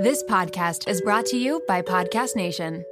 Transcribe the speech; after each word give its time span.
This 0.00 0.22
podcast 0.22 0.88
is 0.88 1.02
brought 1.02 1.26
to 1.26 1.36
you 1.36 1.62
by 1.68 1.82
Podcast 1.82 2.34
Nation. 2.34 2.86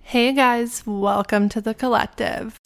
Hey 0.00 0.32
guys, 0.32 0.82
welcome 0.84 1.48
to 1.50 1.60
the 1.60 1.72
collective. 1.72 2.58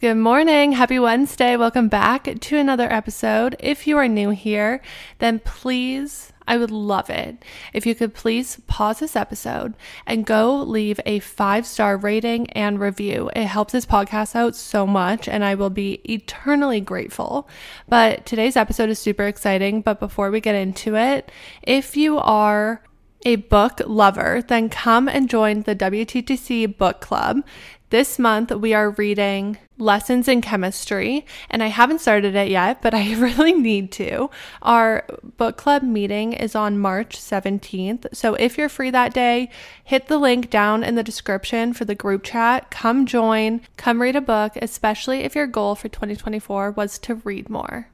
Good 0.00 0.16
morning. 0.16 0.72
Happy 0.72 0.98
Wednesday. 0.98 1.56
Welcome 1.56 1.86
back 1.86 2.24
to 2.40 2.56
another 2.56 2.92
episode. 2.92 3.54
If 3.60 3.86
you 3.86 3.96
are 3.96 4.08
new 4.08 4.30
here, 4.30 4.82
then 5.20 5.38
please 5.38 6.32
I 6.46 6.56
would 6.56 6.70
love 6.70 7.10
it 7.10 7.44
if 7.72 7.86
you 7.86 7.94
could 7.94 8.14
please 8.14 8.60
pause 8.66 8.98
this 8.98 9.16
episode 9.16 9.74
and 10.06 10.26
go 10.26 10.62
leave 10.62 11.00
a 11.06 11.20
five 11.20 11.66
star 11.66 11.96
rating 11.96 12.50
and 12.50 12.78
review. 12.78 13.30
It 13.34 13.46
helps 13.46 13.72
this 13.72 13.86
podcast 13.86 14.34
out 14.34 14.54
so 14.54 14.86
much, 14.86 15.28
and 15.28 15.44
I 15.44 15.54
will 15.54 15.70
be 15.70 16.00
eternally 16.04 16.80
grateful. 16.80 17.48
But 17.88 18.26
today's 18.26 18.56
episode 18.56 18.90
is 18.90 18.98
super 18.98 19.26
exciting. 19.26 19.80
But 19.80 20.00
before 20.00 20.30
we 20.30 20.40
get 20.40 20.54
into 20.54 20.96
it, 20.96 21.30
if 21.62 21.96
you 21.96 22.18
are 22.18 22.82
a 23.24 23.36
book 23.36 23.80
lover, 23.86 24.42
then 24.46 24.68
come 24.68 25.08
and 25.08 25.30
join 25.30 25.62
the 25.62 25.74
WTTC 25.74 26.76
book 26.76 27.00
club. 27.00 27.42
This 27.90 28.18
month, 28.18 28.50
we 28.50 28.74
are 28.74 28.90
reading 28.90 29.58
Lessons 29.78 30.28
in 30.28 30.40
Chemistry, 30.40 31.26
and 31.50 31.62
I 31.62 31.66
haven't 31.66 32.00
started 32.00 32.34
it 32.34 32.48
yet, 32.48 32.80
but 32.80 32.94
I 32.94 33.14
really 33.18 33.52
need 33.52 33.90
to. 33.92 34.30
Our 34.62 35.04
book 35.36 35.56
club 35.56 35.82
meeting 35.82 36.32
is 36.32 36.54
on 36.54 36.78
March 36.78 37.18
17th. 37.18 38.14
So 38.14 38.34
if 38.34 38.56
you're 38.56 38.68
free 38.68 38.90
that 38.90 39.14
day, 39.14 39.50
hit 39.82 40.06
the 40.06 40.18
link 40.18 40.50
down 40.50 40.84
in 40.84 40.94
the 40.94 41.02
description 41.02 41.72
for 41.72 41.84
the 41.84 41.94
group 41.94 42.22
chat. 42.22 42.70
Come 42.70 43.06
join, 43.06 43.60
come 43.76 44.00
read 44.00 44.16
a 44.16 44.20
book, 44.20 44.56
especially 44.62 45.20
if 45.20 45.34
your 45.34 45.46
goal 45.46 45.74
for 45.74 45.88
2024 45.88 46.72
was 46.72 46.98
to 47.00 47.16
read 47.16 47.50
more. 47.50 47.88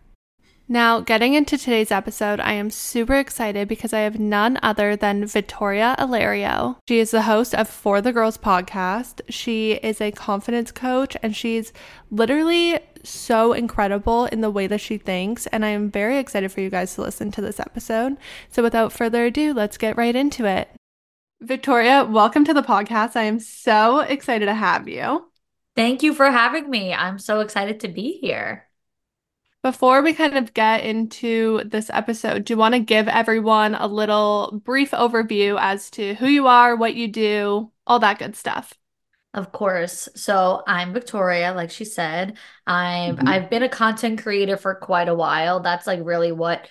Now, 0.73 1.01
getting 1.01 1.35
into 1.35 1.59
today's 1.59 1.91
episode, 1.91 2.39
I 2.39 2.53
am 2.53 2.71
super 2.71 3.17
excited 3.17 3.67
because 3.67 3.93
I 3.93 4.03
have 4.03 4.21
none 4.21 4.57
other 4.63 4.95
than 4.95 5.27
Victoria 5.27 5.97
Alario. 5.99 6.77
She 6.89 7.01
is 7.01 7.11
the 7.11 7.23
host 7.23 7.57
of 7.57 7.69
For 7.69 8.01
the 8.01 8.13
Girls 8.13 8.39
podcast. 8.39 9.21
She 9.29 9.73
is 9.73 10.01
a 10.01 10.13
confidence 10.13 10.71
coach 10.71 11.17
and 11.25 11.35
she's 11.35 11.73
literally 12.13 12.79
so 13.03 13.53
incredible 13.53 14.27
in 14.27 14.43
the 14.43 14.51
way 14.51 14.69
that 14.69 14.81
she 14.81 14.97
thinks. 14.97 15.49
And 15.49 15.65
I 15.65 15.71
am 15.71 15.91
very 15.91 16.19
excited 16.19 16.53
for 16.53 16.61
you 16.61 16.71
guys 16.71 16.95
to 16.95 17.03
listen 17.03 17.33
to 17.33 17.41
this 17.41 17.59
episode. 17.59 18.17
So, 18.49 18.63
without 18.63 18.93
further 18.93 19.25
ado, 19.25 19.53
let's 19.53 19.77
get 19.77 19.97
right 19.97 20.15
into 20.15 20.45
it. 20.45 20.71
Victoria, 21.41 22.05
welcome 22.05 22.45
to 22.45 22.55
the 22.55 22.63
podcast. 22.63 23.17
I 23.17 23.25
am 23.25 23.41
so 23.41 23.99
excited 23.99 24.47
to 24.47 24.55
have 24.55 24.87
you. 24.87 25.33
Thank 25.75 26.05
you 26.05 26.15
for 26.15 26.31
having 26.31 26.71
me. 26.71 26.95
I'm 26.95 27.19
so 27.19 27.41
excited 27.41 27.81
to 27.81 27.89
be 27.89 28.21
here. 28.21 28.70
Before 29.63 30.01
we 30.01 30.15
kind 30.15 30.39
of 30.39 30.55
get 30.55 30.85
into 30.85 31.63
this 31.67 31.91
episode, 31.93 32.45
do 32.45 32.55
you 32.55 32.57
want 32.57 32.75
to 32.75 32.81
give 32.81 33.09
everyone 33.09 33.75
a 33.75 33.87
little 33.87 34.59
brief 34.65 34.93
overview 34.93 35.59
as 35.61 35.91
to 35.91 36.15
who 36.15 36.29
you 36.29 36.47
are, 36.47 36.75
what 36.75 36.95
you 36.95 37.09
do, 37.09 37.71
all 37.87 37.99
that 37.99 38.19
good 38.19 38.37
stuff? 38.37 38.73
Of 39.35 39.53
course. 39.53 40.09
So 40.17 40.63
I'm 40.67 40.95
Victoria, 40.95 41.53
like 41.53 41.71
she 41.71 41.85
said. 41.85 42.39
I'm 42.67 43.17
mm-hmm. 43.17 43.29
I've 43.29 43.51
been 43.51 43.63
a 43.63 43.69
content 43.69 44.23
creator 44.23 44.57
for 44.57 44.75
quite 44.75 45.09
a 45.09 45.15
while. 45.15 45.61
That's 45.61 45.87
like 45.87 46.01
really 46.03 46.33
what 46.33 46.67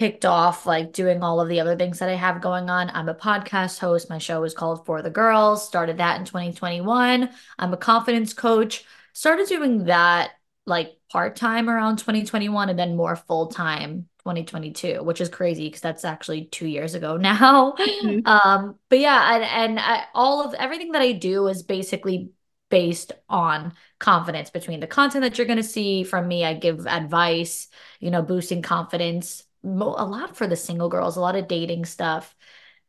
kicked 0.00 0.24
off 0.24 0.66
like 0.66 0.92
doing 0.92 1.22
all 1.22 1.40
of 1.40 1.48
the 1.48 1.60
other 1.60 1.76
things 1.76 1.98
that 1.98 2.08
I 2.08 2.14
have 2.14 2.40
going 2.40 2.70
on. 2.70 2.90
I'm 2.94 3.08
a 3.08 3.14
podcast 3.14 3.78
host. 3.78 4.08
My 4.08 4.18
show 4.18 4.42
is 4.44 4.54
called 4.54 4.86
For 4.86 5.02
the 5.02 5.10
Girls. 5.10 5.66
Started 5.66 5.98
that 5.98 6.18
in 6.18 6.24
2021. 6.24 7.28
I'm 7.58 7.72
a 7.72 7.76
confidence 7.76 8.32
coach. 8.32 8.84
Started 9.12 9.46
doing 9.46 9.84
that 9.84 10.32
like 10.66 10.96
part 11.10 11.36
time 11.36 11.68
around 11.68 11.98
2021 11.98 12.70
and 12.70 12.78
then 12.78 12.96
more 12.96 13.16
full 13.16 13.48
time 13.48 14.08
2022, 14.20 15.02
which 15.02 15.20
is 15.20 15.28
crazy 15.28 15.68
because 15.68 15.80
that's 15.80 16.04
actually 16.04 16.46
two 16.46 16.66
years 16.66 16.94
ago 16.94 17.16
now. 17.18 17.72
Mm-hmm. 17.72 18.26
Um, 18.26 18.76
but 18.88 18.98
yeah, 18.98 19.34
and, 19.34 19.44
and 19.44 19.80
I, 19.80 20.04
all 20.14 20.46
of 20.46 20.54
everything 20.54 20.92
that 20.92 21.02
I 21.02 21.12
do 21.12 21.46
is 21.48 21.62
basically 21.62 22.30
based 22.70 23.12
on 23.28 23.72
confidence 23.98 24.50
between 24.50 24.80
the 24.80 24.86
content 24.86 25.22
that 25.22 25.38
you're 25.38 25.46
going 25.46 25.58
to 25.58 25.62
see 25.62 26.02
from 26.02 26.26
me. 26.26 26.44
I 26.44 26.54
give 26.54 26.86
advice, 26.86 27.68
you 28.00 28.10
know, 28.10 28.22
boosting 28.22 28.62
confidence, 28.62 29.44
a 29.62 29.68
lot 29.68 30.36
for 30.36 30.46
the 30.46 30.56
single 30.56 30.88
girls, 30.88 31.16
a 31.16 31.20
lot 31.20 31.36
of 31.36 31.46
dating 31.46 31.84
stuff. 31.84 32.34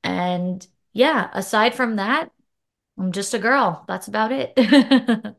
And 0.04 0.66
yeah, 0.94 1.30
aside 1.34 1.76
from 1.76 1.98
that, 1.98 2.32
I'm 2.98 3.12
just 3.12 3.34
a 3.34 3.40
girl. 3.40 3.84
That's 3.90 4.08
about 4.08 4.32
it. 4.32 4.54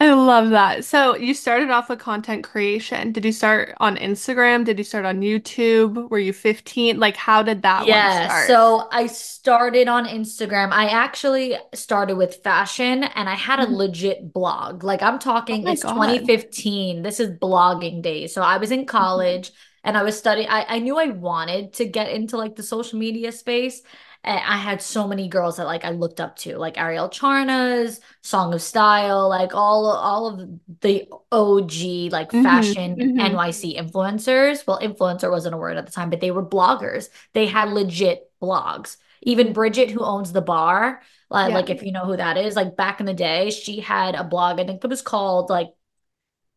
I 0.00 0.12
love 0.12 0.50
that. 0.50 0.84
So 0.84 1.16
you 1.16 1.34
started 1.34 1.68
off 1.68 1.88
with 1.88 1.98
content 1.98 2.44
creation. 2.44 3.10
Did 3.10 3.24
you 3.24 3.32
start 3.32 3.74
on 3.80 3.96
Instagram? 3.96 4.64
Did 4.64 4.78
you 4.78 4.84
start 4.84 5.04
on 5.04 5.20
YouTube? 5.20 6.08
Were 6.08 6.20
you 6.20 6.32
15? 6.32 7.00
Like 7.00 7.16
how 7.16 7.42
did 7.42 7.62
that 7.62 7.88
yeah, 7.88 8.46
So 8.46 8.88
I 8.92 9.08
started 9.08 9.88
on 9.88 10.06
Instagram. 10.06 10.70
I 10.70 10.86
actually 10.86 11.56
started 11.74 12.16
with 12.16 12.44
fashion 12.44 13.02
and 13.02 13.28
I 13.28 13.34
had 13.34 13.58
a 13.58 13.64
mm-hmm. 13.64 13.74
legit 13.74 14.32
blog. 14.32 14.84
Like 14.84 15.02
I'm 15.02 15.18
talking 15.18 15.66
oh 15.66 15.72
it's 15.72 15.82
God. 15.82 15.94
2015. 15.94 17.02
This 17.02 17.18
is 17.18 17.36
blogging 17.38 18.02
days. 18.02 18.32
So 18.32 18.42
I 18.42 18.58
was 18.58 18.70
in 18.70 18.80
mm-hmm. 18.80 18.86
college 18.86 19.48
mm-hmm. 19.48 19.88
and 19.88 19.98
I 19.98 20.04
was 20.04 20.16
studying 20.16 20.48
I, 20.48 20.64
I 20.68 20.78
knew 20.78 20.96
I 20.96 21.08
wanted 21.08 21.72
to 21.74 21.86
get 21.86 22.10
into 22.10 22.36
like 22.36 22.54
the 22.54 22.62
social 22.62 23.00
media 23.00 23.32
space 23.32 23.82
I 24.22 24.58
had 24.58 24.82
so 24.82 25.08
many 25.08 25.28
girls 25.28 25.56
that 25.56 25.64
like 25.64 25.84
I 25.84 25.90
looked 25.90 26.20
up 26.20 26.36
to, 26.40 26.58
like 26.58 26.78
Ariel 26.78 27.08
Charnas, 27.08 28.00
Song 28.22 28.52
of 28.52 28.60
Style, 28.60 29.28
like 29.28 29.54
all 29.54 29.86
all 29.86 30.26
of 30.26 30.60
the 30.80 31.08
OG 31.32 32.12
like 32.12 32.28
mm-hmm, 32.28 32.42
fashion 32.42 32.96
mm-hmm. 32.96 33.18
NYC 33.18 33.78
influencers. 33.78 34.66
Well, 34.66 34.80
influencer 34.80 35.30
wasn't 35.30 35.54
a 35.54 35.58
word 35.58 35.78
at 35.78 35.86
the 35.86 35.92
time, 35.92 36.10
but 36.10 36.20
they 36.20 36.30
were 36.30 36.44
bloggers. 36.44 37.08
They 37.32 37.46
had 37.46 37.70
legit 37.70 38.30
blogs. 38.42 38.98
Even 39.22 39.52
Bridget, 39.52 39.90
who 39.90 40.00
owns 40.00 40.32
the 40.32 40.40
bar, 40.40 41.02
like, 41.30 41.50
yeah. 41.50 41.54
like 41.54 41.70
if 41.70 41.82
you 41.82 41.92
know 41.92 42.04
who 42.04 42.16
that 42.16 42.36
is, 42.36 42.56
like 42.56 42.76
back 42.76 43.00
in 43.00 43.06
the 43.06 43.14
day, 43.14 43.50
she 43.50 43.80
had 43.80 44.14
a 44.14 44.24
blog. 44.24 44.60
I 44.60 44.64
think 44.64 44.82
it 44.82 44.88
was 44.88 45.02
called 45.02 45.48
like, 45.48 45.68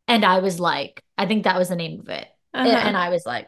and 0.07 0.25
I 0.25 0.39
was 0.39 0.59
like, 0.59 1.03
I 1.17 1.27
think 1.27 1.43
that 1.43 1.57
was 1.57 1.69
the 1.69 1.75
name 1.75 1.99
of 2.01 2.09
it. 2.09 2.27
Uh-huh. 2.53 2.69
And 2.69 2.95
I 2.95 3.09
was 3.09 3.25
like, 3.25 3.47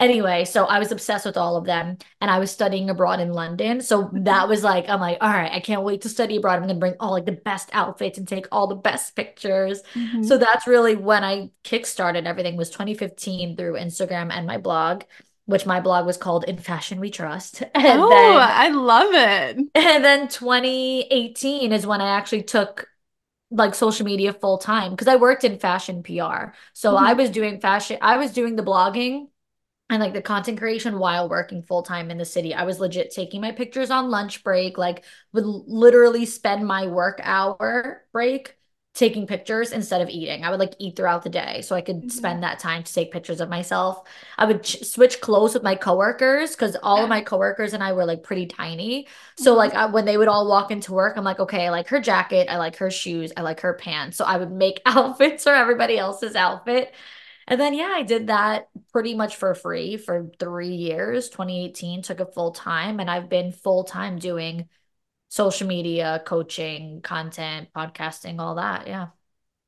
Anyway, 0.00 0.46
so 0.46 0.64
I 0.64 0.78
was 0.78 0.90
obsessed 0.90 1.26
with 1.26 1.36
all 1.36 1.56
of 1.56 1.66
them 1.66 1.98
and 2.22 2.30
I 2.30 2.38
was 2.38 2.50
studying 2.50 2.88
abroad 2.88 3.20
in 3.20 3.34
London. 3.34 3.82
So 3.82 4.10
that 4.14 4.48
was 4.48 4.64
like, 4.64 4.88
I'm 4.88 4.98
like, 4.98 5.18
all 5.20 5.28
right, 5.28 5.52
I 5.52 5.60
can't 5.60 5.82
wait 5.82 6.00
to 6.02 6.08
study 6.08 6.36
abroad. 6.36 6.54
I'm 6.54 6.62
going 6.62 6.74
to 6.74 6.80
bring 6.80 6.94
all 6.98 7.12
like 7.12 7.26
the 7.26 7.32
best 7.32 7.68
outfits 7.74 8.16
and 8.16 8.26
take 8.26 8.46
all 8.50 8.66
the 8.66 8.74
best 8.74 9.14
pictures. 9.14 9.82
Mm-hmm. 9.94 10.22
So 10.22 10.38
that's 10.38 10.66
really 10.66 10.96
when 10.96 11.22
I 11.22 11.50
kickstarted 11.64 12.24
everything 12.24 12.56
was 12.56 12.70
2015 12.70 13.56
through 13.56 13.74
Instagram 13.74 14.32
and 14.32 14.46
my 14.46 14.56
blog 14.56 15.02
which 15.46 15.66
my 15.66 15.80
blog 15.80 16.06
was 16.06 16.16
called 16.16 16.44
In 16.44 16.58
Fashion 16.58 17.00
We 17.00 17.10
Trust. 17.10 17.62
And 17.74 18.00
oh, 18.00 18.08
then, 18.08 18.36
I 18.38 18.68
love 18.68 19.08
it. 19.12 19.58
And 19.74 20.04
then 20.04 20.28
2018 20.28 21.72
is 21.72 21.86
when 21.86 22.00
I 22.00 22.10
actually 22.10 22.44
took 22.44 22.88
like 23.50 23.74
social 23.74 24.06
media 24.06 24.32
full 24.32 24.58
time 24.58 24.92
because 24.92 25.08
I 25.08 25.16
worked 25.16 25.42
in 25.42 25.58
fashion 25.58 26.02
PR. 26.04 26.52
So 26.72 26.94
mm-hmm. 26.94 27.04
I 27.04 27.14
was 27.14 27.30
doing 27.30 27.60
fashion, 27.60 27.98
I 28.00 28.16
was 28.16 28.32
doing 28.32 28.54
the 28.54 28.62
blogging 28.62 29.26
and 29.90 30.00
like 30.00 30.12
the 30.12 30.22
content 30.22 30.58
creation 30.58 30.98
while 30.98 31.28
working 31.28 31.62
full 31.62 31.82
time 31.82 32.10
in 32.10 32.16
the 32.16 32.24
city. 32.24 32.54
I 32.54 32.62
was 32.62 32.78
legit 32.78 33.10
taking 33.10 33.40
my 33.40 33.50
pictures 33.50 33.90
on 33.90 34.08
lunch 34.08 34.44
break, 34.44 34.78
like 34.78 35.04
would 35.32 35.44
literally 35.44 36.24
spend 36.26 36.66
my 36.66 36.86
work 36.86 37.20
hour 37.22 38.04
break 38.12 38.56
taking 38.94 39.26
pictures 39.26 39.72
instead 39.72 40.00
of 40.00 40.08
eating. 40.08 40.44
I 40.44 40.50
would 40.50 40.60
like 40.60 40.74
eat 40.78 40.96
throughout 40.96 41.22
the 41.22 41.30
day 41.30 41.62
so 41.62 41.74
I 41.74 41.80
could 41.80 41.96
mm-hmm. 41.96 42.08
spend 42.08 42.42
that 42.42 42.58
time 42.58 42.82
to 42.82 42.92
take 42.92 43.12
pictures 43.12 43.40
of 43.40 43.48
myself. 43.48 44.02
I 44.36 44.44
would 44.46 44.62
ch- 44.62 44.84
switch 44.84 45.20
clothes 45.20 45.54
with 45.54 45.62
my 45.62 45.74
coworkers 45.74 46.54
cuz 46.54 46.76
all 46.82 46.98
yeah. 46.98 47.04
of 47.04 47.08
my 47.08 47.20
coworkers 47.20 47.72
and 47.72 47.82
I 47.82 47.92
were 47.92 48.04
like 48.04 48.22
pretty 48.22 48.46
tiny. 48.46 49.08
So 49.36 49.52
mm-hmm. 49.52 49.58
like 49.58 49.74
I, 49.74 49.86
when 49.86 50.04
they 50.04 50.16
would 50.16 50.28
all 50.28 50.48
walk 50.48 50.70
into 50.70 50.92
work, 50.92 51.16
I'm 51.16 51.24
like, 51.24 51.40
"Okay, 51.40 51.66
I 51.66 51.70
like 51.70 51.88
her 51.88 52.00
jacket, 52.00 52.48
I 52.50 52.58
like 52.58 52.76
her 52.76 52.90
shoes, 52.90 53.32
I 53.36 53.42
like 53.42 53.60
her 53.60 53.74
pants." 53.74 54.16
So 54.16 54.24
I 54.24 54.36
would 54.36 54.52
make 54.52 54.82
outfits 54.86 55.44
for 55.44 55.54
everybody 55.54 55.98
else's 55.98 56.36
outfit 56.36 56.92
and 57.50 57.60
then, 57.60 57.74
yeah, 57.74 57.92
I 57.92 58.04
did 58.04 58.28
that 58.28 58.68
pretty 58.92 59.14
much 59.14 59.36
for 59.36 59.54
free 59.54 59.96
for 59.96 60.30
three 60.38 60.76
years. 60.76 61.28
2018 61.28 62.02
took 62.02 62.20
a 62.20 62.26
full 62.26 62.52
time, 62.52 63.00
and 63.00 63.10
I've 63.10 63.28
been 63.28 63.50
full 63.50 63.84
time 63.84 64.18
doing 64.18 64.68
social 65.28 65.66
media, 65.66 66.22
coaching, 66.24 67.00
content, 67.02 67.68
podcasting, 67.74 68.38
all 68.40 68.54
that. 68.54 68.86
Yeah. 68.86 69.08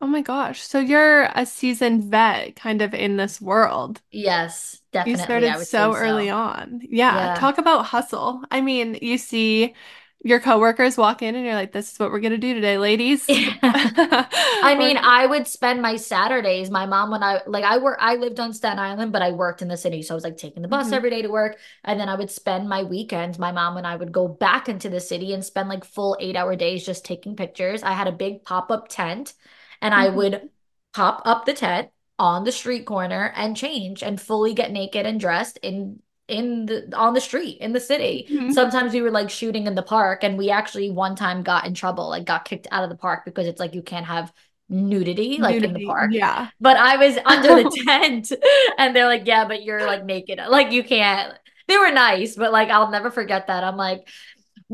Oh 0.00 0.06
my 0.06 0.20
gosh. 0.20 0.60
So 0.62 0.80
you're 0.80 1.28
a 1.34 1.44
seasoned 1.44 2.04
vet 2.04 2.56
kind 2.56 2.82
of 2.82 2.94
in 2.94 3.16
this 3.16 3.40
world. 3.40 4.00
Yes, 4.10 4.80
definitely. 4.92 5.20
You 5.20 5.24
started 5.24 5.66
so 5.66 5.94
early 5.94 6.28
so. 6.28 6.36
on. 6.36 6.80
Yeah. 6.82 7.14
yeah. 7.14 7.34
Talk 7.34 7.58
about 7.58 7.86
hustle. 7.86 8.42
I 8.50 8.60
mean, 8.60 8.98
you 9.02 9.18
see 9.18 9.74
your 10.24 10.38
coworkers 10.38 10.96
walk 10.96 11.20
in 11.20 11.34
and 11.34 11.44
you're 11.44 11.54
like, 11.54 11.72
this 11.72 11.92
is 11.92 11.98
what 11.98 12.12
we're 12.12 12.20
gonna 12.20 12.38
do 12.38 12.54
today, 12.54 12.78
ladies. 12.78 13.24
Yeah. 13.28 13.56
I 13.62 14.76
mean, 14.78 14.96
I 14.96 15.26
would 15.26 15.48
spend 15.48 15.82
my 15.82 15.96
Saturdays. 15.96 16.70
My 16.70 16.86
mom, 16.86 17.10
when 17.10 17.22
I 17.22 17.40
like, 17.46 17.64
I 17.64 17.78
work, 17.78 17.98
I 18.00 18.14
lived 18.14 18.38
on 18.38 18.52
Staten 18.52 18.78
Island, 18.78 19.12
but 19.12 19.22
I 19.22 19.32
worked 19.32 19.62
in 19.62 19.68
the 19.68 19.76
city, 19.76 20.02
so 20.02 20.14
I 20.14 20.16
was 20.16 20.24
like 20.24 20.36
taking 20.36 20.62
the 20.62 20.68
bus 20.68 20.86
mm-hmm. 20.86 20.94
every 20.94 21.10
day 21.10 21.22
to 21.22 21.28
work, 21.28 21.58
and 21.82 21.98
then 21.98 22.08
I 22.08 22.14
would 22.14 22.30
spend 22.30 22.68
my 22.68 22.84
weekends. 22.84 23.38
My 23.38 23.50
mom 23.50 23.76
and 23.76 23.86
I 23.86 23.96
would 23.96 24.12
go 24.12 24.28
back 24.28 24.68
into 24.68 24.88
the 24.88 25.00
city 25.00 25.32
and 25.32 25.44
spend 25.44 25.68
like 25.68 25.84
full 25.84 26.16
eight 26.20 26.36
hour 26.36 26.54
days 26.54 26.86
just 26.86 27.04
taking 27.04 27.34
pictures. 27.34 27.82
I 27.82 27.92
had 27.92 28.06
a 28.06 28.12
big 28.12 28.44
pop 28.44 28.70
up 28.70 28.88
tent, 28.88 29.34
and 29.80 29.92
mm-hmm. 29.92 30.02
I 30.02 30.08
would 30.14 30.50
pop 30.94 31.22
up 31.24 31.46
the 31.46 31.54
tent 31.54 31.88
on 32.18 32.44
the 32.44 32.52
street 32.52 32.86
corner 32.86 33.32
and 33.34 33.56
change 33.56 34.02
and 34.02 34.20
fully 34.20 34.54
get 34.54 34.70
naked 34.70 35.04
and 35.04 35.18
dressed 35.18 35.58
in 35.62 36.00
in 36.28 36.66
the 36.66 36.96
on 36.96 37.14
the 37.14 37.20
street 37.20 37.58
in 37.58 37.72
the 37.72 37.80
city. 37.80 38.26
Mm-hmm. 38.30 38.52
Sometimes 38.52 38.92
we 38.92 39.02
were 39.02 39.10
like 39.10 39.30
shooting 39.30 39.66
in 39.66 39.74
the 39.74 39.82
park 39.82 40.24
and 40.24 40.38
we 40.38 40.50
actually 40.50 40.90
one 40.90 41.16
time 41.16 41.42
got 41.42 41.66
in 41.66 41.74
trouble, 41.74 42.08
like 42.08 42.24
got 42.24 42.44
kicked 42.44 42.66
out 42.70 42.84
of 42.84 42.90
the 42.90 42.96
park 42.96 43.24
because 43.24 43.46
it's 43.46 43.60
like 43.60 43.74
you 43.74 43.82
can't 43.82 44.06
have 44.06 44.32
nudity 44.68 45.38
like 45.38 45.54
nudity, 45.54 45.74
in 45.74 45.80
the 45.80 45.86
park. 45.86 46.10
Yeah. 46.12 46.48
But 46.60 46.76
I 46.76 46.96
was 46.96 47.18
under 47.24 47.62
the 47.62 47.82
tent 47.86 48.32
and 48.78 48.94
they're 48.94 49.06
like, 49.06 49.26
"Yeah, 49.26 49.46
but 49.46 49.62
you're 49.62 49.86
like 49.86 50.04
naked. 50.04 50.40
Like 50.48 50.72
you 50.72 50.82
can't." 50.82 51.34
They 51.68 51.78
were 51.78 51.92
nice, 51.92 52.34
but 52.34 52.52
like 52.52 52.70
I'll 52.70 52.90
never 52.90 53.10
forget 53.10 53.46
that. 53.46 53.64
I'm 53.64 53.76
like 53.76 54.08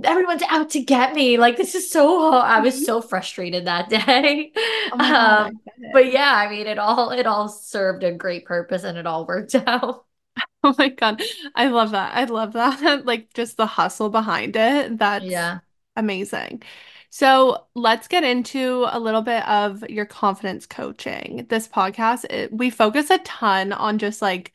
everyone's 0.04 0.42
out 0.48 0.70
to 0.70 0.80
get 0.80 1.14
me. 1.14 1.38
Like 1.38 1.56
this 1.56 1.74
is 1.74 1.90
so 1.90 2.32
I 2.32 2.60
was 2.60 2.74
mm-hmm. 2.74 2.84
so 2.84 3.02
frustrated 3.02 3.66
that 3.66 3.88
day. 3.90 4.52
Oh 4.92 4.96
God, 4.98 5.50
um, 5.50 5.60
but 5.92 6.12
yeah, 6.12 6.32
I 6.32 6.48
mean 6.48 6.66
it 6.66 6.78
all 6.78 7.10
it 7.10 7.26
all 7.26 7.48
served 7.48 8.04
a 8.04 8.12
great 8.12 8.44
purpose 8.44 8.84
and 8.84 8.98
it 8.98 9.06
all 9.06 9.26
worked 9.26 9.54
out. 9.66 10.04
Oh 10.64 10.74
my 10.76 10.88
God. 10.88 11.22
I 11.54 11.68
love 11.68 11.92
that. 11.92 12.14
I 12.14 12.24
love 12.24 12.54
that. 12.54 13.06
like 13.06 13.32
just 13.32 13.56
the 13.56 13.64
hustle 13.64 14.10
behind 14.10 14.56
it. 14.56 14.98
That's 14.98 15.24
yeah. 15.24 15.60
amazing. 15.94 16.62
So 17.10 17.66
let's 17.74 18.08
get 18.08 18.24
into 18.24 18.84
a 18.90 18.98
little 18.98 19.22
bit 19.22 19.46
of 19.48 19.88
your 19.88 20.04
confidence 20.04 20.66
coaching. 20.66 21.46
This 21.48 21.68
podcast, 21.68 22.24
it, 22.24 22.52
we 22.52 22.70
focus 22.70 23.08
a 23.10 23.18
ton 23.18 23.72
on 23.72 23.98
just 23.98 24.20
like 24.20 24.52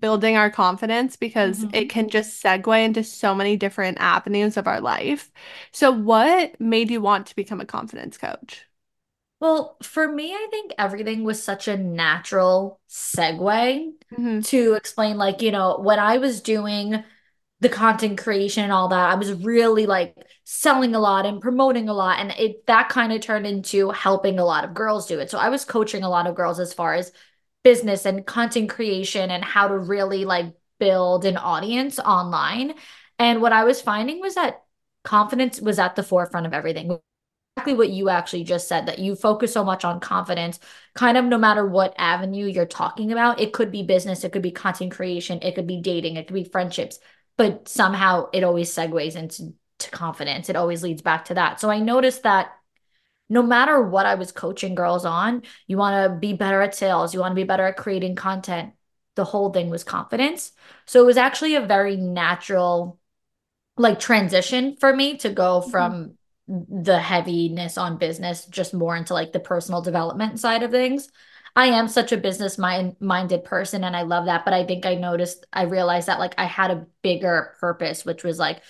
building 0.00 0.36
our 0.36 0.50
confidence 0.50 1.16
because 1.16 1.60
mm-hmm. 1.60 1.74
it 1.74 1.90
can 1.90 2.08
just 2.08 2.42
segue 2.42 2.84
into 2.84 3.04
so 3.04 3.34
many 3.34 3.56
different 3.56 3.98
avenues 4.00 4.56
of 4.56 4.66
our 4.66 4.80
life. 4.80 5.30
So, 5.72 5.92
what 5.92 6.58
made 6.60 6.90
you 6.90 7.00
want 7.00 7.26
to 7.28 7.36
become 7.36 7.60
a 7.60 7.66
confidence 7.66 8.16
coach? 8.16 8.64
Well, 9.44 9.76
for 9.82 10.10
me, 10.10 10.32
I 10.32 10.46
think 10.50 10.72
everything 10.78 11.22
was 11.22 11.42
such 11.42 11.68
a 11.68 11.76
natural 11.76 12.80
segue 12.88 13.92
mm-hmm. 14.10 14.40
to 14.40 14.72
explain, 14.72 15.18
like, 15.18 15.42
you 15.42 15.50
know, 15.50 15.80
when 15.82 15.98
I 15.98 16.16
was 16.16 16.40
doing 16.40 17.04
the 17.60 17.68
content 17.68 18.16
creation 18.16 18.64
and 18.64 18.72
all 18.72 18.88
that, 18.88 19.10
I 19.10 19.16
was 19.16 19.34
really 19.34 19.84
like 19.84 20.16
selling 20.44 20.94
a 20.94 20.98
lot 20.98 21.26
and 21.26 21.42
promoting 21.42 21.90
a 21.90 21.92
lot. 21.92 22.20
And 22.20 22.30
it 22.38 22.66
that 22.68 22.88
kind 22.88 23.12
of 23.12 23.20
turned 23.20 23.46
into 23.46 23.90
helping 23.90 24.38
a 24.38 24.46
lot 24.46 24.64
of 24.64 24.72
girls 24.72 25.08
do 25.08 25.18
it. 25.18 25.30
So 25.30 25.36
I 25.36 25.50
was 25.50 25.66
coaching 25.66 26.04
a 26.04 26.08
lot 26.08 26.26
of 26.26 26.34
girls 26.34 26.58
as 26.58 26.72
far 26.72 26.94
as 26.94 27.12
business 27.64 28.06
and 28.06 28.24
content 28.24 28.70
creation 28.70 29.30
and 29.30 29.44
how 29.44 29.68
to 29.68 29.76
really 29.76 30.24
like 30.24 30.54
build 30.80 31.26
an 31.26 31.36
audience 31.36 31.98
online. 31.98 32.72
And 33.18 33.42
what 33.42 33.52
I 33.52 33.64
was 33.64 33.82
finding 33.82 34.20
was 34.20 34.36
that 34.36 34.62
confidence 35.02 35.60
was 35.60 35.78
at 35.78 35.96
the 35.96 36.02
forefront 36.02 36.46
of 36.46 36.54
everything. 36.54 36.98
Exactly 37.56 37.74
what 37.74 37.90
you 37.90 38.08
actually 38.08 38.42
just 38.42 38.66
said 38.66 38.86
that 38.86 38.98
you 38.98 39.14
focus 39.14 39.52
so 39.52 39.64
much 39.64 39.84
on 39.84 40.00
confidence, 40.00 40.58
kind 40.94 41.16
of 41.16 41.24
no 41.24 41.38
matter 41.38 41.64
what 41.64 41.94
avenue 41.96 42.46
you're 42.46 42.66
talking 42.66 43.12
about. 43.12 43.40
It 43.40 43.52
could 43.52 43.70
be 43.70 43.84
business, 43.84 44.24
it 44.24 44.32
could 44.32 44.42
be 44.42 44.50
content 44.50 44.92
creation, 44.92 45.38
it 45.40 45.54
could 45.54 45.66
be 45.66 45.80
dating, 45.80 46.16
it 46.16 46.26
could 46.26 46.34
be 46.34 46.44
friendships, 46.44 46.98
but 47.36 47.68
somehow 47.68 48.28
it 48.32 48.42
always 48.42 48.74
segues 48.74 49.14
into 49.14 49.54
to 49.78 49.90
confidence. 49.90 50.48
It 50.48 50.56
always 50.56 50.82
leads 50.82 51.02
back 51.02 51.26
to 51.26 51.34
that. 51.34 51.60
So 51.60 51.70
I 51.70 51.78
noticed 51.78 52.24
that 52.24 52.52
no 53.28 53.42
matter 53.42 53.80
what 53.80 54.06
I 54.06 54.16
was 54.16 54.32
coaching 54.32 54.74
girls 54.74 55.04
on, 55.04 55.42
you 55.66 55.76
want 55.76 56.12
to 56.12 56.18
be 56.18 56.32
better 56.32 56.60
at 56.60 56.74
sales, 56.74 57.14
you 57.14 57.20
want 57.20 57.32
to 57.32 57.36
be 57.36 57.44
better 57.44 57.66
at 57.66 57.76
creating 57.76 58.16
content. 58.16 58.72
The 59.14 59.24
whole 59.24 59.52
thing 59.52 59.70
was 59.70 59.84
confidence. 59.84 60.52
So 60.86 61.02
it 61.02 61.06
was 61.06 61.16
actually 61.16 61.54
a 61.54 61.64
very 61.64 61.96
natural 61.96 62.98
like 63.76 63.98
transition 63.98 64.76
for 64.76 64.94
me 64.94 65.16
to 65.18 65.30
go 65.30 65.60
mm-hmm. 65.60 65.70
from 65.70 66.18
the 66.46 66.98
heaviness 66.98 67.78
on 67.78 67.96
business 67.96 68.46
just 68.46 68.74
more 68.74 68.96
into 68.96 69.14
like 69.14 69.32
the 69.32 69.40
personal 69.40 69.80
development 69.80 70.38
side 70.38 70.62
of 70.62 70.70
things. 70.70 71.08
I 71.56 71.66
am 71.66 71.88
such 71.88 72.12
a 72.12 72.16
business 72.16 72.58
mind 72.58 72.96
minded 73.00 73.44
person 73.44 73.84
and 73.84 73.96
I 73.96 74.02
love 74.02 74.26
that, 74.26 74.44
but 74.44 74.54
I 74.54 74.64
think 74.64 74.84
I 74.84 74.94
noticed 74.96 75.46
I 75.52 75.62
realized 75.62 76.08
that 76.08 76.18
like 76.18 76.34
I 76.36 76.44
had 76.46 76.70
a 76.70 76.86
bigger 77.02 77.56
purpose 77.60 78.04
which 78.04 78.24
was 78.24 78.38
like 78.38 78.60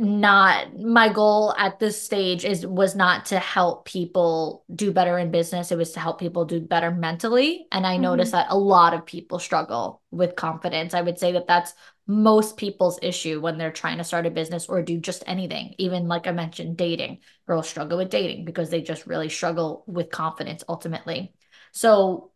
not 0.00 0.78
my 0.78 1.12
goal 1.12 1.54
at 1.58 1.78
this 1.78 2.00
stage 2.02 2.46
is 2.46 2.66
was 2.66 2.96
not 2.96 3.26
to 3.26 3.38
help 3.38 3.84
people 3.84 4.64
do 4.74 4.92
better 4.92 5.18
in 5.18 5.30
business. 5.30 5.70
It 5.70 5.76
was 5.76 5.92
to 5.92 6.00
help 6.00 6.18
people 6.18 6.46
do 6.46 6.58
better 6.58 6.90
mentally. 6.90 7.66
And 7.70 7.86
i 7.86 7.94
mm-hmm. 7.94 8.04
noticed 8.04 8.32
that 8.32 8.46
a 8.48 8.56
lot 8.56 8.94
of 8.94 9.04
people 9.04 9.38
struggle 9.38 10.00
with 10.10 10.36
confidence. 10.36 10.94
I 10.94 11.02
would 11.02 11.18
say 11.18 11.32
that 11.32 11.46
that's 11.46 11.74
most 12.06 12.56
people's 12.56 12.98
issue 13.02 13.42
when 13.42 13.58
they're 13.58 13.70
trying 13.70 13.98
to 13.98 14.04
start 14.04 14.24
a 14.24 14.30
business 14.30 14.70
or 14.70 14.80
do 14.80 14.96
just 14.98 15.22
anything. 15.26 15.74
Even 15.76 16.08
like 16.08 16.26
i 16.26 16.32
mentioned 16.32 16.78
dating. 16.78 17.18
Girls 17.46 17.68
struggle 17.68 17.98
with 17.98 18.08
dating 18.08 18.46
because 18.46 18.70
they 18.70 18.80
just 18.80 19.06
really 19.06 19.28
struggle 19.28 19.84
with 19.86 20.10
confidence 20.10 20.64
ultimately. 20.66 21.34
So 21.72 22.30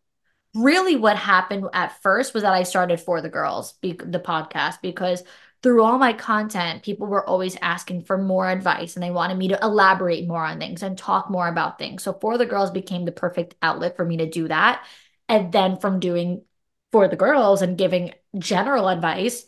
really 0.53 0.95
what 0.95 1.17
happened 1.17 1.65
at 1.73 2.01
first 2.01 2.33
was 2.33 2.43
that 2.43 2.53
i 2.53 2.63
started 2.63 2.97
for 2.97 3.19
the 3.19 3.27
girls 3.27 3.73
the 3.81 4.23
podcast 4.25 4.75
because 4.81 5.21
through 5.65 5.81
all 5.81 5.97
my 5.97 6.13
content, 6.13 6.83
people 6.83 7.07
were 7.07 7.27
always 7.27 7.57
asking 7.59 8.03
for 8.03 8.19
more 8.19 8.47
advice 8.47 8.95
and 8.95 9.01
they 9.01 9.09
wanted 9.09 9.35
me 9.35 9.47
to 9.47 9.57
elaborate 9.63 10.27
more 10.27 10.45
on 10.45 10.59
things 10.59 10.83
and 10.83 10.95
talk 10.95 11.27
more 11.27 11.47
about 11.47 11.79
things. 11.79 12.03
So, 12.03 12.13
For 12.13 12.37
the 12.37 12.45
Girls 12.45 12.69
became 12.69 13.03
the 13.03 13.11
perfect 13.11 13.55
outlet 13.63 13.95
for 13.95 14.05
me 14.05 14.17
to 14.17 14.29
do 14.29 14.47
that. 14.47 14.85
And 15.27 15.51
then 15.51 15.77
from 15.77 15.99
doing 15.99 16.43
For 16.91 17.07
the 17.07 17.15
Girls 17.15 17.63
and 17.63 17.79
giving 17.79 18.13
general 18.37 18.89
advice, 18.89 19.47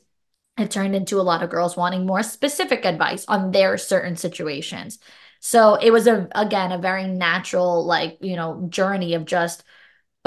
it 0.58 0.72
turned 0.72 0.96
into 0.96 1.20
a 1.20 1.22
lot 1.22 1.44
of 1.44 1.52
girls 1.52 1.78
wanting 1.78 2.08
more 2.08 2.24
specific 2.24 2.84
advice 2.84 3.24
on 3.28 3.52
their 3.52 3.78
certain 3.78 4.16
situations. 4.16 4.98
So 5.40 5.76
it 5.76 5.92
was 5.92 6.08
a 6.08 6.28
again 6.34 6.72
a 6.72 6.80
very 6.80 7.08
natural 7.08 7.86
like, 7.86 8.18
you 8.22 8.36
know, 8.36 8.66
journey 8.70 9.14
of 9.14 9.26
just 9.26 9.64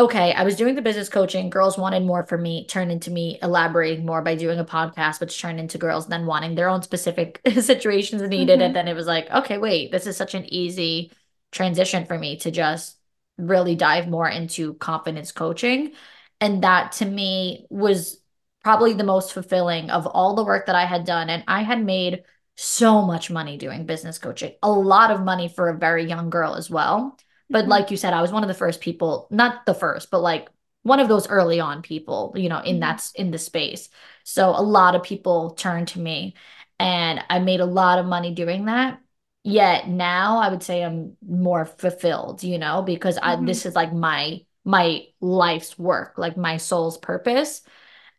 okay, 0.00 0.32
I 0.32 0.44
was 0.44 0.56
doing 0.56 0.74
the 0.74 0.82
business 0.82 1.10
coaching. 1.10 1.50
Girls 1.50 1.76
wanted 1.76 2.04
more 2.04 2.24
from 2.24 2.42
me, 2.42 2.66
turned 2.66 2.90
into 2.90 3.10
me 3.10 3.38
elaborating 3.42 4.06
more 4.06 4.22
by 4.22 4.34
doing 4.34 4.58
a 4.58 4.64
podcast, 4.64 5.20
which 5.20 5.38
turned 5.38 5.60
into 5.60 5.76
girls 5.76 6.06
then 6.06 6.24
wanting 6.24 6.54
their 6.54 6.70
own 6.70 6.82
specific 6.82 7.40
situations 7.60 8.22
needed. 8.22 8.54
Mm-hmm. 8.54 8.62
And 8.62 8.76
then 8.76 8.88
it 8.88 8.94
was 8.94 9.06
like, 9.06 9.30
okay, 9.30 9.58
wait, 9.58 9.92
this 9.92 10.06
is 10.06 10.16
such 10.16 10.34
an 10.34 10.46
easy 10.46 11.12
transition 11.52 12.06
for 12.06 12.18
me 12.18 12.38
to 12.38 12.50
just 12.50 12.96
really 13.36 13.74
dive 13.74 14.08
more 14.08 14.28
into 14.28 14.72
confidence 14.74 15.32
coaching. 15.32 15.92
And 16.40 16.64
that 16.64 16.92
to 16.92 17.04
me 17.04 17.66
was 17.68 18.22
probably 18.64 18.94
the 18.94 19.04
most 19.04 19.34
fulfilling 19.34 19.90
of 19.90 20.06
all 20.06 20.34
the 20.34 20.44
work 20.44 20.64
that 20.66 20.74
I 20.76 20.86
had 20.86 21.04
done. 21.04 21.28
And 21.28 21.44
I 21.46 21.62
had 21.62 21.84
made 21.84 22.24
so 22.56 23.02
much 23.02 23.30
money 23.30 23.58
doing 23.58 23.84
business 23.84 24.18
coaching, 24.18 24.54
a 24.62 24.70
lot 24.70 25.10
of 25.10 25.22
money 25.22 25.48
for 25.48 25.68
a 25.68 25.78
very 25.78 26.06
young 26.06 26.30
girl 26.30 26.54
as 26.54 26.70
well. 26.70 27.18
But 27.50 27.62
mm-hmm. 27.62 27.70
like 27.70 27.90
you 27.90 27.96
said, 27.96 28.14
I 28.14 28.22
was 28.22 28.32
one 28.32 28.44
of 28.44 28.48
the 28.48 28.54
first 28.54 28.80
people, 28.80 29.26
not 29.30 29.66
the 29.66 29.74
first, 29.74 30.10
but 30.10 30.20
like 30.20 30.48
one 30.82 31.00
of 31.00 31.08
those 31.08 31.28
early 31.28 31.60
on 31.60 31.82
people, 31.82 32.32
you 32.36 32.48
know, 32.48 32.60
in 32.60 32.74
mm-hmm. 32.74 32.80
that's 32.80 33.12
in 33.12 33.30
the 33.30 33.38
space. 33.38 33.88
So 34.24 34.50
a 34.50 34.62
lot 34.62 34.94
of 34.94 35.02
people 35.02 35.50
turned 35.50 35.88
to 35.88 36.00
me 36.00 36.34
and 36.78 37.22
I 37.28 37.40
made 37.40 37.60
a 37.60 37.66
lot 37.66 37.98
of 37.98 38.06
money 38.06 38.32
doing 38.32 38.66
that. 38.66 39.00
Yet 39.42 39.88
now 39.88 40.38
I 40.38 40.48
would 40.50 40.62
say 40.62 40.82
I'm 40.82 41.16
more 41.26 41.64
fulfilled, 41.64 42.42
you 42.42 42.58
know, 42.58 42.82
because 42.82 43.18
I 43.18 43.36
mm-hmm. 43.36 43.46
this 43.46 43.66
is 43.66 43.74
like 43.74 43.92
my 43.92 44.40
my 44.64 45.06
life's 45.20 45.78
work, 45.78 46.14
like 46.18 46.36
my 46.36 46.58
soul's 46.58 46.98
purpose. 46.98 47.62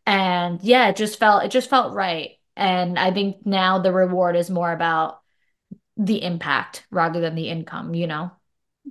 And 0.06 0.62
yeah, 0.64 0.90
it 0.90 0.96
just 0.96 1.20
felt 1.20 1.44
it 1.44 1.52
just 1.52 1.70
felt 1.70 1.94
right. 1.94 2.32
And 2.56 3.00
I 3.00 3.12
think 3.12 3.46
now 3.46 3.80
the 3.80 3.94
reward 3.94 4.36
is 4.36 4.50
more 4.50 4.72
about 4.72 5.22
the 5.98 6.24
impact 6.24 6.86
rather 6.92 7.20
than 7.22 7.36
the 7.36 7.50
income, 7.50 7.94
you 7.94 8.08
know? 8.08 8.32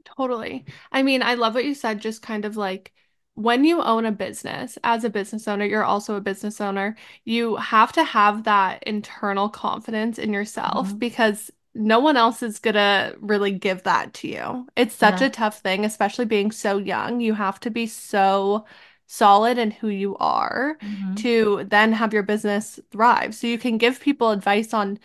Totally. 0.05 0.65
I 0.93 1.03
mean, 1.03 1.23
I 1.23 1.35
love 1.35 1.55
what 1.55 1.65
you 1.65 1.75
said, 1.75 2.01
just 2.01 2.23
kind 2.23 2.45
of 2.45 2.57
like 2.57 2.93
when 3.35 3.65
you 3.65 3.83
own 3.83 4.05
a 4.05 4.13
business, 4.13 4.77
as 4.85 5.05
a 5.05 5.11
business 5.11 5.49
owner, 5.49 5.65
you're 5.65 5.85
also 5.85 6.17
a 6.17 6.21
business 6.21 6.61
owner, 6.61 6.97
you 7.25 7.57
have 7.57 7.93
to 7.93 8.05
have 8.05 8.45
that 8.45 8.83
internal 8.83 9.49
confidence 9.49 10.19
in 10.19 10.33
yourself 10.33 10.89
mm-hmm. 10.89 10.99
because 10.99 11.51
no 11.75 12.01
one 12.01 12.17
else 12.17 12.43
is 12.43 12.59
gonna 12.59 13.15
really 13.21 13.53
give 13.53 13.85
that 13.85 14.13
to 14.13 14.29
you. 14.29 14.67
It's 14.77 14.95
such 14.95 15.21
yeah. 15.21 15.29
a 15.29 15.31
tough 15.31 15.61
thing, 15.61 15.85
especially 15.85 16.25
being 16.25 16.51
so 16.51 16.79
young. 16.79 17.21
You 17.21 17.35
have 17.35 17.61
to 17.61 17.71
be 17.71 17.87
so 17.87 18.67
solid 19.07 19.59
in 19.59 19.71
who 19.71 19.89
you 19.89 20.17
are 20.19 20.77
mm-hmm. 20.83 21.15
to 21.15 21.65
then 21.69 21.93
have 21.93 22.13
your 22.13 22.23
business 22.23 22.79
thrive. 22.91 23.35
So 23.35 23.47
you 23.47 23.59
can 23.59 23.79
give 23.79 24.01
people 24.01 24.31
advice 24.31 24.75
on 24.75 24.99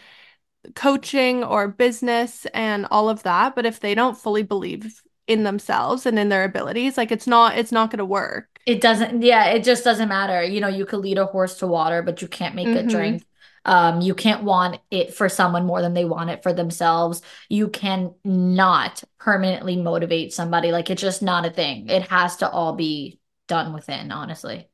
coaching 0.76 1.44
or 1.44 1.68
business 1.68 2.46
and 2.54 2.88
all 2.92 3.10
of 3.10 3.24
that 3.24 3.56
but 3.56 3.66
if 3.66 3.80
they 3.80 3.96
don't 3.96 4.18
fully 4.18 4.44
believe 4.44 5.02
in 5.28 5.44
themselves 5.44 6.06
and 6.06 6.20
in 6.20 6.30
their 6.30 6.44
abilities 6.44 6.98
like 6.98 7.12
it's 7.12 7.28
not 7.28 7.58
it's 7.58 7.72
not 7.72 7.90
going 7.90 7.98
to 7.98 8.06
work 8.06 8.60
it 8.66 8.82
doesn't 8.82 9.22
yeah 9.22 9.46
it 9.46 9.64
just 9.64 9.84
doesn't 9.84 10.10
matter 10.10 10.44
you 10.44 10.60
know 10.60 10.68
you 10.68 10.86
could 10.86 11.00
lead 11.00 11.18
a 11.18 11.26
horse 11.26 11.56
to 11.56 11.68
water 11.68 12.02
but 12.02 12.22
you 12.22 12.28
can't 12.28 12.56
make 12.56 12.68
mm-hmm. 12.68 12.78
it 12.78 12.88
drink 12.88 13.24
um, 13.66 14.02
you 14.02 14.14
can't 14.14 14.44
want 14.44 14.80
it 14.92 15.14
for 15.14 15.28
someone 15.28 15.66
more 15.66 15.82
than 15.82 15.96
they 15.96 16.06
want 16.06 16.30
it 16.30 16.44
for 16.44 16.54
themselves. 16.54 17.24
You 17.50 17.68
can 17.68 18.14
not 18.24 19.04
permanently 19.18 19.76
motivate 19.76 20.34
somebody. 20.34 20.72
Like 20.72 20.92
it's 20.92 21.02
just 21.02 21.24
not 21.24 21.48
a 21.48 21.50
thing. 21.50 21.90
It 21.90 22.04
has 22.10 22.38
to 22.38 22.50
all 22.50 22.74
be 22.74 23.20
done 23.48 23.74
within, 23.74 24.12
honestly. 24.12 24.70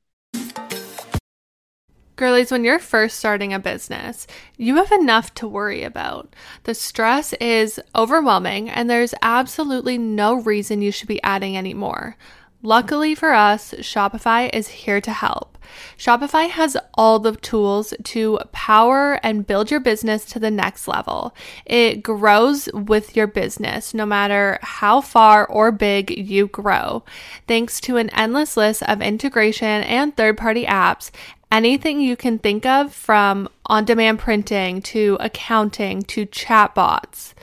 Girlies, 2.22 2.52
when 2.52 2.64
you're 2.64 2.78
first 2.78 3.18
starting 3.18 3.52
a 3.52 3.58
business, 3.58 4.28
you 4.56 4.76
have 4.76 4.92
enough 4.92 5.34
to 5.34 5.48
worry 5.48 5.82
about. 5.82 6.36
The 6.66 6.76
stress 6.76 7.34
is 7.42 7.80
overwhelming, 7.96 8.70
and 8.70 8.88
there's 8.88 9.16
absolutely 9.24 9.98
no 9.98 10.36
reason 10.36 10.84
you 10.84 10.92
should 10.92 11.08
be 11.08 11.24
adding 11.24 11.58
any 11.58 11.74
more. 11.74 12.16
Luckily 12.62 13.16
for 13.16 13.34
us, 13.34 13.74
Shopify 13.80 14.52
is 14.54 14.68
here 14.68 15.02
to 15.02 15.12
help. 15.12 15.58
Shopify 15.98 16.48
has 16.48 16.78
all 16.94 17.18
the 17.18 17.36
tools 17.38 17.92
to 18.04 18.38
power 18.52 19.20
and 19.24 19.48
build 19.48 19.72
your 19.72 19.80
business 19.80 20.24
to 20.26 20.38
the 20.38 20.52
next 20.52 20.88
level. 20.88 21.34
It 21.66 22.04
grows 22.04 22.70
with 22.72 23.16
your 23.16 23.26
business, 23.26 23.96
no 23.96 24.06
matter 24.06 24.60
how 24.62 25.02
far 25.02 25.48
or 25.48 25.72
big 25.72 26.12
you 26.12 26.46
grow. 26.46 27.04
Thanks 27.48 27.82
to 27.82 27.98
an 27.98 28.12
endless 28.12 28.56
list 28.56 28.84
of 28.84 29.02
integration 29.02 29.82
and 29.84 30.16
third 30.16 30.38
party 30.38 30.66
apps, 30.66 31.10
anything 31.52 32.00
you 32.00 32.16
can 32.16 32.40
think 32.40 32.66
of 32.66 32.94
from 32.94 33.50
on 33.66 33.86
demand 33.86 34.20
printing 34.20 34.82
to 34.82 35.18
accounting 35.20 36.02
to 36.04 36.26
chatbots, 36.26 37.34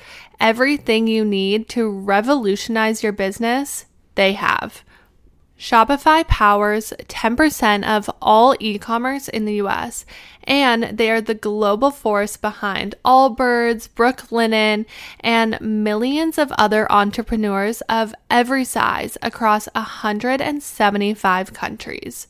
everything 0.40 1.06
you 1.06 1.24
need 1.24 1.68
to 1.68 1.88
revolutionize 1.88 3.02
your 3.02 3.12
business, 3.12 3.84
they 4.14 4.32
have. 4.32 4.82
Shopify 5.58 6.26
powers 6.28 6.92
10% 7.08 7.84
of 7.84 8.08
all 8.22 8.54
e 8.60 8.78
commerce 8.78 9.26
in 9.28 9.44
the 9.44 9.54
US, 9.54 10.06
and 10.44 10.84
they 10.84 11.10
are 11.10 11.20
the 11.20 11.34
global 11.34 11.90
force 11.90 12.36
behind 12.36 12.94
Allbirds, 13.04 13.88
Brooklinen, 13.88 14.86
and 15.18 15.60
millions 15.60 16.38
of 16.38 16.52
other 16.52 16.90
entrepreneurs 16.92 17.80
of 17.88 18.14
every 18.30 18.64
size 18.64 19.18
across 19.20 19.66
175 19.74 21.52
countries. 21.52 22.28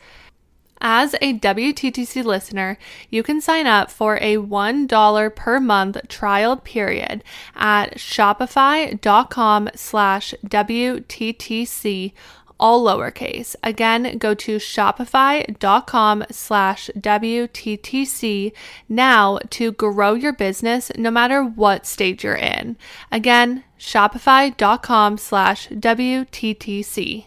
As 0.80 1.14
a 1.20 1.38
WTTC 1.38 2.24
listener, 2.24 2.78
you 3.10 3.22
can 3.22 3.40
sign 3.40 3.66
up 3.66 3.90
for 3.90 4.16
a 4.16 4.36
$1 4.36 5.36
per 5.36 5.60
month 5.60 6.08
trial 6.08 6.56
period 6.56 7.24
at 7.56 7.96
shopify.com 7.96 9.70
slash 9.74 10.34
WTTC 10.46 12.12
all 12.60 12.84
lowercase. 12.84 13.54
Again, 13.62 14.18
go 14.18 14.34
to 14.34 14.56
shopify.com 14.56 16.24
slash 16.30 16.90
WTTC 16.98 18.52
now 18.88 19.38
to 19.50 19.72
grow 19.72 20.14
your 20.14 20.32
business 20.32 20.90
no 20.96 21.10
matter 21.10 21.42
what 21.42 21.86
stage 21.86 22.24
you're 22.24 22.34
in. 22.34 22.76
Again, 23.12 23.64
shopify.com 23.78 25.18
slash 25.18 25.68
WTTC. 25.68 27.26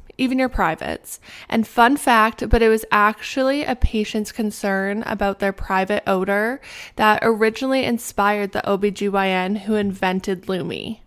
even 0.21 0.39
your 0.39 0.49
privates. 0.49 1.19
And 1.49 1.67
fun 1.67 1.97
fact, 1.97 2.47
but 2.47 2.61
it 2.61 2.69
was 2.69 2.85
actually 2.91 3.63
a 3.63 3.75
patient's 3.75 4.31
concern 4.31 5.03
about 5.05 5.39
their 5.39 5.51
private 5.51 6.03
odor 6.07 6.61
that 6.95 7.19
originally 7.23 7.83
inspired 7.83 8.51
the 8.51 8.61
OBGYN 8.61 9.61
who 9.61 9.75
invented 9.75 10.47
Lume. 10.47 10.97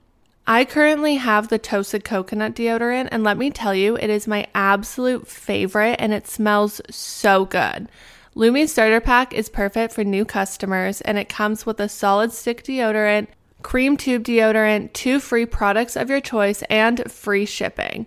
I 0.47 0.67
currently 0.67 1.15
have 1.15 1.49
the 1.49 1.59
toasted 1.59 2.05
coconut 2.05 2.55
deodorant, 2.55 3.09
and 3.11 3.25
let 3.25 3.39
me 3.39 3.51
tell 3.51 3.75
you, 3.75 3.97
it 3.97 4.11
is 4.11 4.27
my 4.27 4.47
absolute 4.55 5.27
favorite 5.27 5.97
and 5.99 6.13
it 6.13 6.27
smells 6.27 6.83
so 6.91 7.47
good. 7.47 7.89
Lume 8.35 8.67
Starter 8.67 9.01
Pack 9.01 9.33
is 9.33 9.49
perfect 9.49 9.95
for 9.95 10.03
new 10.03 10.25
customers, 10.25 11.01
and 11.01 11.17
it 11.19 11.29
comes 11.29 11.65
with 11.65 11.79
a 11.79 11.89
solid 11.89 12.33
stick 12.33 12.65
deodorant, 12.65 13.29
cream 13.63 13.97
tube 13.97 14.25
deodorant, 14.25 14.93
two 14.93 15.21
free 15.21 15.47
products 15.47 15.97
of 15.97 16.11
your 16.11 16.21
choice, 16.21 16.63
and 16.69 17.11
free 17.11 17.47
shipping. 17.47 18.07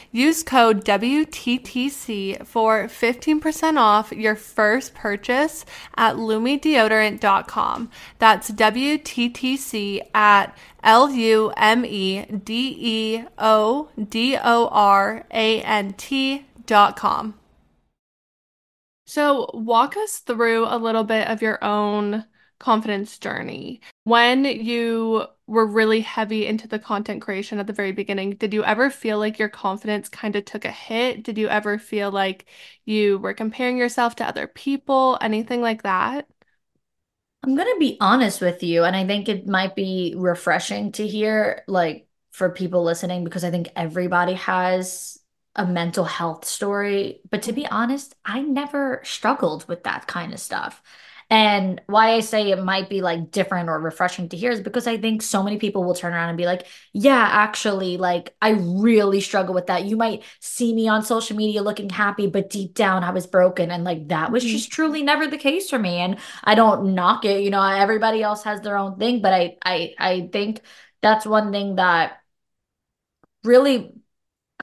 Use 0.11 0.43
code 0.43 0.83
WTTC 0.83 2.45
for 2.45 2.83
15% 2.83 3.77
off 3.77 4.11
your 4.11 4.35
first 4.35 4.93
purchase 4.93 5.65
at 5.95 6.15
lumedeodorant.com. 6.15 7.89
That's 8.19 8.51
WTTC 8.51 10.01
at 10.13 10.57
L 10.83 11.11
U 11.11 11.53
M 11.55 11.85
E 11.85 12.25
D 12.25 12.75
E 12.77 13.23
O 13.37 13.89
D 14.09 14.37
O 14.37 14.67
R 14.67 15.25
A 15.31 15.61
N 15.61 15.93
T 15.93 16.45
dot 16.65 16.97
com. 16.97 17.35
So, 19.05 19.49
walk 19.53 19.95
us 19.97 20.19
through 20.19 20.65
a 20.67 20.77
little 20.77 21.03
bit 21.03 21.27
of 21.27 21.41
your 21.41 21.61
own 21.63 22.25
confidence 22.59 23.17
journey. 23.17 23.81
When 24.03 24.45
you 24.45 25.25
were 25.51 25.65
really 25.65 25.99
heavy 25.99 26.47
into 26.47 26.65
the 26.67 26.79
content 26.79 27.21
creation 27.21 27.59
at 27.59 27.67
the 27.67 27.73
very 27.73 27.91
beginning, 27.91 28.31
did 28.31 28.53
you 28.53 28.63
ever 28.63 28.89
feel 28.89 29.19
like 29.19 29.37
your 29.37 29.49
confidence 29.49 30.07
kind 30.07 30.35
of 30.37 30.45
took 30.45 30.63
a 30.63 30.71
hit? 30.71 31.23
Did 31.23 31.37
you 31.37 31.49
ever 31.49 31.77
feel 31.77 32.09
like 32.09 32.45
you 32.85 33.17
were 33.19 33.33
comparing 33.33 33.77
yourself 33.77 34.15
to 34.15 34.25
other 34.25 34.47
people? 34.47 35.17
Anything 35.19 35.61
like 35.61 35.83
that? 35.83 36.25
I'm 37.43 37.55
going 37.55 37.67
to 37.67 37.79
be 37.79 37.97
honest 37.99 38.39
with 38.39 38.63
you, 38.63 38.83
and 38.85 38.95
I 38.95 39.05
think 39.05 39.27
it 39.27 39.45
might 39.45 39.75
be 39.75 40.13
refreshing 40.15 40.93
to 40.93 41.07
hear, 41.07 41.63
like, 41.67 42.07
for 42.31 42.51
people 42.51 42.83
listening, 42.83 43.23
because 43.25 43.43
I 43.43 43.51
think 43.51 43.69
everybody 43.75 44.35
has 44.35 45.17
a 45.55 45.65
mental 45.65 46.05
health 46.05 46.45
story. 46.45 47.19
But 47.29 47.41
to 47.43 47.51
be 47.51 47.67
honest, 47.67 48.15
I 48.23 48.41
never 48.41 49.01
struggled 49.03 49.67
with 49.67 49.83
that 49.83 50.07
kind 50.07 50.33
of 50.33 50.39
stuff. 50.39 50.81
And 51.31 51.79
why 51.87 52.11
I 52.11 52.19
say 52.19 52.51
it 52.51 52.61
might 52.61 52.89
be 52.89 53.01
like 53.01 53.31
different 53.31 53.69
or 53.69 53.79
refreshing 53.79 54.27
to 54.29 54.37
hear 54.37 54.51
is 54.51 54.59
because 54.59 54.85
I 54.85 54.97
think 54.97 55.21
so 55.21 55.41
many 55.41 55.57
people 55.57 55.85
will 55.85 55.95
turn 55.95 56.13
around 56.13 56.27
and 56.27 56.37
be 56.37 56.45
like, 56.45 56.67
yeah, 56.91 57.25
actually, 57.31 57.95
like 57.95 58.35
I 58.41 58.49
really 58.49 59.21
struggle 59.21 59.55
with 59.55 59.67
that. 59.67 59.85
You 59.85 59.95
might 59.95 60.23
see 60.41 60.75
me 60.75 60.89
on 60.89 61.03
social 61.03 61.37
media 61.37 61.61
looking 61.63 61.89
happy, 61.89 62.27
but 62.27 62.49
deep 62.49 62.73
down 62.73 63.05
I 63.05 63.11
was 63.11 63.27
broken. 63.27 63.71
And 63.71 63.85
like 63.85 64.09
that 64.09 64.29
was 64.29 64.43
mm-hmm. 64.43 64.51
just 64.51 64.73
truly 64.73 65.03
never 65.03 65.25
the 65.25 65.37
case 65.37 65.69
for 65.69 65.79
me. 65.79 65.99
And 65.99 66.17
I 66.43 66.53
don't 66.53 66.95
knock 66.95 67.23
it, 67.23 67.41
you 67.43 67.49
know, 67.49 67.63
everybody 67.63 68.21
else 68.21 68.43
has 68.43 68.59
their 68.59 68.77
own 68.77 68.99
thing, 68.99 69.21
but 69.21 69.33
I 69.33 69.55
I 69.63 69.93
I 69.97 70.29
think 70.33 70.61
that's 71.01 71.25
one 71.25 71.53
thing 71.53 71.75
that 71.75 72.21
really 73.45 74.00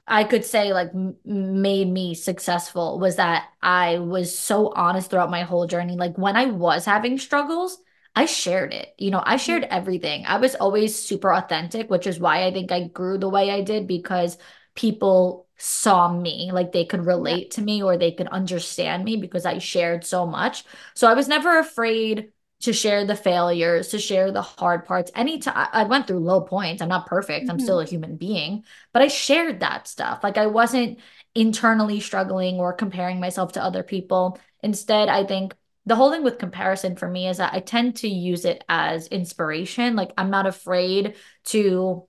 I 0.09 0.23
could 0.23 0.43
say 0.43 0.73
like 0.73 0.91
made 1.23 1.89
me 1.89 2.15
successful 2.15 2.99
was 2.99 3.17
that 3.17 3.47
I 3.61 3.99
was 3.99 4.37
so 4.37 4.73
honest 4.75 5.09
throughout 5.11 5.29
my 5.29 5.43
whole 5.43 5.67
journey. 5.67 5.95
Like 5.95 6.17
when 6.17 6.35
I 6.35 6.45
was 6.47 6.83
having 6.85 7.19
struggles, 7.19 7.77
I 8.15 8.25
shared 8.25 8.73
it. 8.73 8.93
You 8.97 9.11
know, 9.11 9.21
I 9.23 9.37
shared 9.37 9.63
mm-hmm. 9.63 9.77
everything. 9.77 10.25
I 10.25 10.37
was 10.37 10.55
always 10.55 10.97
super 10.97 11.31
authentic, 11.33 11.89
which 11.89 12.07
is 12.07 12.19
why 12.19 12.45
I 12.45 12.51
think 12.51 12.71
I 12.71 12.87
grew 12.87 13.17
the 13.19 13.29
way 13.29 13.51
I 13.51 13.61
did 13.61 13.87
because 13.87 14.37
people 14.75 15.47
saw 15.57 16.11
me, 16.11 16.51
like 16.51 16.71
they 16.71 16.85
could 16.85 17.05
relate 17.05 17.47
yeah. 17.51 17.55
to 17.55 17.61
me 17.61 17.83
or 17.83 17.97
they 17.97 18.11
could 18.11 18.27
understand 18.29 19.03
me 19.03 19.17
because 19.17 19.45
I 19.45 19.59
shared 19.59 20.05
so 20.05 20.25
much. 20.25 20.63
So 20.95 21.07
I 21.07 21.13
was 21.13 21.27
never 21.27 21.59
afraid 21.59 22.31
to 22.61 22.73
share 22.73 23.05
the 23.05 23.15
failures, 23.15 23.89
to 23.89 23.99
share 23.99 24.31
the 24.31 24.41
hard 24.41 24.85
parts. 24.85 25.11
Anytime 25.15 25.69
I 25.71 25.83
went 25.83 26.07
through 26.07 26.19
low 26.19 26.41
points, 26.41 26.81
I'm 26.81 26.89
not 26.89 27.05
perfect. 27.07 27.43
Mm-hmm. 27.43 27.51
I'm 27.51 27.59
still 27.59 27.79
a 27.79 27.85
human 27.85 28.17
being, 28.17 28.65
but 28.91 29.01
I 29.01 29.07
shared 29.07 29.61
that 29.61 29.87
stuff. 29.87 30.23
Like 30.23 30.37
I 30.37 30.47
wasn't 30.47 30.99
internally 31.35 32.01
struggling 32.01 32.55
or 32.59 32.73
comparing 32.73 33.19
myself 33.19 33.53
to 33.53 33.63
other 33.63 33.83
people. 33.83 34.39
Instead, 34.61 35.07
I 35.07 35.23
think 35.23 35.55
the 35.85 35.95
whole 35.95 36.11
thing 36.11 36.23
with 36.23 36.37
comparison 36.37 36.97
for 36.97 37.07
me 37.07 37.29
is 37.29 37.37
that 37.37 37.53
I 37.53 37.61
tend 37.61 37.97
to 37.97 38.09
use 38.09 38.43
it 38.43 38.63
as 38.67 39.07
inspiration. 39.07 39.95
Like 39.95 40.11
I'm 40.17 40.29
not 40.29 40.45
afraid 40.45 41.15
to 41.45 42.07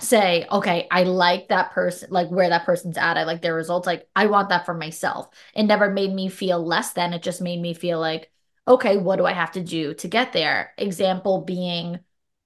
say, 0.00 0.46
okay, 0.50 0.88
I 0.90 1.04
like 1.04 1.48
that 1.48 1.72
person, 1.72 2.08
like 2.10 2.28
where 2.28 2.48
that 2.48 2.64
person's 2.64 2.96
at. 2.96 3.18
I 3.18 3.24
like 3.24 3.42
their 3.42 3.54
results. 3.54 3.86
Like 3.86 4.08
I 4.16 4.26
want 4.26 4.48
that 4.48 4.64
for 4.64 4.74
myself. 4.74 5.28
It 5.54 5.64
never 5.64 5.90
made 5.90 6.12
me 6.12 6.28
feel 6.28 6.64
less 6.64 6.94
than. 6.94 7.12
It 7.12 7.22
just 7.22 7.42
made 7.42 7.60
me 7.60 7.74
feel 7.74 8.00
like, 8.00 8.30
okay, 8.66 8.96
what 8.96 9.16
do 9.16 9.26
I 9.26 9.32
have 9.32 9.52
to 9.52 9.62
do 9.62 9.94
to 9.94 10.08
get 10.08 10.32
there? 10.32 10.72
Example 10.78 11.42
being 11.42 12.00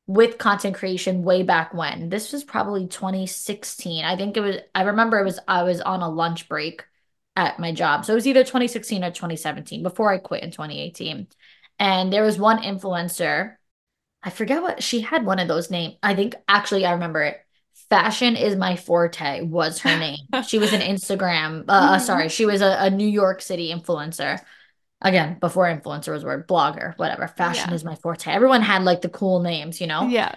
with 0.07 0.39
content 0.39 0.75
creation 0.75 1.23
way 1.23 1.43
back 1.43 1.75
when. 1.75 2.09
This 2.09 2.33
was 2.33 2.43
probably 2.43 2.87
2016. 2.87 4.05
I 4.05 4.17
think 4.17 4.37
it 4.37 4.41
was 4.41 4.57
I 4.75 4.83
remember 4.83 5.19
it 5.19 5.25
was 5.25 5.39
I 5.47 5.63
was 5.63 5.81
on 5.81 6.01
a 6.01 6.09
lunch 6.09 6.49
break 6.49 6.85
at 7.37 7.61
my 7.61 7.73
job. 7.73 8.05
So 8.05 8.15
it 8.15 8.17
was 8.17 8.27
either 8.27 8.43
2016 8.43 9.05
or 9.05 9.11
2017 9.11 9.83
before 9.83 10.11
I 10.11 10.19
quit 10.19 10.43
in 10.43 10.51
2018. 10.51 11.29
And 11.79 12.13
there 12.13 12.25
was 12.25 12.39
one 12.39 12.63
influencer, 12.63 13.55
I 14.23 14.31
forget 14.31 14.63
what 14.63 14.83
she 14.83 15.03
had 15.03 15.25
one 15.25 15.39
of 15.39 15.47
those 15.47 15.71
names. 15.71 15.95
I 16.03 16.15
think 16.17 16.35
actually 16.49 16.85
I 16.85 16.93
remember 16.93 17.23
it. 17.23 17.39
Fashion 17.91 18.35
is 18.35 18.57
my 18.57 18.77
forte 18.77 19.43
was 19.43 19.79
her 19.81 19.97
name. 20.01 20.19
She 20.47 20.59
was 20.59 20.73
an 20.73 20.81
Instagram, 20.81 21.65
uh, 21.69 21.93
mm-hmm. 21.93 22.05
sorry, 22.05 22.29
she 22.29 22.45
was 22.45 22.61
a, 22.61 22.77
a, 22.81 22.91
New 22.91 23.07
York 23.07 23.41
City 23.41 23.73
influencer. 23.73 24.41
Again, 25.01 25.39
before 25.39 25.67
influencer 25.67 26.13
was 26.13 26.25
word, 26.25 26.49
blogger, 26.49 26.97
whatever. 26.99 27.29
Fashion 27.29 27.69
yeah. 27.69 27.75
is 27.75 27.85
my 27.85 27.95
forte. 27.95 28.31
Everyone 28.31 28.63
had 28.63 28.83
like 28.83 29.01
the 29.01 29.09
cool 29.09 29.41
names, 29.41 29.81
you 29.81 29.87
know? 29.87 30.09
Yeah. 30.09 30.35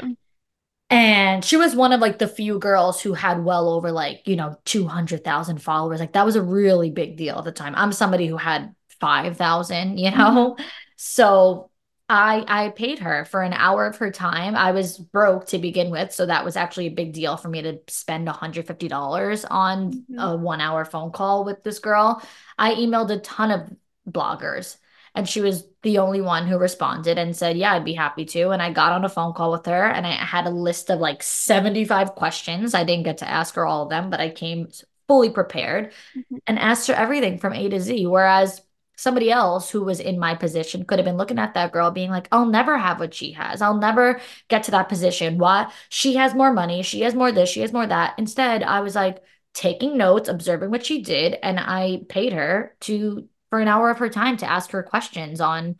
And 0.91 1.43
she 1.43 1.57
was 1.57 1.75
one 1.75 1.93
of 1.93 2.01
like 2.01 2.19
the 2.19 2.27
few 2.27 2.59
girls 2.59 3.01
who 3.01 3.13
had 3.13 3.43
well 3.43 3.69
over 3.69 3.91
like, 3.91 4.27
you 4.27 4.35
know, 4.35 4.57
200,000 4.65 5.61
followers. 5.61 5.99
Like 5.99 6.13
that 6.13 6.25
was 6.25 6.35
a 6.35 6.43
really 6.43 6.91
big 6.91 7.17
deal 7.17 7.37
at 7.37 7.45
the 7.45 7.51
time. 7.51 7.73
I'm 7.75 7.91
somebody 7.91 8.27
who 8.27 8.37
had 8.37 8.75
5,000, 8.99 9.97
you 9.97 10.11
know? 10.11 10.55
Mm-hmm. 10.57 10.63
So 10.97 11.71
I 12.11 12.43
I 12.45 12.69
paid 12.69 12.99
her 12.99 13.23
for 13.23 13.41
an 13.41 13.53
hour 13.53 13.87
of 13.87 13.95
her 13.97 14.11
time. 14.11 14.53
I 14.53 14.73
was 14.73 14.97
broke 14.97 15.47
to 15.47 15.57
begin 15.57 15.91
with, 15.91 16.11
so 16.11 16.25
that 16.25 16.43
was 16.43 16.57
actually 16.57 16.87
a 16.87 16.91
big 16.91 17.13
deal 17.13 17.37
for 17.37 17.47
me 17.47 17.61
to 17.61 17.79
spend 17.87 18.27
$150 18.27 19.45
on 19.49 19.93
mm-hmm. 19.93 20.19
a 20.19 20.37
1-hour 20.37 20.83
phone 20.83 21.11
call 21.11 21.45
with 21.45 21.63
this 21.63 21.79
girl. 21.79 22.21
I 22.57 22.73
emailed 22.75 23.11
a 23.11 23.19
ton 23.19 23.51
of 23.51 23.61
bloggers 24.09 24.77
and 25.15 25.27
she 25.27 25.41
was 25.41 25.65
the 25.81 25.97
only 25.97 26.21
one 26.21 26.47
who 26.47 26.57
responded 26.57 27.17
and 27.17 27.35
said, 27.35 27.57
"Yeah, 27.57 27.73
I'd 27.73 27.85
be 27.85 27.93
happy 27.93 28.25
to." 28.25 28.49
And 28.51 28.61
I 28.61 28.71
got 28.71 28.93
on 28.93 29.05
a 29.05 29.09
phone 29.09 29.33
call 29.33 29.51
with 29.51 29.65
her 29.65 29.85
and 29.87 30.07
I 30.07 30.11
had 30.11 30.45
a 30.45 30.49
list 30.49 30.89
of 30.89 30.99
like 30.99 31.21
75 31.21 32.15
questions. 32.15 32.73
I 32.73 32.83
didn't 32.83 33.03
get 33.03 33.17
to 33.19 33.29
ask 33.29 33.55
her 33.55 33.65
all 33.65 33.83
of 33.83 33.89
them, 33.89 34.09
but 34.09 34.21
I 34.21 34.29
came 34.29 34.69
fully 35.07 35.29
prepared 35.29 35.91
mm-hmm. 36.15 36.37
and 36.47 36.57
asked 36.57 36.87
her 36.87 36.93
everything 36.93 37.37
from 37.37 37.53
A 37.53 37.67
to 37.69 37.79
Z 37.81 38.07
whereas 38.07 38.61
somebody 38.95 39.31
else 39.31 39.69
who 39.69 39.83
was 39.83 39.99
in 39.99 40.19
my 40.19 40.35
position 40.35 40.85
could 40.85 40.99
have 40.99 41.05
been 41.05 41.17
looking 41.17 41.39
at 41.39 41.55
that 41.55 41.71
girl 41.71 41.89
being 41.89 42.11
like, 42.11 42.27
I'll 42.31 42.45
never 42.45 42.77
have 42.77 42.99
what 42.99 43.13
she 43.15 43.31
has. 43.31 43.59
I'll 43.61 43.77
never 43.77 44.21
get 44.47 44.63
to 44.63 44.71
that 44.71 44.89
position. 44.89 45.39
Why? 45.39 45.71
She 45.89 46.15
has 46.15 46.35
more 46.35 46.53
money. 46.53 46.83
She 46.83 47.01
has 47.01 47.15
more 47.15 47.31
this. 47.31 47.49
She 47.49 47.61
has 47.61 47.73
more 47.73 47.87
that. 47.87 48.13
Instead, 48.19 48.61
I 48.61 48.81
was 48.81 48.93
like 48.93 49.23
taking 49.53 49.97
notes, 49.97 50.29
observing 50.29 50.69
what 50.69 50.85
she 50.85 51.01
did, 51.01 51.35
and 51.41 51.59
I 51.59 52.01
paid 52.09 52.33
her 52.33 52.75
to 52.81 53.27
for 53.51 53.59
an 53.59 53.67
hour 53.67 53.91
of 53.91 53.99
her 53.99 54.09
time 54.09 54.37
to 54.37 54.49
ask 54.49 54.71
her 54.71 54.81
questions 54.81 55.39
on 55.39 55.75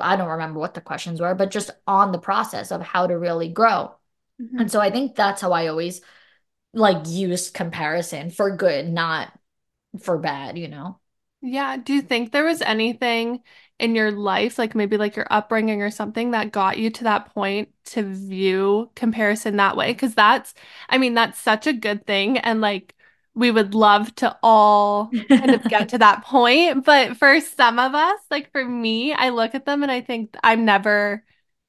I 0.00 0.16
don't 0.16 0.30
remember 0.30 0.58
what 0.58 0.74
the 0.74 0.80
questions 0.80 1.20
were, 1.20 1.34
but 1.34 1.50
just 1.50 1.70
on 1.86 2.12
the 2.12 2.18
process 2.18 2.72
of 2.72 2.80
how 2.82 3.06
to 3.06 3.18
really 3.18 3.48
grow. 3.48 3.94
Mm-hmm. 4.40 4.58
And 4.60 4.70
so 4.72 4.80
I 4.80 4.90
think 4.90 5.14
that's 5.14 5.42
how 5.42 5.52
I 5.52 5.66
always 5.66 6.00
like 6.72 7.06
use 7.06 7.50
comparison 7.50 8.30
for 8.30 8.56
good, 8.56 8.88
not 8.88 9.30
for 10.00 10.16
bad, 10.18 10.58
you 10.58 10.68
know? 10.68 10.98
Yeah. 11.42 11.76
Do 11.76 11.92
you 11.92 12.02
think 12.02 12.32
there 12.32 12.44
was 12.44 12.62
anything 12.62 13.42
in 13.78 13.94
your 13.94 14.12
life, 14.12 14.58
like 14.58 14.74
maybe 14.74 14.96
like 14.96 15.16
your 15.16 15.26
upbringing 15.28 15.82
or 15.82 15.90
something 15.90 16.30
that 16.30 16.52
got 16.52 16.78
you 16.78 16.88
to 16.88 17.04
that 17.04 17.34
point 17.34 17.68
to 17.86 18.02
view 18.02 18.90
comparison 18.94 19.56
that 19.56 19.76
way? 19.76 19.92
Because 19.92 20.14
that's, 20.14 20.54
I 20.88 20.98
mean, 20.98 21.14
that's 21.14 21.38
such 21.38 21.66
a 21.66 21.72
good 21.72 22.06
thing. 22.06 22.38
And 22.38 22.62
like, 22.62 22.94
we 23.34 23.50
would 23.50 23.74
love 23.74 24.14
to 24.16 24.36
all 24.42 25.10
kind 25.28 25.50
of 25.50 25.62
get 25.68 25.88
to 25.90 25.98
that 25.98 26.24
point. 26.24 26.84
But 26.84 27.16
for 27.16 27.40
some 27.40 27.78
of 27.78 27.94
us, 27.94 28.20
like 28.30 28.50
for 28.52 28.64
me, 28.64 29.12
I 29.12 29.30
look 29.30 29.54
at 29.54 29.64
them 29.64 29.82
and 29.82 29.90
I 29.90 30.00
think 30.00 30.36
I'm 30.44 30.64
never, 30.64 31.24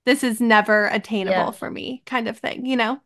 this 0.05 0.23
is 0.23 0.41
never 0.41 0.87
attainable 0.87 1.35
yeah. 1.35 1.51
for 1.51 1.71
me, 1.71 2.03
kind 2.05 2.27
of 2.27 2.37
thing, 2.37 2.65
you 2.65 2.75
know? 2.75 2.99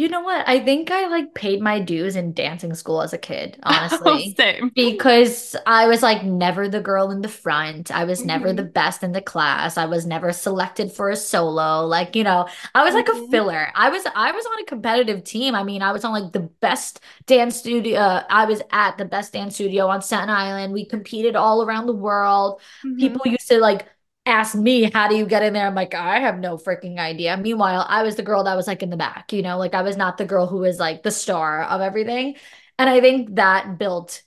You 0.00 0.08
know 0.08 0.22
what? 0.22 0.48
I 0.48 0.60
think 0.60 0.90
I 0.90 1.08
like 1.08 1.34
paid 1.34 1.60
my 1.60 1.78
dues 1.78 2.16
in 2.16 2.32
dancing 2.32 2.72
school 2.72 3.02
as 3.02 3.12
a 3.12 3.18
kid, 3.18 3.58
honestly. 3.64 4.34
Oh, 4.38 4.42
same. 4.42 4.72
Because 4.74 5.54
I 5.66 5.88
was 5.88 6.02
like 6.02 6.24
never 6.24 6.70
the 6.70 6.80
girl 6.80 7.10
in 7.10 7.20
the 7.20 7.28
front. 7.28 7.90
I 7.90 8.04
was 8.04 8.20
mm-hmm. 8.20 8.28
never 8.28 8.52
the 8.54 8.62
best 8.62 9.02
in 9.02 9.12
the 9.12 9.20
class. 9.20 9.76
I 9.76 9.84
was 9.84 10.06
never 10.06 10.32
selected 10.32 10.90
for 10.90 11.10
a 11.10 11.16
solo. 11.16 11.84
Like, 11.84 12.16
you 12.16 12.24
know, 12.24 12.48
I 12.74 12.82
was 12.82 12.94
like 12.94 13.08
mm-hmm. 13.08 13.24
a 13.24 13.28
filler. 13.28 13.68
I 13.74 13.90
was 13.90 14.02
I 14.16 14.32
was 14.32 14.46
on 14.46 14.62
a 14.62 14.64
competitive 14.64 15.22
team. 15.22 15.54
I 15.54 15.64
mean, 15.64 15.82
I 15.82 15.92
was 15.92 16.02
on 16.02 16.12
like 16.12 16.32
the 16.32 16.48
best 16.60 17.00
dance 17.26 17.56
studio. 17.56 18.00
Uh, 18.00 18.24
I 18.30 18.46
was 18.46 18.62
at 18.72 18.96
the 18.96 19.04
best 19.04 19.34
dance 19.34 19.56
studio 19.56 19.88
on 19.88 20.00
Staten 20.00 20.30
Island. 20.30 20.72
We 20.72 20.86
competed 20.86 21.36
all 21.36 21.62
around 21.62 21.84
the 21.84 21.92
world. 21.92 22.62
Mm-hmm. 22.86 22.96
People 22.96 23.20
used 23.26 23.48
to 23.48 23.58
like 23.58 23.86
asked 24.26 24.54
me, 24.54 24.90
how 24.92 25.08
do 25.08 25.16
you 25.16 25.26
get 25.26 25.42
in 25.42 25.52
there? 25.52 25.66
I'm 25.66 25.74
like, 25.74 25.94
I 25.94 26.20
have 26.20 26.38
no 26.38 26.56
freaking 26.56 26.98
idea. 26.98 27.36
Meanwhile, 27.36 27.86
I 27.88 28.02
was 28.02 28.16
the 28.16 28.22
girl 28.22 28.44
that 28.44 28.56
was 28.56 28.66
like 28.66 28.82
in 28.82 28.90
the 28.90 28.96
back, 28.96 29.32
you 29.32 29.42
know, 29.42 29.58
like 29.58 29.74
I 29.74 29.82
was 29.82 29.96
not 29.96 30.18
the 30.18 30.24
girl 30.24 30.46
who 30.46 30.58
was 30.58 30.78
like 30.78 31.02
the 31.02 31.10
star 31.10 31.62
of 31.64 31.80
everything. 31.80 32.36
And 32.78 32.88
I 32.88 33.00
think 33.00 33.36
that 33.36 33.78
built 33.78 34.22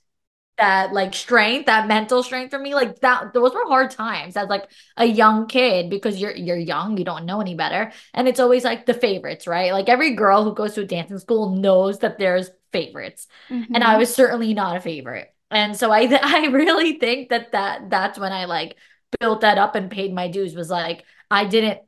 that 0.58 0.94
like 0.94 1.14
strength, 1.16 1.66
that 1.66 1.88
mental 1.88 2.22
strength 2.22 2.52
for 2.52 2.60
me. 2.60 2.76
Like 2.76 3.00
that, 3.02 3.34
those 3.34 3.54
were 3.54 3.66
hard 3.68 3.92
times 3.92 4.38
as 4.38 4.50
like 4.50 4.70
a 4.98 5.06
young 5.06 5.48
kid 5.48 5.90
because 5.90 6.20
you're 6.20 6.36
you're 6.36 6.58
young, 6.58 6.98
you 6.98 7.04
don't 7.06 7.26
know 7.26 7.42
any 7.42 7.56
better. 7.56 7.92
And 8.14 8.28
it's 8.28 8.40
always 8.40 8.64
like 8.64 8.86
the 8.86 8.94
favorites, 8.94 9.48
right? 9.48 9.72
Like 9.74 9.90
every 9.90 10.16
girl 10.16 10.44
who 10.44 10.54
goes 10.54 10.76
to 10.76 10.82
a 10.82 10.86
dancing 10.86 11.20
school 11.20 11.56
knows 11.56 12.00
that 12.00 12.20
there's 12.20 12.52
favorites. 12.72 13.28
Mm-hmm. 13.50 13.76
And 13.76 13.84
I 13.84 13.98
was 13.98 14.14
certainly 14.14 14.54
not 14.54 14.78
a 14.78 14.82
favorite. 14.82 15.34
And 15.50 15.76
so 15.76 15.92
I 15.92 16.02
I 16.22 16.48
really 16.48 17.00
think 17.00 17.30
that 17.30 17.54
that 17.54 17.90
that's 17.90 18.20
when 18.20 18.32
I 18.32 18.46
like 18.46 18.76
built 19.20 19.42
that 19.42 19.58
up 19.58 19.76
and 19.76 19.92
paid 19.92 20.14
my 20.14 20.28
dues 20.28 20.56
was 20.56 20.70
like 20.70 21.06
I 21.30 21.46
didn't 21.46 21.80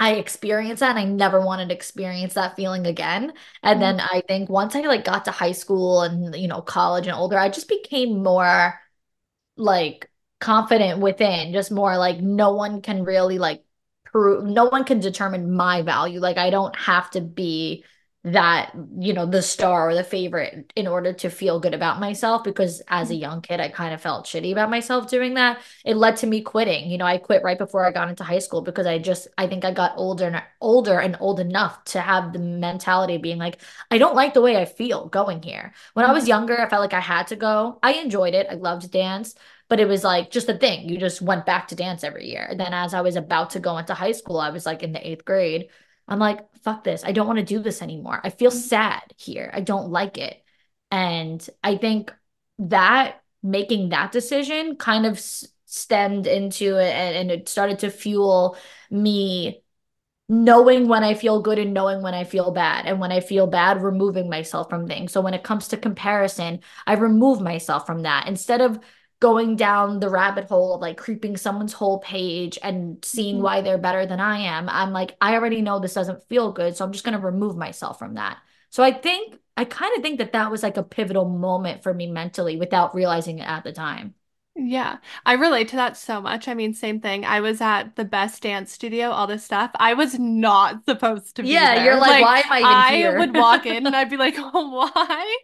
I 0.00 0.14
experienced 0.14 0.80
that 0.80 0.96
and 0.96 0.98
I 0.98 1.04
never 1.04 1.40
wanted 1.40 1.68
to 1.68 1.74
experience 1.74 2.34
that 2.34 2.56
feeling 2.56 2.86
again. 2.86 3.32
And 3.62 3.80
mm-hmm. 3.80 3.98
then 3.98 4.00
I 4.00 4.22
think 4.26 4.50
once 4.50 4.74
I 4.74 4.80
like 4.80 5.04
got 5.04 5.24
to 5.26 5.30
high 5.30 5.52
school 5.52 6.02
and 6.02 6.34
you 6.34 6.48
know 6.48 6.60
college 6.62 7.06
and 7.06 7.16
older, 7.16 7.38
I 7.38 7.48
just 7.48 7.68
became 7.68 8.22
more 8.22 8.78
like 9.56 10.10
confident 10.40 11.00
within, 11.00 11.52
just 11.52 11.70
more 11.70 11.96
like 11.96 12.20
no 12.20 12.54
one 12.54 12.82
can 12.82 13.04
really 13.04 13.38
like 13.38 13.64
prove 14.04 14.44
no 14.44 14.64
one 14.66 14.84
can 14.84 15.00
determine 15.00 15.52
my 15.52 15.82
value. 15.82 16.20
Like 16.20 16.38
I 16.38 16.50
don't 16.50 16.76
have 16.76 17.10
to 17.12 17.20
be 17.20 17.84
that 18.24 18.72
you 18.98 19.12
know 19.12 19.26
the 19.26 19.42
star 19.42 19.90
or 19.90 19.94
the 19.94 20.02
favorite 20.02 20.72
in 20.74 20.86
order 20.86 21.12
to 21.12 21.28
feel 21.28 21.60
good 21.60 21.74
about 21.74 22.00
myself 22.00 22.42
because 22.42 22.80
as 22.88 23.10
a 23.10 23.12
mm-hmm. 23.12 23.20
young 23.20 23.40
kid 23.42 23.60
I 23.60 23.68
kind 23.68 23.92
of 23.92 24.00
felt 24.00 24.24
shitty 24.24 24.50
about 24.50 24.70
myself 24.70 25.10
doing 25.10 25.34
that. 25.34 25.60
It 25.84 25.98
led 25.98 26.16
to 26.18 26.26
me 26.26 26.40
quitting. 26.40 26.90
You 26.90 26.96
know 26.96 27.04
I 27.04 27.18
quit 27.18 27.42
right 27.42 27.58
before 27.58 27.84
I 27.84 27.92
got 27.92 28.08
into 28.08 28.24
high 28.24 28.38
school 28.38 28.62
because 28.62 28.86
I 28.86 28.98
just 28.98 29.28
I 29.36 29.46
think 29.46 29.66
I 29.66 29.72
got 29.72 29.92
older 29.96 30.26
and 30.26 30.42
older 30.62 31.00
and 31.00 31.18
old 31.20 31.38
enough 31.38 31.84
to 31.84 32.00
have 32.00 32.32
the 32.32 32.38
mentality 32.38 33.16
of 33.16 33.22
being 33.22 33.36
like 33.38 33.60
I 33.90 33.98
don't 33.98 34.16
like 34.16 34.32
the 34.32 34.40
way 34.40 34.56
I 34.56 34.64
feel 34.64 35.06
going 35.08 35.42
here. 35.42 35.74
When 35.92 36.06
I 36.06 36.12
was 36.12 36.22
mm-hmm. 36.22 36.30
younger 36.30 36.58
I 36.58 36.68
felt 36.70 36.80
like 36.80 36.94
I 36.94 37.00
had 37.00 37.26
to 37.26 37.36
go. 37.36 37.78
I 37.82 37.92
enjoyed 37.94 38.32
it. 38.32 38.46
I 38.50 38.54
loved 38.54 38.90
dance 38.90 39.34
but 39.68 39.80
it 39.80 39.88
was 39.88 40.04
like 40.04 40.30
just 40.30 40.48
a 40.48 40.56
thing. 40.56 40.88
You 40.88 40.98
just 40.98 41.20
went 41.20 41.46
back 41.46 41.68
to 41.68 41.74
dance 41.74 42.04
every 42.04 42.28
year. 42.28 42.46
And 42.48 42.60
then 42.60 42.74
as 42.74 42.92
I 42.94 43.00
was 43.00 43.16
about 43.16 43.50
to 43.50 43.60
go 43.60 43.76
into 43.76 43.92
high 43.92 44.12
school 44.12 44.38
I 44.38 44.48
was 44.48 44.64
like 44.64 44.82
in 44.82 44.92
the 44.92 44.98
8th 44.98 45.26
grade 45.26 45.68
I'm 46.06 46.18
like, 46.18 46.40
fuck 46.62 46.84
this. 46.84 47.04
I 47.04 47.12
don't 47.12 47.26
want 47.26 47.38
to 47.38 47.44
do 47.44 47.60
this 47.60 47.82
anymore. 47.82 48.20
I 48.22 48.30
feel 48.30 48.50
mm-hmm. 48.50 48.58
sad 48.58 49.02
here. 49.16 49.50
I 49.52 49.60
don't 49.60 49.90
like 49.90 50.18
it. 50.18 50.42
And 50.90 51.46
I 51.62 51.76
think 51.76 52.12
that 52.58 53.22
making 53.42 53.90
that 53.90 54.12
decision 54.12 54.76
kind 54.76 55.06
of 55.06 55.20
stemmed 55.66 56.26
into 56.26 56.78
it 56.78 56.92
and, 56.92 57.16
and 57.16 57.30
it 57.30 57.48
started 57.48 57.80
to 57.80 57.90
fuel 57.90 58.56
me 58.90 59.62
knowing 60.28 60.88
when 60.88 61.04
I 61.04 61.14
feel 61.14 61.42
good 61.42 61.58
and 61.58 61.74
knowing 61.74 62.00
when 62.00 62.14
I 62.14 62.24
feel 62.24 62.50
bad. 62.50 62.86
And 62.86 63.00
when 63.00 63.12
I 63.12 63.20
feel 63.20 63.46
bad, 63.46 63.82
removing 63.82 64.30
myself 64.30 64.70
from 64.70 64.86
things. 64.86 65.12
So 65.12 65.20
when 65.20 65.34
it 65.34 65.42
comes 65.42 65.68
to 65.68 65.76
comparison, 65.76 66.60
I 66.86 66.94
remove 66.94 67.40
myself 67.40 67.86
from 67.86 68.02
that 68.02 68.26
instead 68.26 68.60
of 68.60 68.78
going 69.24 69.56
down 69.56 70.00
the 70.00 70.10
rabbit 70.10 70.44
hole 70.44 70.74
of 70.74 70.82
like 70.82 70.98
creeping 70.98 71.34
someone's 71.34 71.72
whole 71.72 71.98
page 72.00 72.58
and 72.62 73.02
seeing 73.02 73.36
mm-hmm. 73.36 73.44
why 73.44 73.62
they're 73.62 73.78
better 73.78 74.04
than 74.04 74.20
I 74.20 74.36
am. 74.40 74.68
I'm 74.68 74.92
like, 74.92 75.16
I 75.18 75.32
already 75.34 75.62
know 75.62 75.78
this 75.80 75.94
doesn't 75.94 76.28
feel 76.28 76.52
good. 76.52 76.76
So 76.76 76.84
I'm 76.84 76.92
just 76.92 77.04
going 77.06 77.18
to 77.18 77.24
remove 77.24 77.56
myself 77.56 77.98
from 77.98 78.14
that. 78.16 78.36
So 78.68 78.82
I 78.82 78.92
think, 78.92 79.38
I 79.56 79.64
kind 79.64 79.96
of 79.96 80.02
think 80.02 80.18
that 80.18 80.32
that 80.32 80.50
was 80.50 80.62
like 80.62 80.76
a 80.76 80.82
pivotal 80.82 81.24
moment 81.26 81.82
for 81.82 81.94
me 81.94 82.06
mentally 82.06 82.58
without 82.58 82.94
realizing 82.94 83.38
it 83.38 83.48
at 83.48 83.64
the 83.64 83.72
time. 83.72 84.14
Yeah, 84.56 84.98
I 85.26 85.32
relate 85.32 85.68
to 85.70 85.76
that 85.76 85.96
so 85.96 86.20
much. 86.20 86.46
I 86.46 86.54
mean, 86.54 86.74
same 86.74 87.00
thing. 87.00 87.24
I 87.24 87.40
was 87.40 87.60
at 87.60 87.96
the 87.96 88.04
best 88.04 88.42
dance 88.42 88.72
studio, 88.72 89.10
all 89.10 89.26
this 89.26 89.44
stuff. 89.44 89.70
I 89.76 89.94
was 89.94 90.18
not 90.18 90.84
supposed 90.84 91.36
to 91.36 91.42
be 91.42 91.48
Yeah, 91.48 91.74
there. 91.74 91.84
you're 91.84 91.96
like, 91.96 92.20
like, 92.20 92.22
why 92.22 92.38
am 92.40 92.52
I 92.52 92.58
even 92.60 92.70
I 92.72 92.96
here? 92.96 93.18
would 93.18 93.34
walk 93.34 93.66
in 93.66 93.86
and 93.86 93.96
I'd 93.96 94.10
be 94.10 94.16
like, 94.16 94.34
oh, 94.36 94.90
why? 94.94 95.36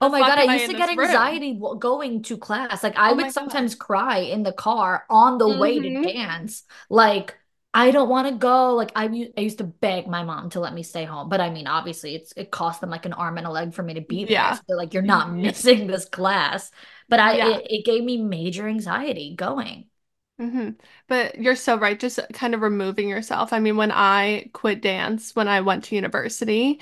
Oh 0.00 0.10
my 0.10 0.20
god, 0.20 0.38
I 0.38 0.54
used 0.54 0.70
to 0.70 0.76
get 0.76 0.90
anxiety 0.90 1.58
room? 1.58 1.78
going 1.78 2.22
to 2.24 2.36
class. 2.36 2.82
Like 2.82 2.96
I 2.96 3.12
oh 3.12 3.16
would 3.16 3.32
sometimes 3.32 3.74
god. 3.74 3.86
cry 3.86 4.18
in 4.18 4.42
the 4.42 4.52
car 4.52 5.04
on 5.08 5.38
the 5.38 5.46
mm-hmm. 5.46 5.60
way 5.60 5.78
to 5.80 5.88
mm-hmm. 5.88 6.02
dance. 6.02 6.64
Like 6.90 7.34
I 7.76 7.90
don't 7.90 8.08
want 8.08 8.26
to 8.28 8.34
go. 8.34 8.74
Like 8.74 8.92
I, 8.96 9.04
I 9.36 9.40
used 9.40 9.58
to 9.58 9.64
beg 9.64 10.06
my 10.06 10.24
mom 10.24 10.48
to 10.50 10.60
let 10.60 10.72
me 10.72 10.82
stay 10.82 11.04
home, 11.04 11.28
but 11.28 11.42
I 11.42 11.50
mean, 11.50 11.66
obviously, 11.66 12.14
it's 12.14 12.32
it 12.34 12.50
cost 12.50 12.80
them 12.80 12.88
like 12.88 13.04
an 13.04 13.12
arm 13.12 13.36
and 13.36 13.46
a 13.46 13.50
leg 13.50 13.74
for 13.74 13.82
me 13.82 13.94
to 13.94 14.00
be 14.00 14.24
there. 14.24 14.32
Yeah. 14.32 14.54
So 14.54 14.76
like, 14.76 14.94
you're 14.94 15.02
not 15.02 15.26
mm-hmm. 15.26 15.42
missing 15.42 15.86
this 15.86 16.06
class. 16.06 16.70
But 17.08 17.20
I, 17.20 17.36
yeah. 17.36 17.56
it, 17.56 17.66
it 17.68 17.84
gave 17.84 18.02
me 18.02 18.16
major 18.16 18.66
anxiety 18.66 19.34
going. 19.36 19.88
Mm-hmm. 20.40 20.70
But 21.06 21.38
you're 21.38 21.54
so 21.54 21.78
right. 21.78 22.00
Just 22.00 22.18
kind 22.32 22.54
of 22.54 22.62
removing 22.62 23.10
yourself. 23.10 23.52
I 23.52 23.58
mean, 23.58 23.76
when 23.76 23.92
I 23.92 24.50
quit 24.54 24.80
dance, 24.80 25.36
when 25.36 25.46
I 25.46 25.60
went 25.60 25.84
to 25.84 25.94
university, 25.94 26.80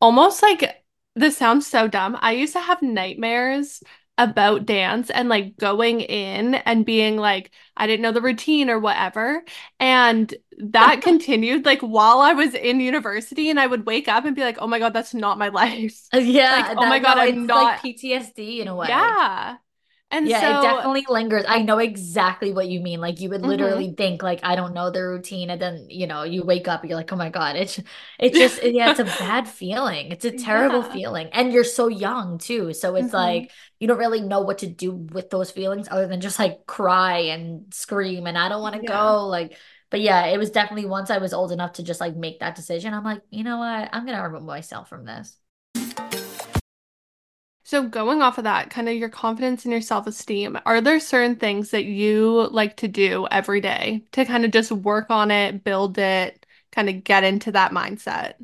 almost 0.00 0.42
like 0.42 0.84
this 1.16 1.36
sounds 1.36 1.66
so 1.66 1.88
dumb. 1.88 2.16
I 2.20 2.32
used 2.32 2.52
to 2.52 2.60
have 2.60 2.82
nightmares 2.82 3.82
about 4.18 4.64
dance 4.64 5.10
and 5.10 5.28
like 5.28 5.56
going 5.56 6.00
in 6.00 6.54
and 6.54 6.86
being 6.86 7.16
like, 7.16 7.50
I 7.76 7.86
didn't 7.86 8.02
know 8.02 8.12
the 8.12 8.22
routine 8.22 8.70
or 8.70 8.78
whatever. 8.78 9.42
And 9.80 10.32
that 10.58 11.00
continued 11.02 11.64
like 11.66 11.80
while 11.80 12.20
I 12.20 12.32
was 12.32 12.54
in 12.54 12.80
university 12.80 13.50
and 13.50 13.58
I 13.60 13.66
would 13.66 13.86
wake 13.86 14.08
up 14.08 14.24
and 14.24 14.36
be 14.36 14.42
like, 14.42 14.58
oh 14.60 14.66
my 14.66 14.78
God, 14.78 14.92
that's 14.94 15.14
not 15.14 15.38
my 15.38 15.48
life. 15.62 16.00
Yeah. 16.12 16.50
Like, 16.52 16.76
oh 16.78 16.86
my 16.86 16.98
God, 16.98 17.16
no, 17.16 17.22
I'm 17.22 17.28
it's 17.28 17.38
not. 17.38 17.62
like 17.64 17.82
PTSD 17.82 18.60
in 18.60 18.68
a 18.68 18.74
way. 18.74 18.88
Yeah. 18.88 19.56
And 20.10 20.30
Yeah, 20.30 20.42
so, 20.42 20.48
it 20.48 20.60
definitely 20.60 21.04
lingers. 21.08 21.44
I 21.46 21.62
know 21.62 21.78
exactly 21.78 22.52
what 22.52 22.66
you 22.68 22.80
mean. 22.80 23.00
Like 23.00 23.20
you 23.20 23.28
would 23.30 23.42
Mhm. 23.42 23.46
literally 23.46 23.94
think 23.96 24.22
like 24.24 24.40
I 24.42 24.56
don't 24.56 24.74
know 24.74 24.90
the 24.90 25.02
routine 25.02 25.50
and 25.50 25.60
then, 25.62 25.86
you 25.88 26.08
know, 26.08 26.24
you 26.24 26.42
wake 26.44 26.66
up 26.66 26.84
you're 26.84 26.96
like, 26.96 27.12
"Oh 27.12 27.16
my 27.16 27.28
God." 27.30 27.54
It's 27.56 27.80
it's 28.18 28.36
just 28.36 28.60
yeah, 28.62 28.88
it's 28.88 28.98
a 28.98 29.04
bad 29.04 29.46
feeling. 29.48 30.10
It's 30.10 30.24
a 30.24 30.32
terrible 30.32 30.82
Yeah. 30.82 30.82
feeling. 30.82 31.28
And 31.32 31.52
you're 31.52 31.62
so 31.64 31.86
young 31.88 32.38
too. 32.38 32.72
So 32.72 32.96
it's 32.96 33.12
Mhm. 33.12 33.12
like 33.12 33.52
you 33.78 33.86
don't 33.86 33.98
really 33.98 34.20
know 34.22 34.40
what 34.40 34.58
to 34.58 34.66
do 34.66 34.92
with 34.92 35.30
those 35.30 35.50
feelings 35.52 35.86
other 35.90 36.08
than 36.08 36.20
just 36.20 36.38
like 36.40 36.66
cry 36.66 37.18
and 37.18 37.72
scream 37.72 38.26
and 38.26 38.36
I 38.38 38.48
don't 38.48 38.62
want 38.62 38.74
to 38.74 38.80
Yeah. 38.80 39.16
go 39.20 39.26
like 39.28 39.56
but 39.90 40.00
yeah, 40.00 40.26
it 40.26 40.38
was 40.38 40.50
definitely 40.50 40.86
once 40.86 41.10
I 41.10 41.18
was 41.18 41.32
old 41.32 41.52
enough 41.52 41.74
to 41.74 41.82
just 41.84 42.00
like 42.00 42.16
make 42.16 42.40
that 42.40 42.56
decision. 42.56 42.92
I'm 42.92 43.04
like, 43.04 43.22
"You 43.30 43.44
know 43.44 43.58
what? 43.58 43.88
I'm 43.92 44.04
going 44.04 44.16
to 44.18 44.22
remove 44.24 44.42
myself 44.44 44.88
from 44.88 45.04
this." 45.04 45.38
So 47.66 47.82
going 47.88 48.22
off 48.22 48.38
of 48.38 48.44
that, 48.44 48.70
kind 48.70 48.88
of 48.88 48.94
your 48.94 49.08
confidence 49.08 49.64
and 49.64 49.72
your 49.72 49.80
self-esteem, 49.80 50.56
are 50.64 50.80
there 50.80 51.00
certain 51.00 51.34
things 51.34 51.70
that 51.72 51.84
you 51.84 52.46
like 52.52 52.76
to 52.76 52.86
do 52.88 53.26
every 53.30 53.60
day 53.60 54.04
to 54.12 54.24
kind 54.24 54.44
of 54.44 54.52
just 54.52 54.70
work 54.70 55.10
on 55.10 55.32
it, 55.32 55.64
build 55.64 55.98
it, 55.98 56.46
kind 56.70 56.88
of 56.88 57.02
get 57.02 57.24
into 57.24 57.50
that 57.52 57.72
mindset? 57.72 58.34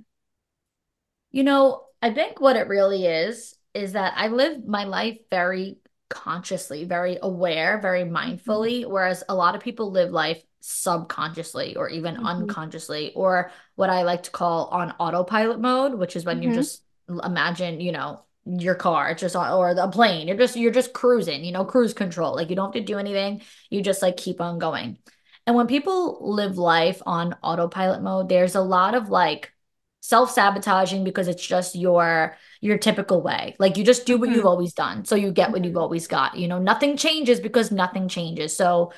You 1.30 1.44
know, 1.44 1.87
I 2.02 2.12
think 2.12 2.40
what 2.40 2.56
it 2.56 2.68
really 2.68 3.06
is 3.06 3.56
is 3.74 3.92
that 3.92 4.14
I 4.16 4.28
live 4.28 4.66
my 4.66 4.85
life 4.85 5.18
very 5.30 5.78
consciously, 6.11 6.85
very 6.85 7.18
aware, 7.22 7.78
very 7.80 8.02
mindfully, 8.04 8.87
whereas 8.87 9.24
a 9.28 9.35
lot 9.35 9.54
of 9.54 9.62
people 9.62 9.90
live 9.90 10.11
life 10.11 10.42
subconsciously 10.61 11.76
or 11.76 11.88
even 11.88 12.18
Mhm. 12.18 12.22
unconsciously, 12.24 13.12
or 13.14 13.50
what 13.76 13.88
I 13.90 14.02
like 14.02 14.24
to 14.24 14.30
call 14.30 14.66
on 14.66 14.90
autopilot 14.98 15.58
mode, 15.61 15.94
which 15.94 16.16
is 16.16 16.24
when 16.24 16.42
you 16.42 16.50
Mhm. 16.50 16.52
just 16.52 16.82
imagine, 17.08 17.80
you 17.80 17.92
know, 17.92 18.24
your 18.44 18.74
car, 18.74 19.11
it's 19.11 19.20
just 19.20 19.37
on, 19.37 19.52
or 19.52 19.74
the 19.74 19.88
plane, 19.88 20.28
you're 20.28 20.37
just 20.37 20.57
you're 20.57 20.72
just 20.72 20.92
cruising, 20.92 21.44
you 21.44 21.52
know, 21.52 21.64
cruise 21.64 21.94
control. 21.94 22.35
Like 22.35 22.50
you 22.50 22.57
don't 22.57 22.74
have 22.74 22.85
to 22.85 22.92
do 22.92 22.98
anything, 22.98 23.42
you 23.70 23.83
just 23.83 24.02
like 24.02 24.16
keep 24.16 24.40
on 24.40 24.59
going. 24.59 24.98
And 25.46 25.57
when 25.57 25.66
people 25.66 26.18
live 26.35 26.59
life 26.59 27.02
on 27.07 27.35
autopilot 27.42 28.02
mode, 28.02 28.28
there's 28.28 28.55
a 28.55 28.61
lot 28.61 28.94
of 28.94 29.09
like 29.09 29.52
self-sabotaging 30.00 31.05
because 31.05 31.28
it's 31.28 31.44
just 31.46 31.76
your 31.76 32.37
your 32.61 32.78
typical 32.78 33.22
way. 33.22 33.55
Like 33.59 33.76
you 33.76 33.85
just 33.85 34.07
do 34.07 34.18
what 34.18 34.31
you've 34.31 34.44
Mhm. 34.44 34.48
always 34.48 34.72
done. 34.72 35.05
So 35.05 35.14
you 35.14 35.31
get 35.33 35.52
what 35.52 35.64
you've 35.64 35.74
Mhm. 35.74 35.81
always 35.81 36.07
got. 36.09 36.37
You 36.37 36.48
know, 36.48 36.59
nothing 36.59 36.96
changes 36.96 37.38
because 37.40 37.70
nothing 37.70 38.09
changes. 38.09 38.57
So 38.57 38.92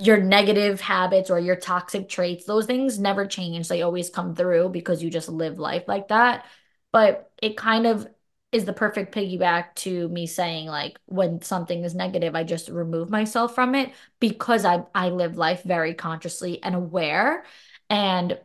your 0.00 0.18
negative 0.18 0.80
habits 0.80 1.30
or 1.30 1.38
your 1.38 1.56
toxic 1.56 2.08
traits, 2.08 2.44
those 2.44 2.66
things 2.66 2.98
never 2.98 3.26
change. 3.26 3.68
They 3.68 3.82
always 3.82 4.10
come 4.10 4.34
through 4.34 4.70
because 4.70 5.02
you 5.02 5.10
just 5.10 5.28
live 5.28 5.58
life 5.58 5.84
like 5.86 6.08
that. 6.08 6.46
But 6.92 7.30
it 7.42 7.56
kind 7.56 7.86
of 7.86 8.06
is 8.54 8.64
the 8.66 8.72
perfect 8.72 9.14
piggyback 9.14 9.74
to 9.76 10.08
me 10.10 10.26
saying 10.26 10.68
like 10.68 10.98
when 11.06 11.42
something 11.42 11.84
is 11.84 11.94
negative, 11.94 12.34
I 12.36 12.44
just 12.44 12.68
remove 12.70 13.10
myself 13.10 13.54
from 13.54 13.74
it 13.74 13.92
because 14.20 14.64
I 14.64 14.84
I 14.94 15.10
live 15.10 15.36
life 15.36 15.62
very 15.64 15.94
consciously 15.94 16.62
and 16.62 16.74
aware. 16.74 17.44
And 17.90 18.38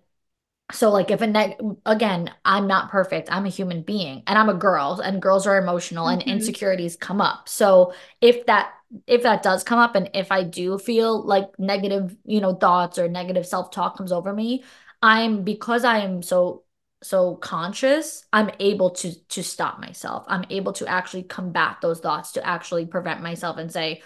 so 0.72 0.92
like 0.92 1.12
if 1.12 1.22
a 1.22 1.28
neg 1.28 1.56
again, 1.86 2.32
I'm 2.46 2.68
not 2.68 2.92
perfect. 2.92 3.32
I'm 3.32 3.46
a 3.46 3.50
human 3.50 3.82
being 3.82 4.24
and 4.28 4.38
I'm 4.38 4.50
a 4.50 4.54
girl 4.54 5.02
and 5.04 5.22
girls 5.22 5.48
are 5.48 5.58
emotional 5.58 6.10
and 6.10 6.22
Mhm. 6.22 6.30
insecurities 6.30 6.96
come 6.96 7.22
up. 7.22 7.50
So 7.50 7.94
if 8.22 8.46
that 8.48 8.74
if 9.08 9.24
that 9.24 9.44
does 9.44 9.64
come 9.64 9.80
up 9.80 9.96
and 9.96 10.10
if 10.14 10.32
I 10.32 10.44
do 10.44 10.78
feel 10.80 11.24
like 11.24 11.58
negative, 11.60 12.16
you 12.26 12.42
know, 12.42 12.56
thoughts 12.56 13.00
or 13.00 13.08
negative 13.08 13.46
self-talk 13.48 13.98
comes 13.98 14.12
over 14.12 14.34
me, 14.34 14.64
I'm 15.02 15.44
because 15.44 15.84
I 15.86 16.00
am 16.00 16.22
so 16.22 16.64
so 17.02 17.36
conscious, 17.36 18.26
I'm 18.34 18.52
able 18.60 18.92
to 18.92 19.14
to 19.30 19.44
stop 19.44 19.80
myself. 19.80 20.26
I'm 20.28 20.46
able 20.50 20.74
to 20.74 20.88
actually 20.88 21.24
combat 21.24 21.78
those 21.82 22.00
thoughts 22.00 22.34
to 22.34 22.46
actually 22.46 22.86
prevent 22.86 23.22
myself 23.22 23.58
and 23.58 23.72
say, 23.72 24.02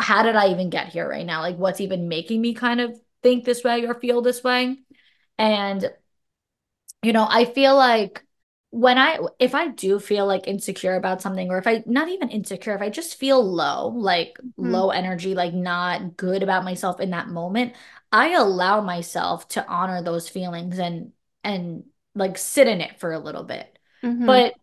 how 0.00 0.22
did 0.22 0.36
I 0.36 0.50
even 0.50 0.70
get 0.70 0.88
here 0.88 1.08
right 1.08 1.26
now? 1.26 1.40
Like 1.40 1.56
what's 1.56 1.80
even 1.80 2.08
making 2.08 2.40
me 2.40 2.54
kind 2.54 2.80
of 2.80 2.98
think 3.22 3.44
this 3.44 3.64
way 3.64 3.86
or 3.86 3.94
feel 3.94 4.22
this 4.22 4.44
way? 4.44 4.78
And 5.38 5.90
you 7.02 7.12
know, 7.12 7.26
I 7.28 7.44
feel 7.44 7.76
like 7.76 8.24
when 8.70 8.98
I, 8.98 9.18
if 9.38 9.54
I 9.54 9.68
do 9.68 10.00
feel 10.00 10.26
like 10.26 10.48
insecure 10.48 10.96
about 10.96 11.22
something, 11.22 11.50
or 11.50 11.58
if 11.58 11.66
I, 11.66 11.82
not 11.86 12.08
even 12.08 12.30
insecure, 12.30 12.74
if 12.74 12.82
I 12.82 12.90
just 12.90 13.16
feel 13.16 13.42
low, 13.44 13.88
like 13.88 14.38
Mhm. 14.42 14.54
low 14.56 14.90
energy, 14.90 15.34
like 15.34 15.54
not 15.54 16.16
good 16.16 16.42
about 16.42 16.64
myself 16.64 17.00
in 17.00 17.10
that 17.10 17.28
moment, 17.28 17.74
I 18.10 18.32
allow 18.34 18.80
myself 18.80 19.48
to 19.48 19.66
honor 19.66 20.02
those 20.02 20.28
feelings 20.28 20.78
and, 20.78 21.12
and 21.44 21.84
like 22.14 22.38
sit 22.38 22.68
in 22.68 22.80
it 22.80 22.98
for 23.00 23.12
a 23.12 23.18
little 23.18 23.44
bit. 23.44 23.78
Mhm. 24.02 24.26
But 24.26 24.54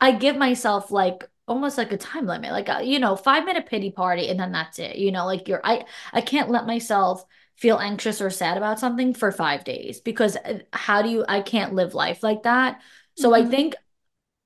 I 0.00 0.12
give 0.12 0.36
myself 0.36 0.90
like 0.90 1.28
almost 1.48 1.78
like 1.78 1.92
a 1.92 1.96
time 1.96 2.26
limit, 2.26 2.52
like 2.52 2.68
a, 2.68 2.82
you 2.82 2.98
know, 2.98 3.16
five 3.16 3.44
minute 3.44 3.66
pity 3.66 3.90
party, 3.90 4.28
and 4.28 4.38
then 4.40 4.52
that's 4.52 4.78
it. 4.78 4.96
You 4.96 5.12
know, 5.12 5.26
like 5.26 5.48
you're 5.48 5.60
I 5.64 5.84
I 6.12 6.20
can't 6.20 6.50
let 6.50 6.66
myself 6.66 7.24
feel 7.56 7.78
anxious 7.78 8.20
or 8.22 8.30
sad 8.30 8.56
about 8.56 8.80
something 8.80 9.14
for 9.14 9.32
five 9.32 9.64
days 9.64 10.00
because 10.00 10.36
uh, 10.36 10.60
how 10.72 11.02
do 11.02 11.10
you 11.10 11.24
I 11.28 11.42
can't 11.42 11.74
live 11.74 11.94
life 11.94 12.22
like 12.22 12.44
that. 12.44 12.80
So 13.16 13.34
I 13.34 13.42
Mhm. 13.42 13.50
think 13.50 13.76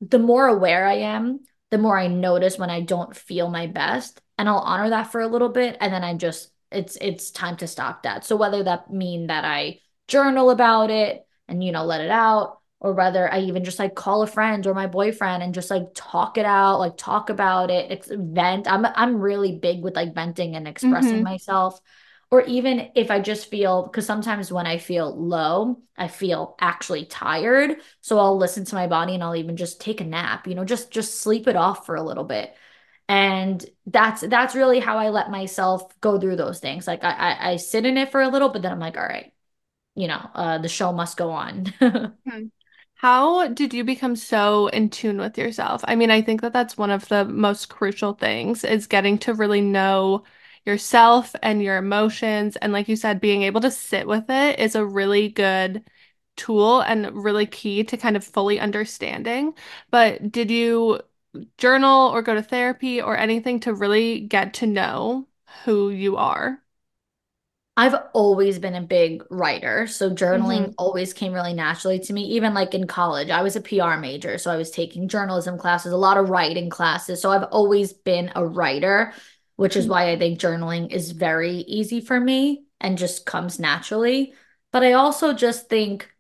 the 0.01 0.19
more 0.19 0.47
aware 0.47 0.87
I 0.87 0.95
am, 0.95 1.41
the 1.71 1.79
more 1.79 1.99
I 1.99 2.09
notice 2.09 2.59
when 2.59 2.71
I 2.71 2.81
don't 2.83 3.17
feel 3.17 3.49
my 3.51 3.67
best, 3.67 4.21
and 4.39 4.49
I'll 4.49 4.59
honor 4.59 4.91
that 4.91 5.11
for 5.13 5.21
a 5.21 5.29
little 5.29 5.49
bit, 5.49 5.77
and 5.81 5.93
then 5.93 6.05
I 6.05 6.15
just 6.15 6.51
it's 6.71 6.97
it's 7.01 7.31
time 7.31 7.57
to 7.59 7.67
stop 7.67 8.03
that. 8.03 8.25
So 8.25 8.37
whether 8.37 8.63
that 8.65 8.91
mean 8.93 9.29
that 9.29 9.45
I 9.45 9.81
journal 10.09 10.51
about 10.51 10.91
it 10.91 11.24
and 11.49 11.63
you 11.63 11.73
know 11.73 11.85
let 11.85 12.01
it 12.01 12.11
out, 12.11 12.61
or 12.81 12.93
whether 12.95 13.33
I 13.33 13.41
even 13.41 13.65
just 13.65 13.79
like 13.79 13.95
call 13.95 14.23
a 14.23 14.27
friend 14.27 14.67
or 14.67 14.75
my 14.75 14.87
boyfriend 14.87 15.43
and 15.43 15.55
just 15.55 15.71
like 15.71 15.85
talk 15.95 16.39
it 16.39 16.45
out, 16.47 16.79
like 16.81 16.97
talk 16.97 17.31
about 17.31 17.71
it, 17.71 17.91
it's 17.93 18.09
vent. 18.11 18.69
I'm 18.71 18.85
I'm 18.87 19.17
really 19.21 19.59
big 19.59 19.83
with 19.83 19.97
like 19.97 20.15
venting 20.15 20.57
and 20.57 20.69
expressing 20.69 21.23
Mhm. 21.23 21.25
myself. 21.25 21.81
Or 22.31 22.43
even 22.43 22.91
if 22.97 23.11
I 23.11 23.21
just 23.21 23.49
feel, 23.49 23.85
because 23.85 24.07
sometimes 24.07 24.51
when 24.51 24.67
I 24.67 24.79
feel 24.79 25.15
low, 25.15 25.81
I 25.97 26.09
feel 26.09 26.57
actually 26.61 27.05
tired. 27.07 27.77
So 28.01 28.19
I'll 28.19 28.37
listen 28.37 28.65
to 28.65 28.75
my 28.75 28.87
body 28.89 29.15
and 29.15 29.23
I'll 29.23 29.37
even 29.37 29.57
just 29.57 29.81
take 29.81 30.01
a 30.01 30.05
nap, 30.05 30.47
you 30.49 30.55
know, 30.57 30.65
just 30.65 30.91
just 30.91 31.21
sleep 31.21 31.47
it 31.47 31.55
off 31.57 31.87
for 31.87 31.95
a 31.95 32.03
little 32.03 32.25
bit. 32.25 32.55
And 33.09 33.65
that's 33.87 34.23
that's 34.23 34.55
really 34.55 34.81
how 34.81 34.99
I 34.99 35.11
let 35.11 35.31
myself 35.31 35.99
go 36.01 36.19
through 36.19 36.37
those 36.37 36.61
things. 36.61 36.87
Like 36.87 37.05
I 37.05 37.13
I, 37.13 37.51
I 37.53 37.57
sit 37.57 37.87
in 37.87 37.99
it 37.99 38.11
for 38.11 38.23
a 38.23 38.29
little, 38.29 38.49
but 38.49 38.63
then 38.63 38.73
I'm 38.73 38.81
like, 38.81 38.97
all 38.97 39.05
right, 39.05 39.33
you 39.95 40.09
know, 40.09 40.31
uh 40.35 40.59
the 40.59 40.69
show 40.69 40.93
must 40.93 41.17
go 41.17 41.31
on. 41.31 41.73
Mhm. 42.27 42.51
How 42.97 43.49
did 43.49 43.75
you 43.75 43.85
become 43.85 44.17
so 44.17 44.69
in 44.69 44.89
tune 44.91 45.19
with 45.19 45.37
yourself? 45.37 45.85
I 45.87 45.95
mean, 45.97 46.11
I 46.11 46.23
think 46.23 46.41
that 46.41 46.53
that's 46.53 46.79
one 46.79 46.91
of 46.91 47.09
the 47.09 47.25
most 47.25 47.69
crucial 47.69 48.15
things 48.15 48.65
is 48.65 48.87
getting 48.87 49.19
to 49.19 49.35
really 49.35 49.61
know 49.61 50.25
yourself 50.65 51.35
and 51.43 51.63
your 51.63 51.77
emotions. 51.77 52.57
And 52.57 52.73
like 52.73 52.89
you 52.89 52.97
said, 52.97 53.21
being 53.21 53.43
able 53.43 53.61
to 53.63 53.71
sit 53.71 54.07
with 54.07 54.25
it 54.31 54.59
is 54.59 54.75
a 54.75 54.87
really 54.87 55.29
good 55.29 55.85
tool 56.37 56.81
and 56.83 57.13
really 57.25 57.47
key 57.47 57.85
to 57.85 57.97
kind 57.99 58.17
of 58.17 58.25
fully 58.25 58.59
understanding. 58.61 59.55
But 59.91 60.33
did 60.33 60.51
you 60.51 61.01
journal 61.59 62.09
or 62.11 62.23
go 62.23 62.35
to 62.35 62.43
therapy 62.43 63.03
or 63.03 63.17
anything 63.19 63.61
to 63.63 63.75
really 63.75 64.21
get 64.23 64.55
to 64.57 64.69
know 64.69 65.29
who 65.65 65.91
you 65.91 66.17
are? 66.19 66.64
I've 67.77 67.97
always 68.13 68.61
been 68.61 68.77
a 68.77 68.83
big 68.83 69.25
writer, 69.31 69.89
so 69.89 70.11
journaling 70.11 70.63
mm-hmm. 70.63 70.73
always 70.79 71.13
came 71.13 71.33
really 71.33 71.55
naturally 71.55 71.99
to 72.01 72.13
me. 72.13 72.23
Even 72.23 72.55
like 72.55 72.73
in 72.73 72.87
college, 72.87 73.31
I 73.31 73.43
was 73.43 73.57
a 73.57 73.61
PR 73.61 73.97
major, 73.97 74.39
so 74.39 74.53
I 74.53 74.57
was 74.57 74.71
taking 74.71 75.09
journalism 75.09 75.59
classes, 75.59 75.93
a 75.93 75.97
lot 75.97 76.17
of 76.17 76.31
writing 76.31 76.71
classes. 76.71 77.21
So 77.21 77.33
I've 77.33 77.49
always 77.51 77.93
been 77.93 78.31
a 78.37 78.47
writer, 78.47 79.13
which 79.57 79.75
is 79.75 79.85
mm-hmm. 79.85 79.93
why 79.93 80.11
I 80.11 80.19
think 80.19 80.39
journaling 80.39 80.93
is 80.93 81.11
very 81.11 81.57
easy 81.57 82.01
for 82.01 82.19
me 82.19 82.65
and 82.81 82.97
just 82.97 83.27
comes 83.27 83.59
naturally. 83.59 84.35
But 84.71 84.85
I 84.85 84.93
also 84.93 85.33
just 85.33 85.69
think 85.69 86.15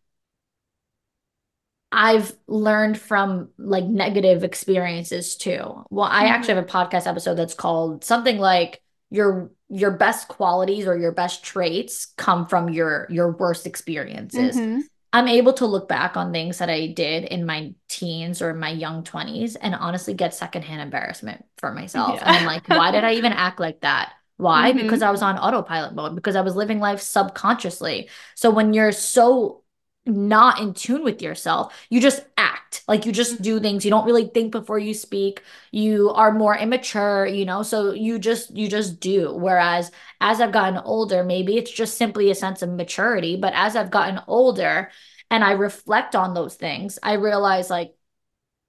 I've 1.92 2.32
learned 2.48 2.98
from 2.98 3.50
like 3.58 3.84
negative 3.84 4.42
experiences 4.42 5.36
too. 5.36 5.84
Well, 5.88 6.08
I 6.08 6.24
actually 6.26 6.54
mm-hmm. 6.54 6.68
have 6.74 6.88
a 6.88 6.90
podcast 6.94 7.06
episode 7.06 7.36
that's 7.36 7.54
called 7.54 8.02
something 8.02 8.38
like 8.38 8.82
your 9.10 9.52
your 9.68 9.90
best 9.92 10.28
qualities 10.28 10.86
or 10.86 10.96
your 10.98 11.12
best 11.12 11.44
traits 11.44 12.06
come 12.16 12.46
from 12.46 12.68
your 12.70 13.06
your 13.10 13.32
worst 13.32 13.66
experiences. 13.66 14.62
hmm 14.62 14.88
I'm 15.12 15.28
able 15.28 15.52
to 15.54 15.66
look 15.66 15.88
back 15.88 16.16
on 16.16 16.32
things 16.32 16.58
that 16.58 16.70
I 16.70 16.88
did 16.88 17.24
in 17.24 17.46
my 17.46 17.74
teens 17.88 18.42
or 18.42 18.54
my 18.54 18.70
young 18.70 19.04
20s 19.04 19.56
and 19.56 19.74
honestly 19.74 20.14
get 20.14 20.34
secondhand 20.34 20.82
embarrassment 20.82 21.44
for 21.58 21.72
myself. 21.72 22.22
And 22.24 22.34
I'm 22.36 22.44
like, 22.44 22.66
why 22.68 22.90
did 22.92 23.04
I 23.04 23.14
even 23.14 23.32
act 23.32 23.60
like 23.60 23.80
that? 23.82 24.12
Why? 24.38 24.72
Because 24.72 25.02
hmm 25.02 25.02
I 25.02 25.10
was 25.12 25.22
on 25.22 25.38
autopilot 25.38 25.94
mode, 25.94 26.16
because 26.16 26.36
I 26.36 26.42
was 26.42 26.56
living 26.56 26.80
life 26.80 27.00
subconsciously. 27.00 28.10
So 28.36 28.50
when 28.50 28.74
you're 28.74 28.92
so 28.92 29.63
not 30.06 30.60
in 30.60 30.74
tune 30.74 31.02
with 31.02 31.22
yourself, 31.22 31.74
you 31.88 32.00
just 32.00 32.24
act. 32.36 32.84
Like 32.88 33.06
you 33.06 33.12
just 33.12 33.40
do 33.40 33.54
mm-hmm. 33.54 33.62
things. 33.62 33.84
You 33.84 33.90
don't 33.90 34.06
really 34.06 34.26
think 34.26 34.52
before 34.52 34.78
you 34.78 34.94
speak. 34.94 35.42
You 35.70 36.10
are 36.10 36.32
more 36.32 36.56
immature, 36.56 37.26
you 37.26 37.44
know, 37.44 37.62
so 37.62 37.92
you 37.92 38.18
just 38.18 38.54
you 38.54 38.68
just 38.68 39.00
do. 39.00 39.32
Whereas 39.34 39.90
as 40.20 40.40
I've 40.40 40.52
gotten 40.52 40.78
older, 40.78 41.24
maybe 41.24 41.56
it's 41.56 41.70
just 41.70 41.96
simply 41.96 42.30
a 42.30 42.34
sense 42.34 42.62
of 42.62 42.70
maturity, 42.70 43.36
but 43.36 43.54
as 43.54 43.76
I've 43.76 43.90
gotten 43.90 44.20
older 44.26 44.90
and 45.30 45.44
I 45.44 45.52
reflect 45.52 46.14
on 46.14 46.34
those 46.34 46.54
things, 46.54 46.98
I 47.02 47.14
realize 47.14 47.70
like 47.70 47.94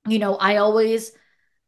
you 0.07 0.19
know, 0.19 0.35
I 0.35 0.57
always 0.57 1.11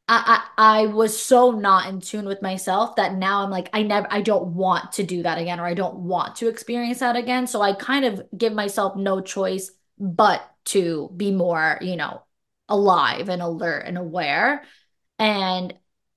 I, 0.07 0.41
I 0.57 0.81
I 0.81 0.85
was 0.87 1.21
so 1.21 1.51
not 1.51 1.87
in 1.87 1.99
tune 1.99 2.25
with 2.25 2.41
myself 2.41 2.95
that 2.95 3.15
now 3.15 3.43
I'm 3.43 3.49
like 3.49 3.69
I 3.73 3.83
never 3.83 4.07
I 4.09 4.21
don't 4.21 4.53
want 4.53 4.93
to 4.93 5.03
do 5.03 5.23
that 5.23 5.37
again 5.37 5.59
or 5.59 5.65
I 5.65 5.73
don't 5.73 5.99
want 5.99 6.37
to 6.37 6.47
experience 6.47 6.99
that 6.99 7.15
again. 7.15 7.47
So 7.47 7.61
I 7.61 7.73
kind 7.73 8.05
of 8.05 8.21
give 8.35 8.53
myself 8.53 8.95
no 8.95 9.21
choice 9.21 9.71
but 9.99 10.49
to 10.65 11.11
be 11.15 11.31
more, 11.31 11.77
you 11.81 11.95
know, 11.95 12.23
alive 12.69 13.29
and 13.29 13.41
alert 13.41 13.85
and 13.85 13.97
aware. 13.97 14.63
And 15.19 15.73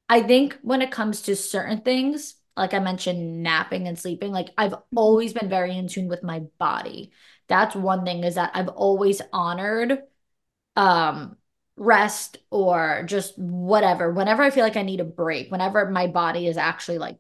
I 0.08 0.22
think 0.22 0.58
when 0.62 0.82
it 0.82 0.90
comes 0.90 1.22
to 1.22 1.36
certain 1.36 1.80
things, 1.80 2.34
like 2.56 2.74
I 2.74 2.78
mentioned, 2.80 3.42
napping 3.42 3.88
and 3.88 3.98
sleeping, 3.98 4.32
like 4.32 4.50
I've 4.58 4.72
mm-hmm. 4.72 4.98
always 4.98 5.32
been 5.32 5.48
very 5.48 5.76
in 5.76 5.88
tune 5.88 6.08
with 6.08 6.22
my 6.22 6.40
body. 6.58 7.12
That's 7.48 7.74
one 7.74 8.04
thing 8.04 8.22
is 8.24 8.36
that 8.36 8.52
I've 8.54 8.68
always 8.68 9.20
honored 9.32 10.02
um 10.76 11.36
rest 11.80 12.36
or 12.50 13.04
just 13.06 13.38
whatever. 13.38 14.12
Whenever 14.12 14.42
I 14.42 14.50
feel 14.50 14.64
like 14.64 14.76
I 14.76 14.82
need 14.82 15.00
a 15.00 15.04
break, 15.04 15.50
whenever 15.50 15.90
my 15.90 16.06
body 16.08 16.46
is 16.46 16.58
actually 16.58 16.98
like 16.98 17.16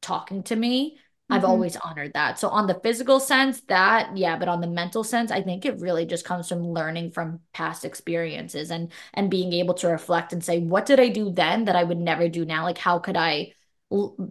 talking 0.00 0.42
to 0.44 0.56
me, 0.56 0.92
mm-hmm. 0.92 1.34
I've 1.34 1.44
always 1.44 1.76
honored 1.76 2.14
that. 2.14 2.38
So 2.38 2.48
on 2.48 2.66
the 2.66 2.80
physical 2.82 3.20
sense, 3.20 3.60
that 3.68 4.16
yeah, 4.16 4.38
but 4.38 4.48
on 4.48 4.62
the 4.62 4.66
mental 4.66 5.04
sense, 5.04 5.30
I 5.30 5.42
think 5.42 5.66
it 5.66 5.78
really 5.80 6.06
just 6.06 6.24
comes 6.24 6.48
from 6.48 6.66
learning 6.72 7.10
from 7.10 7.40
past 7.52 7.84
experiences 7.84 8.70
and 8.70 8.90
and 9.12 9.30
being 9.30 9.52
able 9.52 9.74
to 9.74 9.88
reflect 9.88 10.32
and 10.32 10.42
say, 10.42 10.58
what 10.58 10.86
did 10.86 11.00
I 11.00 11.10
do 11.10 11.30
then 11.30 11.66
that 11.66 11.76
I 11.76 11.84
would 11.84 11.98
never 11.98 12.30
do 12.30 12.46
now? 12.46 12.64
Like 12.64 12.78
how 12.78 12.98
could 13.00 13.16
I 13.18 13.52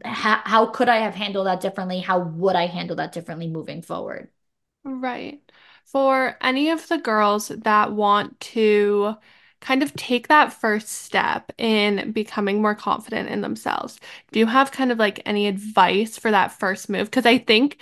how, 0.03 0.41
how 0.43 0.65
could 0.67 0.89
I 0.89 0.97
have 0.97 1.13
handled 1.13 1.45
that 1.45 1.61
differently? 1.61 1.99
How 1.99 2.17
would 2.19 2.55
I 2.55 2.65
handle 2.65 2.95
that 2.95 3.11
differently 3.11 3.47
moving 3.47 3.83
forward? 3.83 4.29
Right. 4.83 5.39
For 5.85 6.35
any 6.41 6.71
of 6.71 6.87
the 6.87 6.97
girls 6.97 7.49
that 7.49 7.91
want 7.93 8.39
to 8.39 9.15
kind 9.61 9.83
of 9.83 9.93
take 9.95 10.27
that 10.27 10.53
first 10.53 10.89
step 10.89 11.51
in 11.57 12.11
becoming 12.11 12.61
more 12.61 12.75
confident 12.75 13.29
in 13.29 13.41
themselves. 13.41 13.99
Do 14.31 14.39
you 14.39 14.45
have 14.45 14.71
kind 14.71 14.91
of 14.91 14.99
like 14.99 15.21
any 15.25 15.47
advice 15.47 16.17
for 16.17 16.31
that 16.31 16.57
first 16.59 16.89
move? 16.89 17.07
Because 17.09 17.25
I 17.25 17.37
think 17.39 17.77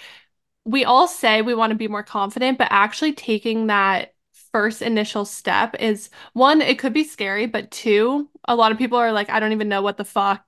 we 0.65 0.85
all 0.85 1.07
say 1.07 1.41
we 1.41 1.55
want 1.55 1.71
to 1.71 1.75
be 1.77 1.87
more 1.87 2.03
confident, 2.03 2.57
but 2.57 2.67
actually 2.71 3.13
taking 3.13 3.67
that 3.67 4.13
first 4.51 4.81
initial 4.81 5.25
step 5.25 5.75
is 5.79 6.09
one, 6.33 6.61
it 6.61 6.79
could 6.79 6.93
be 6.93 7.03
scary, 7.03 7.45
but 7.45 7.71
two, 7.71 8.29
a 8.47 8.55
lot 8.55 8.71
of 8.71 8.77
people 8.77 8.97
are 8.97 9.11
like, 9.11 9.29
I 9.29 9.39
don't 9.39 9.51
even 9.51 9.69
know 9.69 9.81
what 9.81 9.97
the 9.97 10.05
fuck 10.05 10.43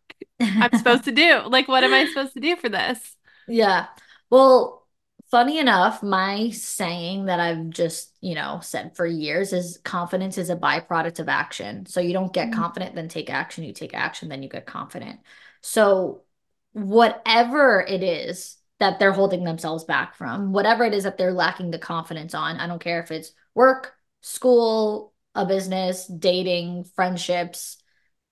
I'm 0.60 0.74
supposed 0.74 1.04
to 1.06 1.12
do. 1.12 1.42
Like, 1.48 1.68
what 1.68 1.84
am 1.84 1.94
I 1.94 2.06
supposed 2.06 2.34
to 2.34 2.40
do 2.40 2.56
for 2.56 2.70
this? 2.70 3.16
Yeah. 3.48 3.88
Well, 4.30 4.87
funny 5.30 5.60
enough, 5.60 6.02
my 6.02 6.50
saying 6.50 7.26
that 7.26 7.40
I've 7.40 7.70
just, 7.70 8.16
you 8.22 8.36
know, 8.36 8.60
said 8.62 8.96
for 8.96 9.06
years 9.06 9.54
is 9.54 9.80
confidence 9.84 10.38
is 10.38 10.50
a 10.50 10.56
byproduct 10.56 11.20
of 11.20 11.30
action. 11.30 11.86
So 11.86 12.00
you 12.00 12.14
don't 12.14 12.34
get 12.34 12.50
mm-hmm. 12.50 12.60
confident, 12.60 12.96
then 12.96 13.10
take 13.10 13.30
action. 13.30 13.64
You 13.64 13.74
take 13.74 13.94
action, 13.94 14.30
then 14.30 14.44
you 14.44 14.50
get 14.50 14.66
confident. 14.66 15.20
So 15.62 16.24
whatever 16.72 17.82
it 17.82 18.04
is 18.04 18.58
that 18.80 19.00
they're 19.00 19.12
holding 19.12 19.44
themselves 19.44 19.84
back 19.84 20.16
from, 20.16 20.54
whatever 20.54 20.86
it 20.86 20.94
is 20.94 21.04
that 21.04 21.18
they're 21.18 21.34
lacking 21.34 21.72
the 21.72 21.80
confidence 21.80 22.34
on, 22.34 22.58
I 22.58 22.68
don't 22.68 22.82
care 22.82 23.02
if 23.02 23.12
it's 23.12 23.34
work, 23.56 23.96
school, 24.22 25.14
a 25.36 25.46
business, 25.46 26.08
dating, 26.08 26.86
friendships, 26.96 27.78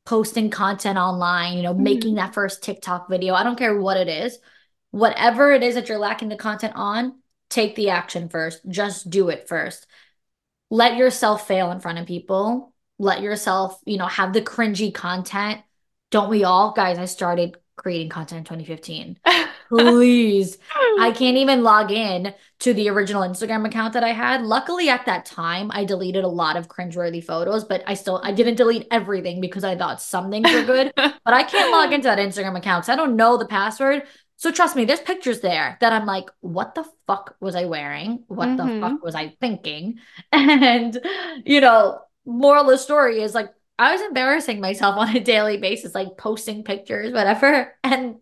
posting 0.05 0.51
content 0.51 0.97
online, 0.97 1.57
you 1.57 1.63
know, 1.63 1.73
mm-hmm. 1.73 1.83
making 1.83 2.15
that 2.15 2.33
first 2.33 2.63
TikTok 2.63 3.09
video. 3.09 3.33
I 3.33 3.43
don't 3.43 3.57
care 3.57 3.79
what 3.79 3.97
it 3.97 4.07
is 4.07 4.37
whatever 4.95 5.51
it 5.51 5.61
is 5.61 5.75
that 5.75 5.89
you're 5.89 5.97
lacking 5.97 6.29
the 6.29 6.37
content 6.37 6.71
on, 6.73 7.19
take 7.49 7.75
the 7.75 7.89
action 7.89 8.29
first. 8.29 8.61
Just 8.69 9.09
do 9.09 9.27
it 9.27 9.45
first. 9.49 9.87
Let 10.69 10.95
yourself 10.95 11.45
fail 11.45 11.69
in 11.71 11.81
front 11.81 11.99
of 11.99 12.07
people. 12.07 12.73
Let 12.97 13.21
yourself, 13.21 13.77
you 13.85 13.97
know, 13.97 14.05
have 14.05 14.31
the 14.31 14.41
cringy 14.41 14.93
content. 14.93 15.59
Don't 16.11 16.29
we 16.29 16.45
all? 16.45 16.71
Guys, 16.71 16.97
I 16.97 17.05
started 17.05 17.57
creating 17.75 18.07
content 18.07 18.39
in 18.39 18.45
2015. 18.45 19.19
Please. 19.67 20.57
I 20.99 21.11
can't 21.11 21.35
even 21.37 21.63
log 21.63 21.91
in 21.91 22.33
to 22.59 22.73
the 22.73 22.87
original 22.87 23.23
Instagram 23.23 23.65
account 23.65 23.93
that 23.95 24.03
I 24.03 24.13
had. 24.13 24.43
Luckily 24.43 24.87
at 24.87 25.05
that 25.07 25.25
time, 25.25 25.71
I 25.73 25.83
deleted 25.83 26.23
a 26.23 26.29
lot 26.29 26.55
of 26.55 26.69
cringeworthy 26.69 27.21
photos, 27.21 27.65
but 27.65 27.83
I 27.85 27.95
still 27.95 28.21
I 28.23 28.31
didn't 28.31 28.55
delete 28.55 28.87
everything 28.91 29.41
because 29.41 29.65
I 29.65 29.75
thought 29.75 30.01
some 30.01 30.31
things 30.31 30.49
were 30.53 30.63
good. 30.63 30.93
but 30.95 31.33
I 31.33 31.43
can't 31.43 31.71
log 31.71 31.91
into 31.91 32.07
that 32.07 32.19
Instagram 32.19 32.57
account. 32.57 32.85
So 32.85 32.93
I 32.93 32.95
don't 32.95 33.17
know 33.17 33.37
the 33.37 33.47
password. 33.47 34.03
So 34.37 34.51
trust 34.51 34.75
me, 34.75 34.85
there's 34.85 34.99
pictures 34.99 35.39
there 35.39 35.77
that 35.79 35.93
I'm 35.93 36.05
like, 36.05 36.29
what 36.41 36.75
the 36.75 36.85
fuck 37.07 37.35
was 37.39 37.55
I 37.55 37.65
wearing? 37.65 38.23
What 38.27 38.49
mm-hmm. 38.49 38.67
the 38.67 38.81
fuck 38.81 39.03
was 39.03 39.15
I 39.15 39.35
thinking? 39.39 39.99
And, 40.31 40.99
you 41.45 41.61
know, 41.61 42.01
moral 42.25 42.65
of 42.65 42.71
the 42.71 42.77
story 42.77 43.21
is 43.21 43.33
like, 43.33 43.49
I 43.77 43.93
was 43.93 44.01
embarrassing 44.01 44.59
myself 44.59 44.95
on 44.99 45.15
a 45.15 45.19
daily 45.19 45.57
basis, 45.57 45.95
like 45.95 46.17
posting 46.17 46.63
pictures, 46.63 47.13
whatever. 47.13 47.73
And 47.83 48.17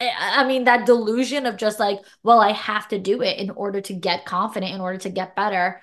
I 0.00 0.44
mean, 0.46 0.64
that 0.64 0.84
delusion 0.84 1.46
of 1.46 1.56
just 1.56 1.78
like, 1.78 2.00
well, 2.24 2.40
I 2.40 2.50
have 2.52 2.88
to 2.88 2.98
do 2.98 3.22
it 3.22 3.38
in 3.38 3.50
order 3.50 3.80
to 3.82 3.92
get 3.92 4.26
confident, 4.26 4.74
in 4.74 4.80
order 4.80 4.98
to 4.98 5.10
get 5.10 5.36
better. 5.36 5.80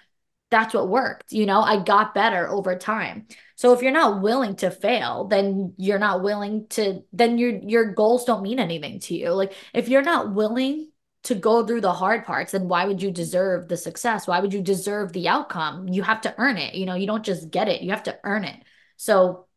That's 0.52 0.74
what 0.74 0.90
worked. 0.90 1.32
You 1.32 1.46
know, 1.46 1.62
I 1.62 1.84
got 1.84 2.16
better 2.16 2.50
over 2.50 2.76
time. 2.76 3.28
So 3.56 3.74
if 3.74 3.82
you're 3.82 3.92
not 3.92 4.22
willing 4.22 4.56
to 4.58 4.72
fail, 4.72 5.26
then 5.28 5.74
you're 5.78 6.00
not 6.00 6.24
willing 6.24 6.68
to 6.70 7.04
then 7.14 7.38
your 7.38 7.52
your 7.52 7.94
goals 7.94 8.26
don't 8.26 8.42
mean 8.44 8.60
anything 8.60 9.00
to 9.02 9.16
you. 9.16 9.32
Like 9.32 9.54
if 9.74 9.90
you're 9.90 10.02
not 10.02 10.34
willing 10.34 10.92
to 11.24 11.36
go 11.36 11.66
through 11.66 11.82
the 11.82 11.94
hard 11.94 12.26
parts, 12.26 12.54
then 12.54 12.68
why 12.68 12.86
would 12.86 13.02
you 13.02 13.12
deserve 13.12 13.68
the 13.68 13.78
success? 13.78 14.28
Why 14.28 14.40
would 14.40 14.54
you 14.54 14.62
deserve 14.62 15.14
the 15.14 15.28
outcome? 15.28 15.88
You 15.88 16.02
have 16.04 16.22
to 16.22 16.34
earn 16.38 16.58
it. 16.58 16.74
You 16.76 16.86
know, 16.86 16.96
you 16.96 17.06
don't 17.08 17.26
just 17.26 17.52
get 17.52 17.68
it. 17.68 17.82
You 17.82 17.92
have 17.92 18.04
to 18.04 18.18
earn 18.24 18.46
it. 18.46 18.64
So 18.98 19.48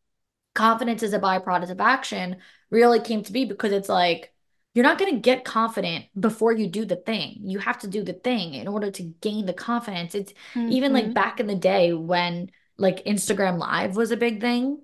confidence 0.54 1.02
is 1.02 1.14
a 1.14 1.20
byproduct 1.20 1.70
of 1.70 1.80
action 1.80 2.36
really 2.70 3.00
came 3.00 3.22
to 3.22 3.32
be 3.32 3.44
because 3.44 3.72
it's 3.72 3.88
like 3.88 4.31
you're 4.74 4.84
not 4.84 4.98
going 4.98 5.14
to 5.14 5.20
get 5.20 5.44
confident 5.44 6.06
before 6.18 6.52
you 6.52 6.66
do 6.66 6.84
the 6.84 6.96
thing. 6.96 7.40
You 7.42 7.58
have 7.58 7.80
to 7.80 7.88
do 7.88 8.02
the 8.02 8.14
thing 8.14 8.54
in 8.54 8.68
order 8.68 8.90
to 8.90 9.02
gain 9.02 9.44
the 9.44 9.52
confidence. 9.52 10.14
It's 10.14 10.32
mm-hmm. 10.54 10.72
even 10.72 10.92
like 10.92 11.04
mm-hmm. 11.04 11.12
back 11.12 11.40
in 11.40 11.46
the 11.46 11.54
day 11.54 11.92
when 11.92 12.50
like 12.78 13.04
Instagram 13.04 13.58
Live 13.58 13.96
was 13.96 14.10
a 14.10 14.16
big 14.16 14.40
thing, 14.40 14.80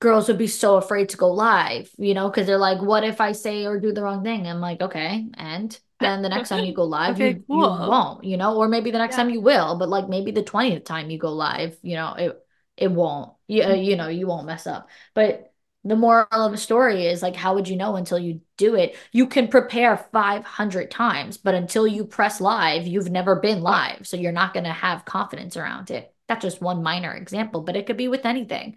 girls 0.00 0.28
would 0.28 0.38
be 0.38 0.46
so 0.46 0.76
afraid 0.76 1.08
to 1.08 1.16
go 1.16 1.32
live, 1.32 1.90
you 1.98 2.14
know, 2.14 2.28
because 2.30 2.46
they're 2.46 2.58
like, 2.58 2.80
what 2.80 3.02
if 3.02 3.20
I 3.20 3.32
say 3.32 3.66
or 3.66 3.80
do 3.80 3.92
the 3.92 4.02
wrong 4.02 4.22
thing? 4.22 4.46
I'm 4.46 4.60
like, 4.60 4.80
okay. 4.80 5.26
And 5.34 5.78
then 5.98 6.22
the 6.22 6.28
next 6.28 6.50
time 6.50 6.64
you 6.64 6.72
go 6.72 6.84
live, 6.84 7.16
okay, 7.16 7.30
you, 7.30 7.44
cool. 7.48 7.56
you 7.56 7.90
won't, 7.90 8.24
you 8.24 8.36
know, 8.36 8.56
or 8.56 8.68
maybe 8.68 8.92
the 8.92 8.98
next 8.98 9.14
yeah. 9.14 9.24
time 9.24 9.30
you 9.30 9.40
will, 9.40 9.76
but 9.76 9.88
like 9.88 10.08
maybe 10.08 10.30
the 10.30 10.44
20th 10.44 10.84
time 10.84 11.10
you 11.10 11.18
go 11.18 11.32
live, 11.32 11.76
you 11.82 11.96
know, 11.96 12.14
it, 12.14 12.38
it 12.76 12.90
won't, 12.92 13.32
you, 13.48 13.62
mm-hmm. 13.62 13.82
you 13.82 13.96
know, 13.96 14.08
you 14.08 14.28
won't 14.28 14.46
mess 14.46 14.68
up. 14.68 14.88
But 15.14 15.52
the 15.84 15.96
moral 15.96 16.26
of 16.30 16.52
the 16.52 16.58
story 16.58 17.06
is 17.06 17.22
like, 17.22 17.36
how 17.36 17.54
would 17.54 17.68
you 17.68 17.76
know 17.76 17.96
until 17.96 18.18
you 18.18 18.40
do 18.56 18.74
it? 18.74 18.96
You 19.12 19.26
can 19.26 19.48
prepare 19.48 19.96
500 19.96 20.90
times, 20.90 21.38
but 21.38 21.54
until 21.54 21.86
you 21.86 22.04
press 22.04 22.40
live, 22.40 22.86
you've 22.86 23.10
never 23.10 23.36
been 23.36 23.62
live. 23.62 24.06
So 24.06 24.16
you're 24.16 24.32
not 24.32 24.52
going 24.52 24.64
to 24.64 24.72
have 24.72 25.04
confidence 25.04 25.56
around 25.56 25.90
it 25.90 26.12
that's 26.28 26.42
just 26.42 26.60
one 26.60 26.82
minor 26.82 27.12
example, 27.12 27.62
but 27.62 27.74
it 27.74 27.86
could 27.86 27.96
be 27.96 28.08
with 28.08 28.26
anything. 28.26 28.76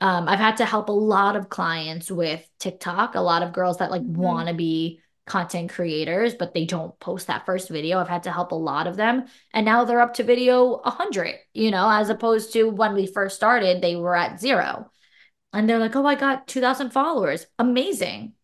Um, 0.00 0.28
I've 0.28 0.40
had 0.40 0.58
to 0.58 0.64
help 0.64 0.88
a 0.88 0.92
lot 0.92 1.36
of 1.36 1.48
clients 1.48 2.10
with 2.10 2.46
TikTok, 2.58 3.14
a 3.14 3.20
lot 3.20 3.42
of 3.42 3.52
girls 3.52 3.78
that 3.78 3.90
like 3.90 4.02
mm-hmm. 4.02 4.20
want 4.20 4.48
to 4.48 4.54
be 4.54 5.00
content 5.26 5.70
creators, 5.70 6.34
but 6.34 6.54
they 6.54 6.64
don't 6.64 6.98
post 7.00 7.26
that 7.26 7.46
first 7.46 7.68
video. 7.68 7.98
I've 7.98 8.08
had 8.08 8.24
to 8.24 8.32
help 8.32 8.52
a 8.52 8.56
lot 8.56 8.86
of 8.86 8.96
them. 8.96 9.26
And 9.52 9.64
now 9.64 9.84
they're 9.84 10.00
up 10.00 10.14
to 10.14 10.24
video 10.24 10.78
100, 10.78 11.34
you 11.52 11.70
know, 11.70 11.88
as 11.88 12.10
opposed 12.10 12.52
to 12.52 12.64
when 12.64 12.94
we 12.94 13.06
first 13.06 13.36
started, 13.36 13.82
they 13.82 13.96
were 13.96 14.16
at 14.16 14.40
zero. 14.40 14.90
And 15.56 15.68
they're 15.68 15.78
like, 15.78 15.96
oh, 15.96 16.06
I 16.06 16.14
got 16.14 16.46
2,000 16.46 16.90
followers. 16.90 17.46
Amazing. 17.58 18.34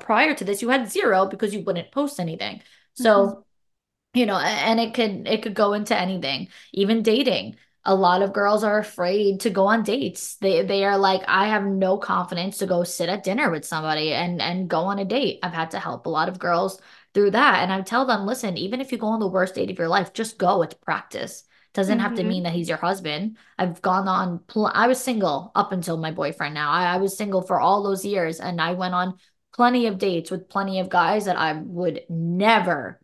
Prior 0.00 0.34
to 0.34 0.44
this, 0.44 0.62
you 0.62 0.70
had 0.70 0.90
zero 0.90 1.26
because 1.26 1.54
you 1.54 1.62
wouldn't 1.62 1.92
post 1.92 2.18
anything. 2.18 2.62
So, 2.94 3.26
mm-hmm. 3.26 4.18
you 4.18 4.26
know, 4.26 4.38
and 4.38 4.80
it 4.80 4.94
could 4.94 5.28
it 5.28 5.42
could 5.42 5.54
go 5.54 5.74
into 5.74 5.96
anything, 5.96 6.48
even 6.72 7.02
dating 7.02 7.56
a 7.86 7.94
lot 7.94 8.22
of 8.22 8.32
girls 8.32 8.64
are 8.64 8.78
afraid 8.78 9.40
to 9.40 9.50
go 9.50 9.66
on 9.66 9.82
dates. 9.82 10.36
They 10.36 10.62
they 10.64 10.84
are 10.84 10.96
like, 10.96 11.22
I 11.28 11.48
have 11.48 11.64
no 11.64 11.98
confidence 11.98 12.58
to 12.58 12.66
go 12.66 12.82
sit 12.84 13.08
at 13.08 13.24
dinner 13.24 13.50
with 13.50 13.64
somebody 13.64 14.12
and 14.12 14.40
and 14.40 14.68
go 14.68 14.80
on 14.80 14.98
a 14.98 15.04
date. 15.04 15.40
I've 15.42 15.52
had 15.52 15.72
to 15.72 15.78
help 15.78 16.06
a 16.06 16.10
lot 16.10 16.28
of 16.28 16.38
girls 16.38 16.80
through 17.12 17.32
that. 17.32 17.62
And 17.62 17.72
I 17.72 17.82
tell 17.82 18.06
them, 18.06 18.26
listen, 18.26 18.56
even 18.56 18.80
if 18.80 18.90
you 18.90 18.98
go 18.98 19.08
on 19.08 19.20
the 19.20 19.28
worst 19.28 19.54
date 19.54 19.70
of 19.70 19.78
your 19.78 19.88
life, 19.88 20.12
just 20.12 20.38
go. 20.38 20.62
It's 20.62 20.74
practice. 20.74 21.44
Doesn't 21.74 21.98
mm-hmm. 21.98 22.02
have 22.06 22.14
to 22.14 22.22
mm-hmm. 22.22 22.28
mean 22.28 22.42
that 22.44 22.52
he's 22.52 22.68
your 22.68 22.78
husband. 22.78 23.36
I've 23.58 23.82
gone 23.82 24.08
on, 24.08 24.38
pl- 24.46 24.72
I 24.72 24.86
was 24.86 25.02
single 25.02 25.52
up 25.54 25.72
until 25.72 25.96
my 25.96 26.12
boyfriend 26.12 26.54
now. 26.54 26.70
I, 26.70 26.94
I 26.94 26.96
was 26.96 27.16
single 27.16 27.42
for 27.42 27.60
all 27.60 27.82
those 27.82 28.04
years 28.04 28.40
and 28.40 28.60
I 28.60 28.72
went 28.72 28.94
on 28.94 29.18
plenty 29.52 29.86
of 29.86 29.98
dates 29.98 30.30
with 30.30 30.48
plenty 30.48 30.80
of 30.80 30.88
guys 30.88 31.26
that 31.26 31.36
I 31.36 31.52
would 31.52 32.02
never 32.08 33.00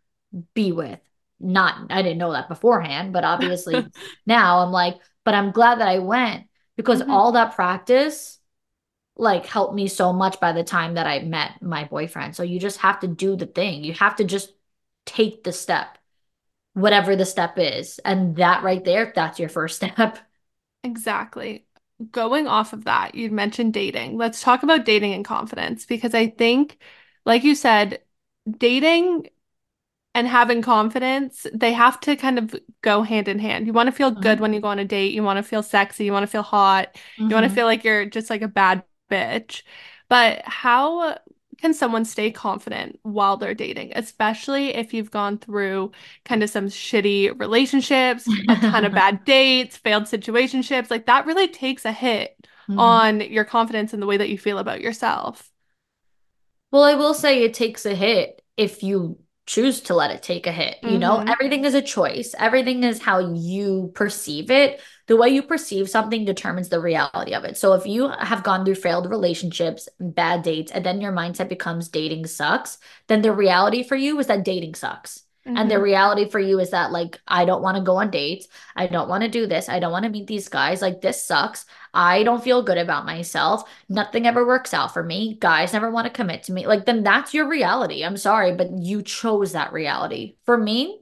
be 0.55 0.73
with 0.73 1.01
not 1.41 1.91
I 1.91 2.03
didn't 2.03 2.19
know 2.19 2.33
that 2.33 2.49
beforehand, 2.49 3.13
but 3.13 3.25
obviously 3.25 3.87
now 4.27 4.61
I'm 4.61 4.71
like, 4.71 4.97
but 5.25 5.35
I'm 5.35 5.51
glad 5.51 5.81
that 5.81 5.89
I 5.89 5.99
went 5.99 6.47
because 6.77 7.01
mm-hmm. 7.01 7.11
all 7.11 7.33
that 7.33 7.55
practice 7.55 8.39
like 9.17 9.47
helped 9.47 9.75
me 9.75 9.89
so 9.89 10.13
much 10.13 10.41
by 10.41 10.53
the 10.53 10.65
time 10.65 10.95
that 10.95 11.07
I 11.07 11.21
met 11.21 11.63
my 11.63 11.85
boyfriend. 11.85 12.37
So 12.37 12.43
you 12.43 12.59
just 12.59 12.79
have 12.79 13.01
to 13.01 13.09
do 13.09 13.37
the 13.37 13.47
thing. 13.47 13.85
You 13.85 13.93
have 13.95 14.17
to 14.17 14.25
just 14.25 14.53
take 15.05 15.45
the 15.45 15.53
step, 15.53 15.99
whatever 16.81 17.17
the 17.17 17.27
step 17.27 17.59
is. 17.59 17.99
And 18.05 18.37
that 18.37 18.63
right 18.63 18.85
there, 18.85 19.13
that's 19.15 19.39
your 19.39 19.49
first 19.49 19.77
step. 19.83 20.19
Exactly. 20.83 21.67
Going 22.11 22.47
off 22.47 22.73
of 22.73 22.85
that, 22.85 23.15
you 23.15 23.31
mentioned 23.31 23.75
dating. 23.75 24.17
Let's 24.17 24.43
talk 24.43 24.63
about 24.63 24.87
dating 24.87 25.13
and 25.13 25.25
confidence 25.25 25.85
because 25.85 26.15
I 26.15 26.29
think, 26.29 26.79
like 27.27 27.45
you 27.45 27.55
said, 27.55 28.01
dating 28.49 29.29
and 30.15 30.27
having 30.27 30.63
confidence, 30.63 31.47
they 31.53 31.73
have 31.73 32.01
to 32.01 32.17
kind 32.17 32.39
of 32.39 32.55
go 32.83 33.03
hand 33.03 33.29
in 33.29 33.39
hand. 33.39 33.67
You 33.67 33.73
want 33.73 33.89
to 33.89 33.93
feel 33.93 34.11
good 34.11 34.25
mm-hmm. 34.25 34.43
when 34.43 34.53
you 34.55 34.61
go 34.61 34.69
on 34.69 34.79
a 34.79 34.85
date. 34.85 35.13
You 35.13 35.23
want 35.23 35.37
to 35.37 35.43
feel 35.43 35.63
sexy. 35.63 36.05
You 36.05 36.13
want 36.13 36.25
to 36.25 36.27
feel 36.27 36.43
hot. 36.43 36.95
Mm-hmm. 36.95 37.29
You 37.29 37.35
want 37.35 37.49
to 37.49 37.55
feel 37.55 37.67
like 37.67 37.85
you're 37.85 38.07
just 38.07 38.31
like 38.31 38.43
a 38.43 38.49
bad 38.49 38.83
bitch. 39.11 39.63
But 40.09 40.43
how 40.45 41.19
can 41.61 41.75
someone 41.75 42.05
stay 42.05 42.31
confident 42.31 42.99
while 43.03 43.37
they're 43.37 43.55
dating, 43.55 43.93
especially 43.95 44.75
if 44.75 44.95
you've 44.95 45.11
gone 45.11 45.39
through 45.39 45.93
kind 46.25 46.43
of 46.43 46.51
some 46.51 46.67
shitty 46.67 47.39
relationships, 47.39 48.27
a 48.49 48.57
ton 48.57 48.85
of 48.85 48.93
bad 48.95 49.25
dates, 49.25 49.77
failed 49.77 50.05
situationships? 50.05 50.91
Like 50.91 51.07
that 51.07 51.27
really 51.27 51.49
takes 51.49 51.85
a 51.85 51.93
hit 51.93 52.47
mm-hmm. 52.69 52.79
on 52.79 53.21
your 53.21 53.45
confidence 53.45 53.93
and 53.93 54.03
the 54.03 54.07
way 54.07 54.17
that 54.17 54.29
you 54.29 54.39
feel 54.39 54.59
about 54.59 54.81
yourself. 54.81 55.51
Well, 56.71 56.85
I 56.85 56.95
will 56.95 57.15
say 57.15 57.43
it 57.43 57.55
takes 57.55 57.85
a 57.85 57.95
hit 57.95 58.43
if 58.57 58.83
you 58.83 59.19
choose 59.51 59.81
to 59.81 59.95
let 59.97 60.13
it 60.13 60.23
take 60.23 60.47
a 60.47 60.53
hit. 60.53 60.79
You 60.81 60.91
mm-hmm. 60.91 60.99
know, 61.01 61.25
everything 61.27 61.65
is 61.65 61.75
a 61.75 61.83
choice, 61.83 62.37
everything 62.39 62.85
is 62.85 63.03
how 63.03 63.19
you 63.35 63.91
perceive 63.97 64.49
it. 64.49 64.81
The 65.09 65.17
way 65.17 65.31
you 65.31 65.43
perceive 65.43 65.91
something 65.91 66.25
determines 66.25 66.69
the 66.69 66.79
reality 66.79 67.35
of 67.35 67.43
it. 67.43 67.57
So 67.57 67.73
if 67.73 67.85
you 67.85 68.11
have 68.11 68.45
gone 68.45 68.65
through 68.65 68.77
failed 68.77 69.11
relationships, 69.11 69.89
bad 69.99 70.45
dates, 70.45 70.71
and 70.71 70.87
then 70.87 71.01
your 71.01 71.11
mindset 71.11 71.49
becomes 71.49 71.89
dating 71.89 72.27
sucks, 72.27 72.79
then 73.09 73.23
the 73.23 73.33
reality 73.33 73.83
for 73.83 73.97
you 73.97 74.21
is 74.21 74.29
that 74.29 74.45
dating 74.45 74.77
sucks. 74.77 75.25
Mm-hmm. 75.47 75.57
And 75.57 75.71
the 75.71 75.77
mm-hmm. 75.77 75.85
reality 75.85 76.29
for 76.29 76.39
you 76.39 76.61
is 76.61 76.71
that, 76.71 76.93
like, 76.93 77.19
I 77.27 77.45
don't 77.47 77.63
want 77.63 77.79
to 77.79 77.83
go 77.83 77.97
on 77.97 78.11
dates. 78.11 78.47
I 78.77 78.87
don't 78.87 79.09
want 79.09 79.23
to 79.23 79.29
do 79.29 79.47
this. 79.47 79.69
I 79.69 79.79
don't 79.79 79.93
want 79.93 80.05
to 80.05 80.11
meet 80.11 80.27
these 80.27 80.49
guys. 80.49 80.83
Like, 80.83 81.01
this 81.01 81.25
sucks. 81.25 81.65
I 81.95 82.23
don't 82.25 82.45
feel 82.45 82.63
good 82.63 82.77
about 82.77 83.07
myself. 83.07 83.69
Nothing 83.89 84.27
ever 84.27 84.47
works 84.47 84.75
out 84.75 84.93
for 84.93 85.03
me. 85.03 85.39
Guys 85.41 85.73
never 85.73 85.91
want 85.91 86.07
to 86.07 86.13
commit 86.13 86.43
to 86.45 86.53
me. 86.53 86.67
Like, 86.67 86.85
then 86.85 87.03
that's 87.03 87.33
your 87.33 87.49
reality. 87.49 88.05
I'm 88.05 88.19
sorry, 88.19 88.55
but 88.55 88.71
you 88.71 89.03
chose 89.03 89.53
that 89.53 89.73
reality. 89.73 90.37
For 90.45 90.59
me, 90.59 91.01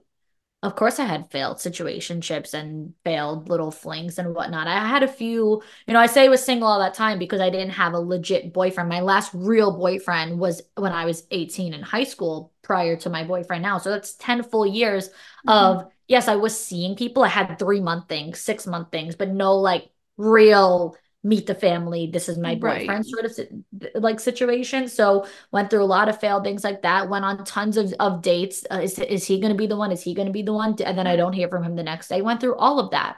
of 0.62 0.74
course 0.74 0.98
I 0.98 1.04
had 1.04 1.30
failed 1.30 1.58
situationships 1.58 2.52
and 2.52 2.94
failed 3.04 3.48
little 3.48 3.70
flings 3.70 4.18
and 4.18 4.34
whatnot. 4.34 4.66
I 4.66 4.86
had 4.86 5.04
a 5.04 5.08
few, 5.08 5.62
you 5.86 5.94
know, 5.94 6.00
I 6.00 6.06
say 6.06 6.24
I 6.24 6.28
was 6.28 6.44
single 6.44 6.68
all 6.68 6.80
that 6.80 6.94
time 6.94 7.18
because 7.18 7.40
I 7.40 7.50
didn't 7.50 7.70
have 7.70 7.92
a 7.92 8.00
legit 8.00 8.52
boyfriend. 8.52 8.88
My 8.88 9.00
last 9.00 9.30
real 9.34 9.76
boyfriend 9.76 10.40
was 10.40 10.62
when 10.74 10.92
I 10.92 11.04
was 11.04 11.26
18 11.30 11.74
in 11.74 11.82
high 11.82 12.04
school 12.04 12.52
prior 12.68 12.96
to 12.98 13.10
my 13.10 13.24
boyfriend 13.24 13.62
now. 13.62 13.78
So 13.78 13.90
that's 13.90 14.14
10 14.14 14.44
full 14.44 14.66
years 14.66 15.08
mm-hmm. 15.08 15.48
of, 15.48 15.90
yes, 16.06 16.28
I 16.28 16.36
was 16.36 16.56
seeing 16.56 16.94
people. 16.94 17.24
I 17.24 17.28
had 17.28 17.58
three 17.58 17.80
month 17.80 18.08
things, 18.08 18.38
six 18.38 18.66
month 18.66 18.92
things, 18.92 19.16
but 19.16 19.30
no 19.30 19.56
like 19.56 19.90
real 20.16 20.96
meet 21.24 21.46
the 21.46 21.54
family 21.54 22.08
this 22.12 22.28
is 22.28 22.38
my 22.38 22.54
boyfriend 22.54 22.88
right. 22.88 23.04
sort 23.04 23.24
of 23.24 24.00
like 24.00 24.20
situation 24.20 24.86
so 24.86 25.26
went 25.50 25.68
through 25.68 25.82
a 25.82 25.84
lot 25.84 26.08
of 26.08 26.20
failed 26.20 26.44
things 26.44 26.62
like 26.62 26.82
that 26.82 27.08
went 27.10 27.24
on 27.24 27.44
tons 27.44 27.76
of, 27.76 27.92
of 27.98 28.22
dates 28.22 28.64
uh, 28.70 28.76
is, 28.76 29.00
is 29.00 29.24
he 29.24 29.40
going 29.40 29.52
to 29.52 29.58
be 29.58 29.66
the 29.66 29.76
one 29.76 29.90
is 29.90 30.00
he 30.00 30.14
going 30.14 30.26
to 30.28 30.32
be 30.32 30.42
the 30.42 30.52
one 30.52 30.76
and 30.84 30.96
then 30.96 31.08
i 31.08 31.16
don't 31.16 31.32
hear 31.32 31.48
from 31.48 31.64
him 31.64 31.74
the 31.74 31.82
next 31.82 32.06
day 32.06 32.22
went 32.22 32.40
through 32.40 32.54
all 32.54 32.78
of 32.78 32.92
that 32.92 33.16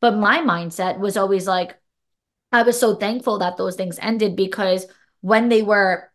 but 0.00 0.16
my 0.16 0.38
mindset 0.38 1.00
was 1.00 1.16
always 1.16 1.44
like 1.44 1.76
i 2.52 2.62
was 2.62 2.78
so 2.78 2.94
thankful 2.94 3.40
that 3.40 3.56
those 3.56 3.74
things 3.74 3.98
ended 4.00 4.36
because 4.36 4.86
when 5.20 5.48
they 5.48 5.62
were 5.62 6.08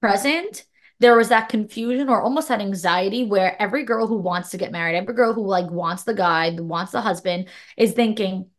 present 0.00 0.64
there 1.00 1.16
was 1.16 1.28
that 1.28 1.48
confusion 1.48 2.08
or 2.08 2.22
almost 2.22 2.48
that 2.48 2.60
anxiety 2.60 3.24
where 3.24 3.60
every 3.60 3.84
girl 3.84 4.06
who 4.06 4.18
wants 4.18 4.50
to 4.50 4.56
get 4.56 4.72
married 4.72 4.96
every 4.96 5.14
girl 5.14 5.32
who 5.32 5.46
like 5.46 5.70
wants 5.70 6.04
the 6.04 6.14
guy 6.14 6.50
wants 6.58 6.92
the 6.92 7.00
husband 7.00 7.48
is 7.76 7.92
thinking 7.92 8.50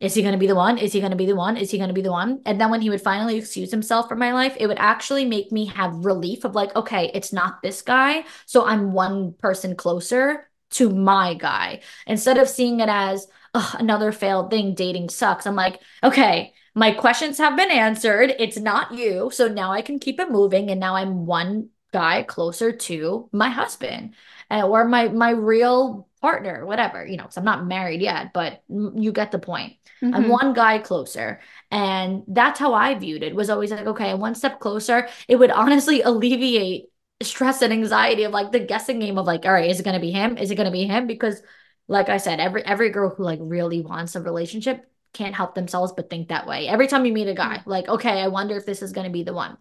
is 0.00 0.14
he 0.14 0.22
going 0.22 0.32
to 0.32 0.38
be 0.38 0.46
the 0.46 0.54
one? 0.54 0.76
Is 0.76 0.92
he 0.92 1.00
going 1.00 1.12
to 1.12 1.16
be 1.16 1.24
the 1.24 1.36
one? 1.36 1.56
Is 1.56 1.70
he 1.70 1.78
going 1.78 1.88
to 1.88 1.94
be 1.94 2.02
the 2.02 2.10
one? 2.10 2.42
And 2.44 2.60
then 2.60 2.70
when 2.70 2.82
he 2.82 2.90
would 2.90 3.00
finally 3.00 3.36
excuse 3.36 3.70
himself 3.70 4.08
from 4.08 4.18
my 4.18 4.32
life, 4.32 4.54
it 4.58 4.66
would 4.66 4.78
actually 4.78 5.24
make 5.24 5.50
me 5.50 5.66
have 5.66 6.04
relief 6.04 6.44
of 6.44 6.54
like, 6.54 6.74
okay, 6.76 7.10
it's 7.14 7.32
not 7.32 7.62
this 7.62 7.80
guy. 7.80 8.24
So 8.44 8.66
I'm 8.66 8.92
one 8.92 9.32
person 9.34 9.76
closer 9.76 10.50
to 10.72 10.90
my 10.90 11.34
guy. 11.34 11.80
Instead 12.06 12.38
of 12.38 12.48
seeing 12.48 12.80
it 12.80 12.88
as 12.88 13.26
another 13.54 14.12
failed 14.12 14.50
thing, 14.50 14.74
dating 14.74 15.08
sucks. 15.08 15.46
I'm 15.46 15.54
like, 15.54 15.80
okay, 16.02 16.52
my 16.74 16.90
questions 16.90 17.38
have 17.38 17.56
been 17.56 17.70
answered. 17.70 18.34
It's 18.38 18.58
not 18.58 18.92
you. 18.92 19.30
So 19.32 19.48
now 19.48 19.70
I 19.70 19.80
can 19.80 19.98
keep 19.98 20.18
it 20.20 20.30
moving. 20.30 20.70
And 20.70 20.80
now 20.80 20.96
I'm 20.96 21.24
one 21.24 21.70
guy 21.94 22.24
closer 22.24 22.72
to 22.72 23.28
my 23.30 23.48
husband 23.48 24.14
uh, 24.50 24.66
or 24.66 24.84
my 24.84 25.08
my 25.08 25.30
real 25.30 26.08
partner, 26.20 26.66
whatever, 26.66 27.06
you 27.06 27.16
know, 27.16 27.22
because 27.22 27.36
I'm 27.36 27.44
not 27.44 27.66
married 27.66 28.02
yet, 28.02 28.32
but 28.34 28.62
you 28.68 29.12
get 29.12 29.30
the 29.30 29.38
point. 29.38 29.74
Mm-hmm. 30.02 30.14
I'm 30.14 30.28
one 30.28 30.54
guy 30.54 30.78
closer. 30.78 31.40
And 31.70 32.24
that's 32.26 32.58
how 32.58 32.74
I 32.74 32.94
viewed 32.94 33.22
it 33.22 33.36
was 33.36 33.48
always 33.48 33.70
like, 33.70 33.86
okay, 33.86 34.12
one 34.14 34.34
step 34.34 34.58
closer. 34.58 35.08
It 35.28 35.36
would 35.36 35.52
honestly 35.52 36.02
alleviate 36.10 36.86
stress 37.22 37.62
and 37.62 37.72
anxiety 37.72 38.24
of 38.24 38.32
like 38.32 38.50
the 38.50 38.58
guessing 38.58 38.98
game 38.98 39.18
of 39.18 39.26
like, 39.26 39.46
all 39.46 39.52
right, 39.52 39.70
is 39.70 39.78
it 39.78 39.84
gonna 39.84 40.00
be 40.00 40.10
him? 40.10 40.36
Is 40.36 40.50
it 40.50 40.56
gonna 40.56 40.72
be 40.72 40.84
him? 40.84 41.06
Because 41.06 41.40
like 41.86 42.08
I 42.08 42.16
said, 42.16 42.40
every 42.40 42.64
every 42.64 42.90
girl 42.90 43.14
who 43.14 43.22
like 43.22 43.38
really 43.40 43.82
wants 43.82 44.16
a 44.16 44.20
relationship 44.20 44.84
can't 45.12 45.34
help 45.34 45.54
themselves 45.54 45.92
but 45.92 46.10
think 46.10 46.28
that 46.28 46.46
way. 46.46 46.66
Every 46.66 46.88
time 46.88 47.06
you 47.06 47.12
meet 47.12 47.28
a 47.28 47.34
guy, 47.34 47.58
mm-hmm. 47.58 47.70
like, 47.70 47.88
okay, 47.88 48.20
I 48.20 48.28
wonder 48.28 48.56
if 48.56 48.66
this 48.66 48.82
is 48.82 48.92
gonna 48.92 49.10
be 49.10 49.22
the 49.22 49.32
one. 49.32 49.56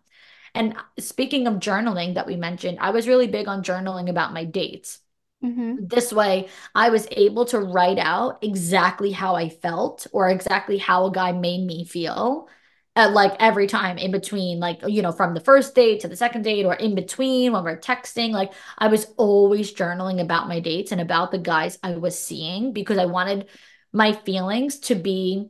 And 0.56 0.76
speaking 1.00 1.48
of 1.48 1.56
journaling 1.56 2.16
that 2.16 2.28
we 2.28 2.36
mentioned, 2.36 2.78
I 2.80 2.92
was 2.92 3.08
really 3.08 3.28
big 3.28 3.48
on 3.48 3.64
journaling 3.64 4.10
about 4.10 4.34
my 4.34 4.46
dates. 4.46 5.00
Mm-hmm. 5.44 5.88
This 5.88 6.14
way, 6.14 6.50
I 6.74 6.90
was 6.90 7.08
able 7.12 7.46
to 7.46 7.60
write 7.60 8.00
out 8.00 8.44
exactly 8.44 9.12
how 9.12 9.36
I 9.36 9.50
felt 9.50 10.08
or 10.14 10.30
exactly 10.30 10.78
how 10.78 11.06
a 11.06 11.12
guy 11.12 11.32
made 11.32 11.66
me 11.66 11.86
feel. 11.86 12.48
At 12.96 13.12
like 13.12 13.34
every 13.40 13.66
time 13.66 13.98
in 13.98 14.12
between, 14.12 14.60
like, 14.60 14.82
you 14.88 15.02
know, 15.02 15.12
from 15.12 15.34
the 15.34 15.40
first 15.40 15.74
date 15.74 16.02
to 16.02 16.08
the 16.08 16.16
second 16.16 16.44
date 16.44 16.64
or 16.64 16.76
in 16.76 16.94
between 16.94 17.52
when 17.52 17.64
we're 17.64 17.80
texting, 17.80 18.30
like, 18.30 18.54
I 18.78 18.88
was 18.88 19.08
always 19.18 19.74
journaling 19.74 20.22
about 20.22 20.48
my 20.48 20.60
dates 20.60 20.92
and 20.92 21.02
about 21.02 21.32
the 21.32 21.40
guys 21.40 21.80
I 21.82 21.96
was 21.96 22.18
seeing 22.18 22.72
because 22.72 23.00
I 23.00 23.06
wanted 23.06 23.50
my 23.92 24.14
feelings 24.14 24.78
to 24.82 24.96
be 24.96 25.50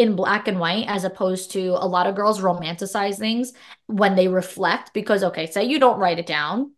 in 0.00 0.16
black 0.16 0.48
and 0.48 0.58
white 0.58 0.86
as 0.88 1.04
opposed 1.04 1.52
to 1.52 1.68
a 1.68 1.86
lot 1.86 2.06
of 2.06 2.14
girls 2.14 2.40
romanticize 2.40 3.18
things 3.18 3.52
when 3.86 4.16
they 4.16 4.28
reflect 4.28 4.94
because 4.94 5.22
okay 5.22 5.46
say 5.46 5.64
you 5.64 5.78
don't 5.78 5.98
write 5.98 6.18
it 6.18 6.26
down 6.26 6.72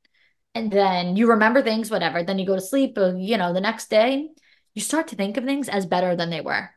and 0.55 0.71
then 0.71 1.17
you 1.17 1.31
remember 1.31 1.63
things, 1.63 1.91
whatever. 1.91 2.23
Then 2.23 2.39
you 2.39 2.47
go 2.47 2.55
to 2.55 2.61
sleep, 2.61 2.99
you 2.99 3.39
know, 3.39 3.53
the 3.53 3.61
next 3.61 3.89
day, 3.89 4.31
you 4.75 4.83
start 4.83 5.09
to 5.09 5.17
think 5.17 5.37
of 5.37 5.45
things 5.45 5.69
as 5.69 5.87
better 5.87 6.15
than 6.15 6.31
they 6.31 6.41
were. 6.41 6.71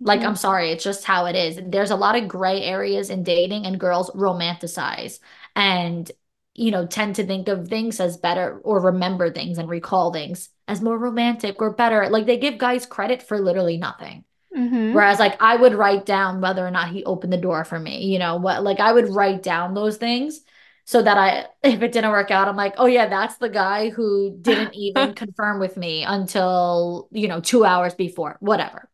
Like, 0.00 0.20
mm-hmm. 0.20 0.30
I'm 0.30 0.36
sorry, 0.36 0.70
it's 0.70 0.84
just 0.84 1.04
how 1.04 1.26
it 1.26 1.36
is. 1.36 1.58
There's 1.66 1.90
a 1.90 1.96
lot 1.96 2.16
of 2.16 2.28
gray 2.28 2.62
areas 2.62 3.10
in 3.10 3.22
dating, 3.22 3.64
and 3.64 3.80
girls 3.80 4.10
romanticize 4.10 5.20
and, 5.56 6.10
you 6.54 6.70
know, 6.70 6.86
tend 6.86 7.16
to 7.16 7.26
think 7.26 7.48
of 7.48 7.68
things 7.68 8.00
as 8.00 8.16
better 8.16 8.58
or 8.58 8.80
remember 8.80 9.30
things 9.30 9.56
and 9.56 9.68
recall 9.68 10.12
things 10.12 10.50
as 10.68 10.82
more 10.82 10.98
romantic 10.98 11.62
or 11.62 11.72
better. 11.72 12.08
Like, 12.08 12.26
they 12.26 12.38
give 12.38 12.58
guys 12.58 12.84
credit 12.84 13.22
for 13.22 13.40
literally 13.40 13.78
nothing. 13.78 14.24
Mm-hmm. 14.56 14.94
Whereas, 14.94 15.18
like, 15.18 15.40
I 15.42 15.56
would 15.56 15.74
write 15.74 16.06
down 16.06 16.40
whether 16.40 16.64
or 16.66 16.70
not 16.70 16.90
he 16.90 17.04
opened 17.04 17.32
the 17.32 17.38
door 17.38 17.64
for 17.64 17.78
me, 17.78 18.04
you 18.04 18.18
know, 18.18 18.36
what, 18.36 18.62
like, 18.62 18.80
I 18.80 18.92
would 18.92 19.08
write 19.08 19.42
down 19.42 19.74
those 19.74 19.96
things 19.96 20.40
so 20.84 21.02
that 21.02 21.16
I, 21.16 21.46
if 21.68 21.82
it 21.82 21.92
didn't 21.92 22.10
work 22.10 22.30
out, 22.30 22.46
I'm 22.48 22.56
like, 22.56 22.74
oh 22.78 22.86
yeah, 22.86 23.08
that's 23.08 23.36
the 23.36 23.48
guy 23.48 23.90
who 23.90 24.36
didn't 24.40 24.74
even 24.74 25.14
confirm 25.14 25.58
with 25.58 25.76
me 25.76 26.04
until, 26.04 27.08
you 27.10 27.28
know, 27.28 27.40
two 27.40 27.64
hours 27.64 27.94
before, 27.94 28.36
whatever. 28.40 28.88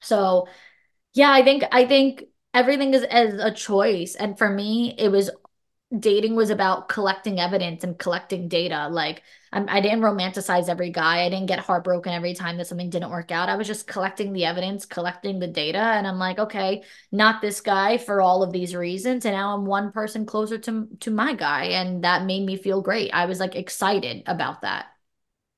So 0.00 0.48
yeah, 1.14 1.32
I 1.32 1.42
think, 1.42 1.64
I 1.72 1.86
think 1.86 2.24
everything 2.52 2.94
is 2.94 3.02
as 3.02 3.34
a 3.34 3.50
choice. 3.50 4.14
And 4.14 4.38
for 4.38 4.48
me, 4.48 4.94
it 4.96 5.08
was 5.08 5.30
dating 5.98 6.34
was 6.34 6.50
about 6.50 6.88
collecting 6.88 7.38
evidence 7.40 7.84
and 7.84 7.98
collecting 7.98 8.48
data. 8.48 8.88
Like 8.90 9.22
I'm, 9.52 9.68
I 9.68 9.80
didn't 9.80 10.00
romanticize 10.00 10.68
every 10.68 10.90
guy. 10.90 11.22
I 11.24 11.28
didn't 11.30 11.46
get 11.46 11.60
heartbroken 11.60 12.12
every 12.12 12.34
time 12.34 12.56
that 12.58 12.66
something 12.66 12.90
didn't 12.90 13.10
work 13.10 13.30
out. 13.30 13.48
I 13.48 13.56
was 13.56 13.66
just 13.66 13.86
collecting 13.86 14.32
the 14.32 14.44
evidence, 14.44 14.86
collecting 14.86 15.38
the 15.38 15.46
data, 15.46 15.78
and 15.78 16.06
I'm 16.06 16.18
like, 16.18 16.38
okay, 16.38 16.82
not 17.12 17.40
this 17.40 17.60
guy 17.60 17.98
for 17.98 18.20
all 18.20 18.42
of 18.42 18.52
these 18.52 18.74
reasons, 18.74 19.24
and 19.24 19.34
now 19.34 19.54
I'm 19.54 19.66
one 19.66 19.92
person 19.92 20.26
closer 20.26 20.58
to 20.58 20.88
to 21.00 21.10
my 21.10 21.34
guy, 21.34 21.64
and 21.66 22.02
that 22.04 22.24
made 22.24 22.44
me 22.44 22.56
feel 22.56 22.82
great. 22.82 23.12
I 23.12 23.26
was 23.26 23.38
like 23.40 23.54
excited 23.54 24.22
about 24.26 24.62
that. 24.62 24.86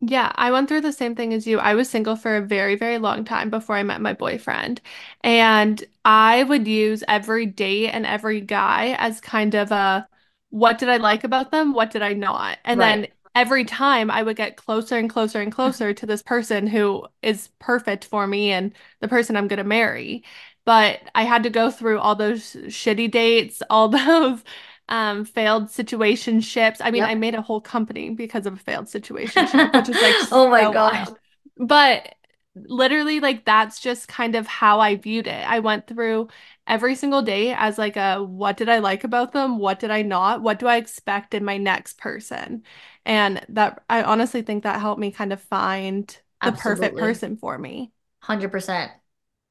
Yeah, 0.00 0.30
I 0.34 0.50
went 0.52 0.68
through 0.68 0.82
the 0.82 0.92
same 0.92 1.14
thing 1.14 1.32
as 1.32 1.46
you. 1.46 1.58
I 1.58 1.74
was 1.74 1.88
single 1.88 2.16
for 2.16 2.36
a 2.36 2.42
very, 2.46 2.76
very 2.76 2.98
long 2.98 3.24
time 3.24 3.48
before 3.48 3.76
I 3.76 3.82
met 3.82 4.00
my 4.02 4.12
boyfriend. 4.12 4.80
And 5.22 5.82
I 6.04 6.42
would 6.44 6.68
use 6.68 7.02
every 7.08 7.46
date 7.46 7.88
and 7.90 8.04
every 8.04 8.40
guy 8.42 8.94
as 8.98 9.20
kind 9.20 9.54
of 9.54 9.72
a 9.72 10.06
what 10.50 10.78
did 10.78 10.88
I 10.88 10.96
like 10.96 11.24
about 11.24 11.50
them? 11.50 11.72
What 11.72 11.90
did 11.90 12.02
I 12.02 12.12
not? 12.12 12.58
And 12.64 12.80
right. 12.80 12.86
then 13.02 13.08
every 13.36 13.64
time 13.64 14.10
I 14.10 14.22
would 14.22 14.36
get 14.36 14.56
closer 14.56 14.96
and 14.96 15.10
closer 15.10 15.40
and 15.40 15.52
closer 15.52 15.92
to 15.92 16.06
this 16.06 16.22
person 16.22 16.66
who 16.66 17.06
is 17.22 17.50
perfect 17.58 18.06
for 18.06 18.26
me 18.26 18.50
and 18.50 18.72
the 19.00 19.08
person 19.08 19.36
I'm 19.36 19.46
going 19.46 19.58
to 19.58 19.64
marry. 19.64 20.24
But 20.64 21.00
I 21.14 21.22
had 21.24 21.42
to 21.44 21.50
go 21.50 21.70
through 21.70 22.00
all 22.00 22.16
those 22.16 22.42
shitty 22.42 23.10
dates, 23.10 23.62
all 23.70 23.88
those 23.88 24.42
um, 24.88 25.24
failed 25.26 25.64
situationships. 25.64 26.78
I 26.80 26.90
mean, 26.90 27.02
yep. 27.02 27.10
I 27.10 27.14
made 27.14 27.34
a 27.34 27.42
whole 27.42 27.60
company 27.60 28.10
because 28.10 28.46
of 28.46 28.54
a 28.54 28.58
failed 28.58 28.88
situation, 28.96 29.46
which 29.46 29.88
is 29.88 30.00
like 30.00 30.32
oh 30.32 30.48
my 30.50 30.62
so 30.62 30.72
god. 30.72 31.16
But 31.58 32.14
literally, 32.56 33.20
like 33.20 33.44
that's 33.44 33.80
just 33.80 34.08
kind 34.08 34.34
of 34.34 34.46
how 34.46 34.80
I 34.80 34.96
viewed 34.96 35.26
it. 35.26 35.46
I 35.46 35.60
went 35.60 35.86
through 35.86 36.28
every 36.66 36.94
single 36.94 37.22
day 37.22 37.52
as 37.54 37.78
like 37.78 37.96
a 37.96 38.22
what 38.22 38.56
did 38.56 38.68
I 38.68 38.78
like 38.78 39.04
about 39.04 39.32
them? 39.32 39.58
What 39.58 39.78
did 39.78 39.90
I 39.90 40.02
not? 40.02 40.42
What 40.42 40.58
do 40.58 40.66
I 40.66 40.76
expect 40.76 41.34
in 41.34 41.44
my 41.44 41.58
next 41.58 41.98
person? 41.98 42.62
And 43.04 43.44
that 43.50 43.84
I 43.88 44.02
honestly 44.02 44.42
think 44.42 44.64
that 44.64 44.80
helped 44.80 45.00
me 45.00 45.10
kind 45.12 45.32
of 45.32 45.40
find 45.40 46.08
the 46.42 46.48
Absolutely. 46.48 46.86
perfect 46.86 46.98
person 46.98 47.36
for 47.36 47.56
me. 47.58 47.92
100% 48.20 48.90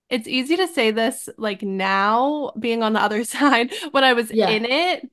it's 0.09 0.27
easy 0.27 0.55
to 0.57 0.67
say 0.67 0.91
this 0.91 1.29
like 1.37 1.63
now 1.63 2.51
being 2.59 2.83
on 2.83 2.93
the 2.93 3.01
other 3.01 3.23
side 3.23 3.73
when 3.91 4.03
I 4.03 4.13
was 4.13 4.31
yeah. 4.31 4.49
in 4.49 4.65
it 4.65 5.09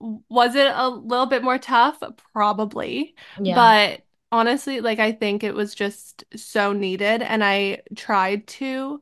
was 0.00 0.54
it 0.54 0.70
a 0.72 0.88
little 0.88 1.26
bit 1.26 1.42
more 1.42 1.58
tough? 1.58 2.00
Probably. 2.32 3.14
Yeah. 3.40 3.54
But 3.54 4.02
honestly, 4.32 4.80
like 4.80 4.98
I 4.98 5.12
think 5.12 5.42
it 5.44 5.54
was 5.54 5.74
just 5.74 6.24
so 6.36 6.72
needed. 6.72 7.22
And 7.22 7.44
I 7.44 7.82
tried 7.96 8.46
to 8.48 9.00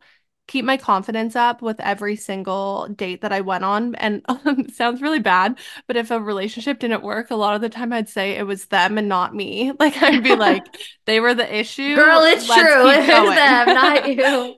keep 0.49 0.65
my 0.65 0.77
confidence 0.77 1.35
up 1.35 1.61
with 1.61 1.81
every 1.81 2.15
single 2.15 2.87
date 2.89 3.23
that 3.23 3.33
I 3.33 3.41
went 3.41 3.65
on. 3.65 3.95
And 3.97 4.23
um, 4.29 4.69
sounds 4.69 5.03
really 5.03 5.19
bad, 5.19 5.59
but 5.87 5.97
if 5.97 6.11
a 6.11 6.21
relationship 6.21 6.79
didn't 6.79 7.03
work, 7.03 7.31
a 7.31 7.37
lot 7.37 7.55
of 7.55 7.61
the 7.61 7.69
time 7.69 7.93
I'd 7.93 8.09
say 8.09 8.33
it 8.37 8.47
was 8.47 8.67
them 8.67 8.99
and 8.99 9.09
not 9.09 9.35
me. 9.35 9.73
Like 9.81 10.03
I'd 10.03 10.23
be 10.23 10.37
like, 10.37 10.65
they 11.07 11.21
were 11.21 11.35
the 11.35 11.55
issue. 11.55 11.95
Girl, 11.95 12.23
it's 12.23 12.49
Let's 12.49 12.63
true. 12.63 12.89
It's 12.89 13.07
them, 13.09 13.67
not 13.75 14.09
you. 14.09 14.57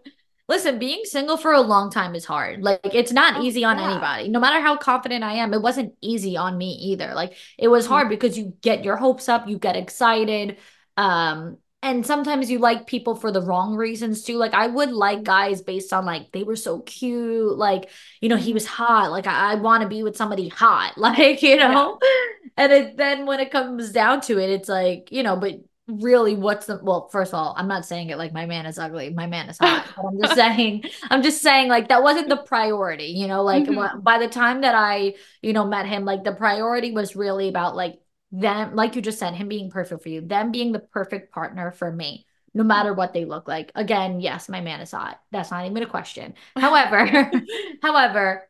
Listen, 0.49 0.78
being 0.78 1.03
single 1.05 1.36
for 1.36 1.53
a 1.53 1.61
long 1.61 1.90
time 1.90 2.14
is 2.14 2.24
hard. 2.24 2.62
Like 2.62 2.80
it's 2.94 3.12
not 3.12 3.36
oh, 3.36 3.42
easy 3.42 3.64
on 3.64 3.78
yeah. 3.78 3.90
anybody. 3.90 4.28
No 4.28 4.40
matter 4.40 4.61
how 4.61 4.76
confident 4.76 5.22
I 5.22 5.34
am, 5.34 5.53
it 5.53 5.61
wasn't 5.61 5.94
easy 6.01 6.38
on 6.38 6.57
me 6.57 6.70
either. 6.70 7.12
Like 7.14 7.34
it 7.59 7.68
was 7.68 7.84
mm-hmm. 7.84 7.92
hard 7.92 8.09
because 8.09 8.38
you 8.38 8.55
get 8.62 8.82
your 8.84 8.96
hopes 8.96 9.28
up, 9.28 9.46
you 9.46 9.59
get 9.59 9.76
excited. 9.76 10.57
Um 10.96 11.59
and 11.80 12.05
sometimes 12.05 12.51
you 12.51 12.59
like 12.59 12.88
people 12.88 13.14
for 13.14 13.30
the 13.30 13.42
wrong 13.42 13.76
reasons 13.76 14.24
too. 14.24 14.36
Like 14.36 14.55
I 14.55 14.66
would 14.66 14.90
like 14.90 15.22
guys 15.22 15.62
based 15.62 15.92
on 15.92 16.05
like 16.05 16.32
they 16.32 16.42
were 16.42 16.57
so 16.57 16.80
cute, 16.80 17.57
like 17.57 17.90
you 18.20 18.28
know 18.28 18.36
he 18.36 18.53
was 18.53 18.66
hot. 18.66 19.11
Like 19.11 19.26
I, 19.26 19.53
I 19.53 19.55
want 19.57 19.82
to 19.82 19.88
be 19.88 20.03
with 20.03 20.16
somebody 20.16 20.49
hot, 20.49 20.94
like 20.96 21.42
you 21.42 21.57
know. 21.57 21.99
Yeah. 22.03 22.09
And 22.57 22.72
it, 22.72 22.96
then 22.96 23.26
when 23.26 23.38
it 23.38 23.53
comes 23.53 23.92
down 23.92 24.22
to 24.22 24.38
it, 24.38 24.51
it's 24.51 24.68
like 24.68 25.12
you 25.12 25.22
know, 25.22 25.36
but 25.36 25.61
really 25.89 26.34
what's 26.34 26.66
the 26.66 26.78
well 26.82 27.09
first 27.09 27.32
of 27.32 27.39
all 27.39 27.55
i'm 27.57 27.66
not 27.66 27.84
saying 27.84 28.11
it 28.11 28.18
like 28.18 28.32
my 28.32 28.45
man 28.45 28.66
is 28.66 28.78
ugly. 28.78 29.11
My 29.11 29.26
man 29.26 29.49
is 29.49 29.57
hot. 29.59 29.86
But 29.97 30.05
i'm 30.05 30.20
just 30.20 30.34
saying 30.34 30.84
i'm 31.11 31.22
just 31.22 31.41
saying 31.41 31.68
like 31.68 31.89
that 31.89 32.03
wasn't 32.03 32.28
the 32.28 32.36
priority 32.36 33.07
you 33.07 33.26
know 33.26 33.43
like 33.43 33.64
mm-hmm. 33.64 34.01
by 34.01 34.18
the 34.18 34.28
time 34.28 34.61
that 34.61 34.74
i 34.74 35.14
you 35.41 35.53
know 35.53 35.66
met 35.66 35.86
him 35.86 36.05
like 36.05 36.24
the 36.24 36.32
priority 36.32 36.93
was 36.93 37.16
really 37.16 37.49
about 37.49 37.74
like 37.74 37.99
them 38.32 38.74
like 38.74 38.97
you 38.97 39.03
just 39.03 39.18
said 39.18 39.34
him 39.34 39.49
being 39.49 39.70
perfect 39.70 40.03
for 40.03 40.11
you 40.11 40.20
them 40.20 40.53
being 40.53 40.72
the 40.72 40.78
perfect 40.78 41.32
partner 41.32 41.70
for 41.70 41.91
me 41.91 42.26
no 42.55 42.64
matter 42.64 42.93
what 42.93 43.12
they 43.12 43.24
look 43.24 43.47
like. 43.47 43.70
Again 43.74 44.20
yes 44.20 44.49
my 44.49 44.61
man 44.61 44.80
is 44.80 44.91
hot. 44.91 45.20
That's 45.30 45.51
not 45.51 45.66
even 45.66 45.82
a 45.82 45.86
question. 45.86 46.34
However 46.57 47.30
however 47.82 48.49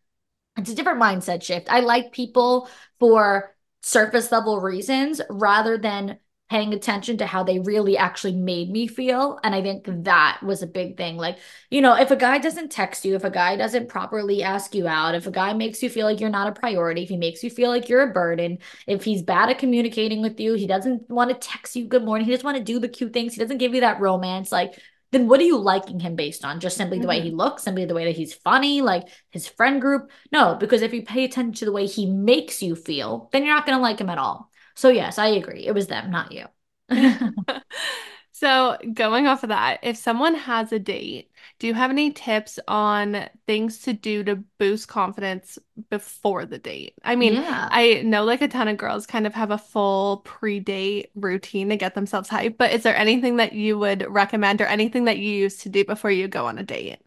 it's 0.57 0.71
a 0.71 0.75
different 0.75 1.01
mindset 1.01 1.43
shift. 1.43 1.71
I 1.71 1.81
like 1.81 2.13
people 2.13 2.69
for 2.99 3.55
surface 3.83 4.33
level 4.33 4.61
reasons 4.61 5.21
rather 5.31 5.79
than 5.79 6.19
paying 6.51 6.73
attention 6.73 7.19
to 7.19 7.27
how 7.27 7.43
they 7.43 7.59
really 7.59 7.99
actually 7.99 8.35
made 8.35 8.71
me 8.71 8.87
feel. 8.87 9.39
And 9.45 9.55
I 9.55 9.61
think 9.61 9.85
that 10.05 10.41
was 10.43 10.63
a 10.63 10.67
big 10.67 10.97
thing. 10.97 11.17
Like, 11.19 11.39
you 11.71 11.83
know, 11.83 11.95
if 11.95 12.11
a 12.11 12.17
guy 12.17 12.39
doesn't 12.39 12.73
text 12.73 13.05
you, 13.05 13.15
if 13.15 13.25
a 13.25 13.31
guy 13.31 13.57
doesn't 13.57 13.89
properly 13.89 14.43
ask 14.43 14.75
you 14.75 14.89
out, 14.89 15.15
if 15.15 15.27
a 15.27 15.31
guy 15.31 15.53
makes 15.53 15.83
you 15.83 15.91
feel 15.91 16.07
like 16.07 16.21
you're 16.21 16.31
not 16.31 16.49
a 16.49 16.59
priority, 16.59 17.03
if 17.03 17.11
he 17.11 17.19
makes 17.19 17.45
you 17.45 17.51
feel 17.51 17.69
like 17.69 17.89
you're 17.89 18.09
a 18.09 18.13
burden, 18.13 18.59
if 18.87 19.05
he's 19.05 19.23
bad 19.23 19.51
at 19.51 19.59
communicating 19.59 20.23
with 20.23 20.41
you, 20.41 20.55
he 20.55 20.67
doesn't 20.67 21.09
want 21.11 21.31
to 21.31 21.37
text 21.37 21.77
you 21.77 21.87
good 21.87 22.05
morning, 22.05 22.25
he 22.25 22.33
doesn't 22.33 22.47
want 22.47 22.57
to 22.57 22.65
do 22.65 22.79
the 22.79 22.89
cute 22.89 23.13
things, 23.13 23.35
he 23.35 23.41
doesn't 23.41 23.59
give 23.59 23.75
you 23.75 23.83
that 23.83 24.01
romance, 24.01 24.51
like, 24.51 24.81
then 25.11 25.27
what 25.27 25.41
are 25.41 25.45
you 25.45 25.57
liking 25.57 26.01
him 26.01 26.17
based 26.17 26.45
on? 26.45 26.61
Just 26.61 26.77
simply 26.77 26.99
the 26.99 27.03
mm-hmm. 27.03 27.09
way 27.09 27.21
he 27.21 27.29
mm-hmm. 27.29 27.39
looks, 27.39 27.63
simply 27.63 27.87
the 27.87 27.95
way 27.95 28.05
that 28.05 28.17
he's 28.17 28.35
funny, 28.35 28.83
like 28.83 29.09
his 29.31 29.49
friend 29.49 29.81
group? 29.81 30.11
No, 30.33 30.55
because 30.55 30.83
if 30.83 30.93
you 30.93 31.03
pay 31.03 31.25
attention 31.25 31.55
to 31.55 31.65
the 31.65 31.73
way 31.73 31.87
he 31.87 32.05
makes 32.05 32.63
you 32.63 32.75
feel, 32.75 33.31
then 33.33 33.45
you're 33.45 33.55
not 33.55 33.65
going 33.65 33.79
to 33.79 33.83
like 33.83 34.01
him 34.01 34.11
at 34.11 34.19
all. 34.19 34.51
So 34.79 34.91
yes, 34.91 35.19
I 35.19 35.27
agree. 35.27 35.67
It 35.67 35.75
was 35.75 35.89
them, 35.89 36.13
not 36.13 36.31
you. 36.31 36.47
so, 38.33 38.77
going 38.95 39.27
off 39.27 39.43
of 39.43 39.49
that, 39.49 39.81
if 39.83 39.97
someone 39.97 40.35
has 40.37 40.73
a 40.73 40.79
date, 40.79 41.33
do 41.59 41.67
you 41.67 41.75
have 41.75 41.91
any 41.91 42.13
tips 42.13 42.61
on 42.69 43.29
things 43.45 43.81
to 43.81 43.93
do 43.93 44.23
to 44.23 44.37
boost 44.59 44.87
confidence 44.87 45.59
before 45.91 46.47
the 46.47 46.59
date? 46.59 46.95
I 47.03 47.17
mean, 47.17 47.35
yeah. 47.35 47.69
I 47.73 48.03
know 48.05 48.23
like 48.25 48.41
a 48.41 48.47
ton 48.47 48.69
of 48.69 48.77
girls 48.77 49.05
kind 49.05 49.27
of 49.27 49.35
have 49.35 49.51
a 49.51 49.59
full 49.59 50.19
pre-date 50.19 51.11
routine 51.17 51.71
to 51.71 51.77
get 51.77 51.97
themselves 51.97 52.29
hyped, 52.29 52.57
but 52.57 52.73
is 52.73 52.85
there 52.85 52.97
anything 52.97 53.37
that 53.39 53.53
you 53.55 53.79
would 53.79 54.07
recommend 54.09 54.61
or 54.61 54.67
anything 54.67 55.07
that 55.07 55.19
you 55.19 55.31
use 55.33 55.57
to 55.59 55.69
do 55.69 55.85
before 55.85 56.13
you 56.13 56.29
go 56.29 56.47
on 56.47 56.57
a 56.59 56.63
date? 56.63 56.99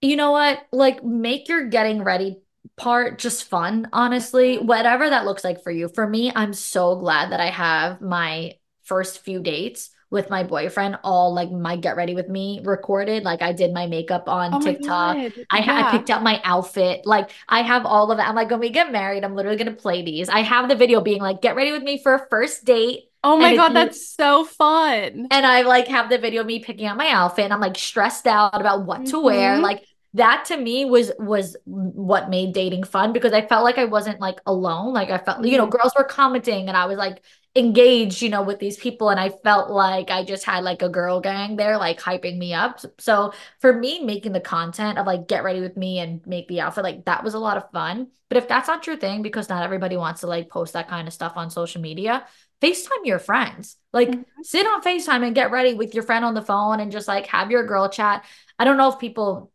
You 0.00 0.16
know 0.16 0.32
what? 0.32 0.66
Like 0.70 1.02
make 1.02 1.48
your 1.48 1.68
getting 1.68 2.02
ready 2.02 2.42
part 2.76 3.18
just 3.18 3.44
fun, 3.44 3.88
honestly, 3.92 4.58
whatever 4.58 5.08
that 5.08 5.24
looks 5.24 5.44
like 5.44 5.62
for 5.62 5.70
you. 5.70 5.88
For 5.88 6.06
me, 6.06 6.32
I'm 6.34 6.52
so 6.52 6.96
glad 6.96 7.32
that 7.32 7.40
I 7.40 7.50
have 7.50 8.00
my 8.00 8.54
first 8.82 9.20
few 9.20 9.40
dates 9.40 9.90
with 10.10 10.30
my 10.30 10.44
boyfriend 10.44 10.96
all 11.02 11.34
like 11.34 11.50
my 11.50 11.74
get 11.74 11.96
ready 11.96 12.14
with 12.14 12.28
me 12.28 12.60
recorded 12.62 13.24
like 13.24 13.42
i 13.42 13.52
did 13.52 13.72
my 13.72 13.86
makeup 13.86 14.28
on 14.28 14.54
oh 14.54 14.60
tiktok 14.60 15.16
I, 15.16 15.58
yeah. 15.58 15.88
I 15.88 15.90
picked 15.90 16.08
out 16.08 16.22
my 16.22 16.40
outfit 16.44 17.00
like 17.04 17.30
i 17.48 17.62
have 17.62 17.84
all 17.84 18.12
of 18.12 18.18
it 18.20 18.22
i'm 18.22 18.36
like 18.36 18.48
when 18.48 18.60
we 18.60 18.70
get 18.70 18.92
married 18.92 19.24
i'm 19.24 19.34
literally 19.34 19.56
gonna 19.56 19.72
play 19.72 20.02
these 20.02 20.28
i 20.28 20.40
have 20.40 20.68
the 20.68 20.76
video 20.76 21.00
being 21.00 21.20
like 21.20 21.42
get 21.42 21.56
ready 21.56 21.72
with 21.72 21.82
me 21.82 22.00
for 22.00 22.14
a 22.14 22.26
first 22.28 22.64
date 22.64 23.08
Oh 23.26 23.38
my 23.38 23.56
god, 23.56 23.70
that's 23.70 24.06
so 24.06 24.44
fun. 24.44 25.28
And 25.30 25.46
I 25.46 25.62
like 25.62 25.88
have 25.88 26.10
the 26.10 26.18
video 26.18 26.42
of 26.42 26.46
me 26.46 26.58
picking 26.58 26.84
out 26.84 26.98
my 26.98 27.08
outfit 27.08 27.46
and 27.46 27.54
I'm 27.54 27.60
like 27.60 27.78
stressed 27.78 28.26
out 28.26 28.60
about 28.60 28.84
what 28.84 28.98
mm-hmm. 28.98 29.10
to 29.12 29.20
wear. 29.20 29.54
Mm-hmm. 29.54 29.62
Like 29.62 29.82
that 30.14 30.44
to 30.46 30.56
me 30.56 30.84
was 30.84 31.12
was 31.18 31.56
what 31.64 32.30
made 32.30 32.54
dating 32.54 32.84
fun 32.84 33.12
because 33.12 33.32
I 33.32 33.46
felt 33.46 33.64
like 33.64 33.78
I 33.78 33.84
wasn't 33.84 34.20
like 34.20 34.40
alone. 34.46 34.92
Like 34.92 35.10
I 35.10 35.18
felt, 35.18 35.44
you 35.44 35.58
know, 35.58 35.64
mm-hmm. 35.64 35.76
girls 35.76 35.92
were 35.98 36.04
commenting 36.04 36.68
and 36.68 36.76
I 36.76 36.86
was 36.86 36.96
like 36.96 37.22
engaged, 37.56 38.22
you 38.22 38.28
know, 38.28 38.42
with 38.42 38.60
these 38.60 38.76
people. 38.76 39.10
And 39.10 39.18
I 39.18 39.30
felt 39.30 39.70
like 39.70 40.10
I 40.10 40.24
just 40.24 40.44
had 40.44 40.62
like 40.62 40.82
a 40.82 40.88
girl 40.88 41.20
gang 41.20 41.56
there, 41.56 41.76
like 41.78 42.00
hyping 42.00 42.38
me 42.38 42.54
up. 42.54 42.80
So 42.98 43.32
for 43.60 43.72
me, 43.72 44.04
making 44.04 44.32
the 44.32 44.40
content 44.40 44.98
of 44.98 45.06
like 45.06 45.26
get 45.26 45.42
ready 45.42 45.60
with 45.60 45.76
me 45.76 45.98
and 45.98 46.24
make 46.26 46.46
the 46.46 46.60
outfit, 46.60 46.84
like 46.84 47.04
that 47.06 47.24
was 47.24 47.34
a 47.34 47.38
lot 47.40 47.56
of 47.56 47.70
fun. 47.72 48.08
But 48.28 48.38
if 48.38 48.46
that's 48.46 48.68
not 48.68 48.86
your 48.86 48.96
thing, 48.96 49.22
because 49.22 49.48
not 49.48 49.64
everybody 49.64 49.96
wants 49.96 50.20
to 50.20 50.28
like 50.28 50.48
post 50.48 50.74
that 50.74 50.88
kind 50.88 51.08
of 51.08 51.14
stuff 51.14 51.32
on 51.36 51.50
social 51.50 51.80
media, 51.80 52.24
FaceTime 52.60 53.04
your 53.04 53.18
friends. 53.18 53.76
Like 53.92 54.10
mm-hmm. 54.10 54.22
sit 54.42 54.64
on 54.64 54.80
FaceTime 54.80 55.26
and 55.26 55.34
get 55.34 55.50
ready 55.50 55.74
with 55.74 55.92
your 55.92 56.04
friend 56.04 56.24
on 56.24 56.34
the 56.34 56.42
phone 56.42 56.78
and 56.78 56.92
just 56.92 57.08
like 57.08 57.26
have 57.26 57.50
your 57.50 57.66
girl 57.66 57.88
chat. 57.88 58.24
I 58.58 58.64
don't 58.64 58.76
know 58.76 58.92
if 58.92 58.98
people 58.98 59.52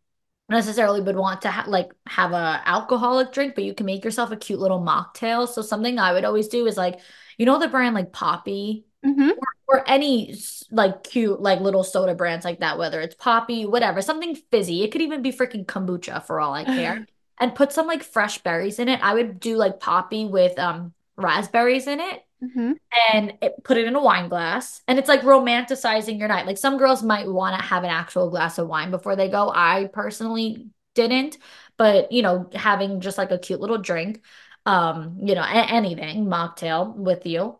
necessarily 0.50 1.02
would 1.02 1.16
want 1.16 1.41
to 1.43 1.52
ha- 1.52 1.66
like 1.68 1.91
have 2.08 2.32
a 2.32 2.62
alcoholic 2.66 3.32
drink, 3.32 3.56
but 3.56 3.64
you 3.64 3.74
can 3.74 3.86
make 3.86 4.04
yourself 4.04 4.32
a 4.32 4.38
cute 4.38 4.60
little 4.60 4.82
mocktail. 4.82 5.47
So 5.47 5.62
something 5.62 6.00
I 6.00 6.14
would 6.14 6.26
always 6.26 6.47
do 6.47 6.66
is 6.66 6.78
like 6.78 7.00
you 7.38 7.45
know 7.45 7.60
the 7.60 7.68
brand 7.68 7.95
like 7.95 8.12
Poppi 8.12 8.86
mm-hmm. 9.06 9.30
or, 9.30 9.78
or, 9.80 9.89
any 9.89 10.36
like 10.72 11.04
cute 11.04 11.41
like 11.41 11.62
little 11.62 11.84
soda 11.84 12.16
brands 12.16 12.45
like 12.45 12.60
that, 12.60 12.78
whether 12.78 13.00
it's 13.02 13.16
Poppi 13.16 13.66
whatever, 13.66 14.02
something 14.02 14.36
fizzy. 14.52 14.84
It 14.84 14.91
could 14.91 15.02
even 15.02 15.22
be 15.22 15.32
freaking 15.32 15.66
kombucha 15.66 16.26
for 16.26 16.39
all 16.39 16.54
I 16.54 16.64
care. 16.64 17.06
and 17.39 17.56
put 17.56 17.72
some 17.72 17.88
like 17.88 18.04
fresh 18.04 18.39
berries 18.39 18.80
in 18.80 18.89
it. 18.89 19.00
I 19.02 19.14
would 19.14 19.39
do 19.39 19.56
like 19.56 19.80
Poppi 19.80 20.26
with 20.26 20.58
um 20.60 20.93
raspberries 21.16 21.88
in 21.88 22.00
it. 22.00 22.24
Mm-hmm. 22.44 22.72
And 23.14 23.34
it, 23.42 23.64
put 23.64 23.78
it 23.78 23.86
in 23.86 23.96
a 23.96 24.02
wine 24.02 24.30
glass, 24.30 24.82
and 24.88 24.98
it's 24.98 25.10
like 25.10 25.22
romanticizing 25.22 26.20
your 26.20 26.30
night. 26.30 26.46
Like 26.46 26.58
some 26.58 26.78
girls 26.78 27.04
might 27.04 27.28
want 27.28 27.60
to 27.60 27.66
have 27.66 27.84
an 27.84 27.90
actual 27.90 28.30
glass 28.30 28.58
of 28.58 28.68
wine 28.68 28.92
before 28.92 29.16
they 29.16 29.30
go. 29.30 29.52
I 29.54 29.90
personally 29.92 30.70
didn't, 30.96 31.38
but 31.78 32.12
you 32.12 32.22
know, 32.22 32.50
having 32.56 33.02
just 33.02 33.18
like 33.18 33.32
a 33.32 33.38
cute 33.38 33.60
little 33.60 33.78
drink 33.78 34.22
um, 34.66 35.18
you 35.24 35.36
know, 35.36 35.42
a- 35.42 35.72
anything, 35.72 36.26
mocktail 36.26 36.96
with 36.96 37.26
you. 37.26 37.58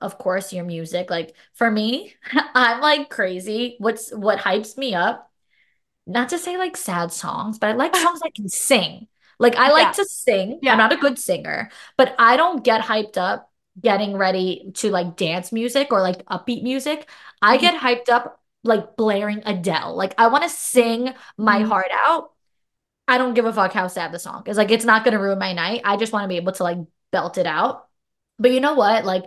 Of 0.00 0.18
course, 0.18 0.52
your 0.52 0.64
music. 0.64 1.10
Like 1.10 1.34
for 1.54 1.70
me, 1.70 2.14
I'm 2.54 2.80
like 2.80 3.10
crazy. 3.10 3.76
What's 3.78 4.10
what 4.10 4.38
hypes 4.38 4.76
me 4.76 4.94
up? 4.94 5.30
Not 6.06 6.30
to 6.30 6.38
say 6.38 6.56
like 6.56 6.76
sad 6.76 7.12
songs, 7.12 7.58
but 7.58 7.70
I 7.70 7.72
like 7.74 7.94
songs 7.96 8.20
I 8.24 8.30
can 8.30 8.48
sing. 8.48 9.08
Like 9.38 9.56
I 9.56 9.70
like 9.70 9.86
yeah. 9.86 9.92
to 9.92 10.04
sing. 10.04 10.58
Yeah. 10.62 10.72
I'm 10.72 10.78
not 10.78 10.92
a 10.92 10.96
good 10.96 11.18
singer, 11.18 11.70
but 11.96 12.14
I 12.18 12.36
don't 12.36 12.64
get 12.64 12.82
hyped 12.82 13.16
up 13.16 13.50
getting 13.80 14.16
ready 14.16 14.70
to 14.74 14.90
like 14.90 15.16
dance 15.16 15.52
music 15.52 15.88
or 15.92 16.00
like 16.00 16.24
upbeat 16.26 16.62
music. 16.62 17.08
I 17.40 17.56
mm-hmm. 17.56 17.62
get 17.62 17.80
hyped 17.80 18.12
up 18.12 18.40
like 18.64 18.96
blaring 18.96 19.42
Adele. 19.46 19.96
Like 19.96 20.14
I 20.18 20.28
want 20.28 20.44
to 20.44 20.50
sing 20.50 21.12
my 21.36 21.60
mm-hmm. 21.60 21.68
heart 21.68 21.90
out 21.92 22.30
I 23.08 23.16
don't 23.16 23.32
give 23.32 23.46
a 23.46 23.52
fuck 23.52 23.72
how 23.72 23.88
sad 23.88 24.12
the 24.12 24.18
song 24.18 24.42
is. 24.46 24.58
Like, 24.58 24.70
it's 24.70 24.84
not 24.84 25.02
going 25.02 25.12
to 25.12 25.18
ruin 25.18 25.38
my 25.38 25.54
night. 25.54 25.80
I 25.82 25.96
just 25.96 26.12
want 26.12 26.24
to 26.24 26.28
be 26.28 26.36
able 26.36 26.52
to 26.52 26.62
like 26.62 26.76
belt 27.10 27.38
it 27.38 27.46
out. 27.46 27.88
But 28.38 28.52
you 28.52 28.60
know 28.60 28.74
what? 28.74 29.06
Like, 29.06 29.24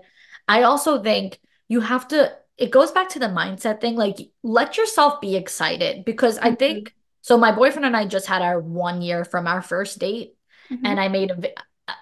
I 0.47 0.63
also 0.63 1.01
think 1.01 1.39
you 1.67 1.81
have 1.81 2.07
to, 2.09 2.31
it 2.57 2.69
goes 2.69 2.91
back 2.91 3.09
to 3.09 3.19
the 3.19 3.25
mindset 3.25 3.81
thing. 3.81 3.95
Like, 3.95 4.17
let 4.43 4.77
yourself 4.77 5.19
be 5.19 5.35
excited 5.35 6.05
because 6.05 6.37
I 6.37 6.53
think, 6.53 6.89
mm-hmm. 6.89 6.95
so 7.21 7.37
my 7.39 7.51
boyfriend 7.51 7.87
and 7.87 7.97
I 7.97 8.05
just 8.05 8.27
had 8.27 8.43
our 8.43 8.59
one 8.59 9.01
year 9.01 9.25
from 9.25 9.47
our 9.47 9.63
first 9.63 9.97
date. 9.97 10.35
Mm-hmm. 10.69 10.85
And 10.85 10.99
I 10.99 11.07
made 11.07 11.31
a, 11.31 11.49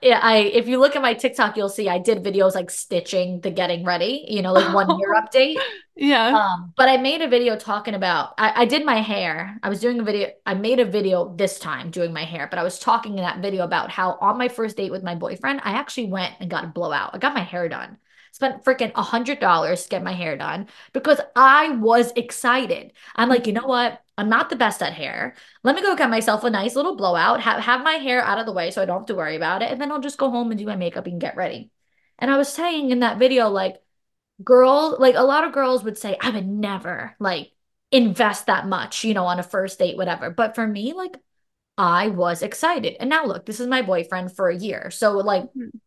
I 0.03 0.51
if 0.53 0.67
you 0.67 0.79
look 0.79 0.95
at 0.95 1.01
my 1.01 1.13
TikTok, 1.13 1.57
you'll 1.57 1.69
see 1.69 1.89
I 1.89 1.99
did 1.99 2.23
videos 2.23 2.55
like 2.55 2.69
stitching 2.69 3.41
the 3.41 3.51
getting 3.51 3.83
ready, 3.85 4.25
you 4.27 4.41
know, 4.41 4.53
like 4.53 4.73
one 4.73 4.97
year 4.99 5.15
update. 5.21 5.57
Yeah. 5.95 6.37
Um, 6.37 6.73
but 6.77 6.87
I 6.87 6.97
made 6.97 7.21
a 7.21 7.27
video 7.27 7.57
talking 7.57 7.93
about 7.93 8.33
I, 8.37 8.61
I 8.61 8.65
did 8.65 8.85
my 8.85 9.01
hair. 9.01 9.57
I 9.61 9.69
was 9.69 9.79
doing 9.79 9.99
a 9.99 10.03
video, 10.03 10.29
I 10.45 10.53
made 10.53 10.79
a 10.79 10.85
video 10.85 11.35
this 11.35 11.59
time 11.59 11.91
doing 11.91 12.13
my 12.13 12.23
hair, 12.23 12.47
but 12.49 12.59
I 12.59 12.63
was 12.63 12.79
talking 12.79 13.17
in 13.17 13.23
that 13.23 13.41
video 13.41 13.63
about 13.63 13.91
how 13.91 14.17
on 14.21 14.37
my 14.37 14.47
first 14.47 14.77
date 14.77 14.91
with 14.91 15.03
my 15.03 15.15
boyfriend, 15.15 15.61
I 15.63 15.71
actually 15.71 16.07
went 16.07 16.35
and 16.39 16.49
got 16.49 16.63
a 16.63 16.67
blowout. 16.67 17.11
I 17.13 17.17
got 17.17 17.33
my 17.33 17.43
hair 17.43 17.67
done. 17.67 17.97
Spent 18.39 18.63
freaking 18.63 18.93
a 18.95 19.03
hundred 19.03 19.39
dollars 19.41 19.83
to 19.83 19.89
get 19.89 20.01
my 20.01 20.13
hair 20.13 20.37
done 20.37 20.67
because 20.93 21.19
I 21.35 21.71
was 21.71 22.13
excited. 22.15 22.93
I'm 23.13 23.27
like, 23.27 23.47
you 23.47 23.51
know 23.51 23.67
what? 23.67 24.01
I'm 24.17 24.29
not 24.29 24.49
the 24.49 24.55
best 24.55 24.81
at 24.81 24.93
hair. 24.93 25.35
Let 25.61 25.75
me 25.75 25.81
go 25.81 25.93
get 25.93 26.09
myself 26.09 26.45
a 26.45 26.49
nice 26.49 26.73
little 26.73 26.95
blowout, 26.95 27.41
have, 27.41 27.61
have 27.61 27.83
my 27.83 27.95
hair 27.95 28.21
out 28.21 28.39
of 28.39 28.45
the 28.45 28.53
way 28.53 28.71
so 28.71 28.81
I 28.81 28.85
don't 28.85 28.99
have 28.99 29.07
to 29.07 29.15
worry 29.15 29.35
about 29.35 29.61
it. 29.61 29.69
And 29.71 29.81
then 29.81 29.91
I'll 29.91 29.99
just 29.99 30.17
go 30.17 30.29
home 30.29 30.51
and 30.51 30.57
do 30.57 30.65
my 30.65 30.77
makeup 30.77 31.05
and 31.05 31.19
get 31.19 31.35
ready. 31.35 31.69
And 32.17 32.31
I 32.31 32.37
was 32.37 32.47
saying 32.47 32.91
in 32.91 33.01
that 33.01 33.19
video, 33.19 33.49
like, 33.49 33.75
girls, 34.41 34.99
like 34.99 35.15
a 35.15 35.23
lot 35.23 35.43
of 35.43 35.51
girls 35.51 35.83
would 35.83 35.97
say, 35.97 36.15
I 36.21 36.29
would 36.29 36.47
never 36.47 37.17
like 37.19 37.51
invest 37.91 38.45
that 38.45 38.67
much, 38.67 39.03
you 39.03 39.13
know, 39.13 39.25
on 39.25 39.39
a 39.39 39.43
first 39.43 39.79
date, 39.79 39.97
whatever. 39.97 40.29
But 40.29 40.55
for 40.55 40.65
me, 40.65 40.93
like, 40.93 41.17
I 41.77 42.07
was 42.07 42.41
excited. 42.41 42.95
And 43.01 43.09
now 43.09 43.25
look, 43.25 43.45
this 43.45 43.59
is 43.59 43.67
my 43.67 43.81
boyfriend 43.81 44.33
for 44.33 44.47
a 44.47 44.57
year. 44.57 44.91
So, 44.91 45.11
like, 45.17 45.43
mm-hmm. 45.43 45.77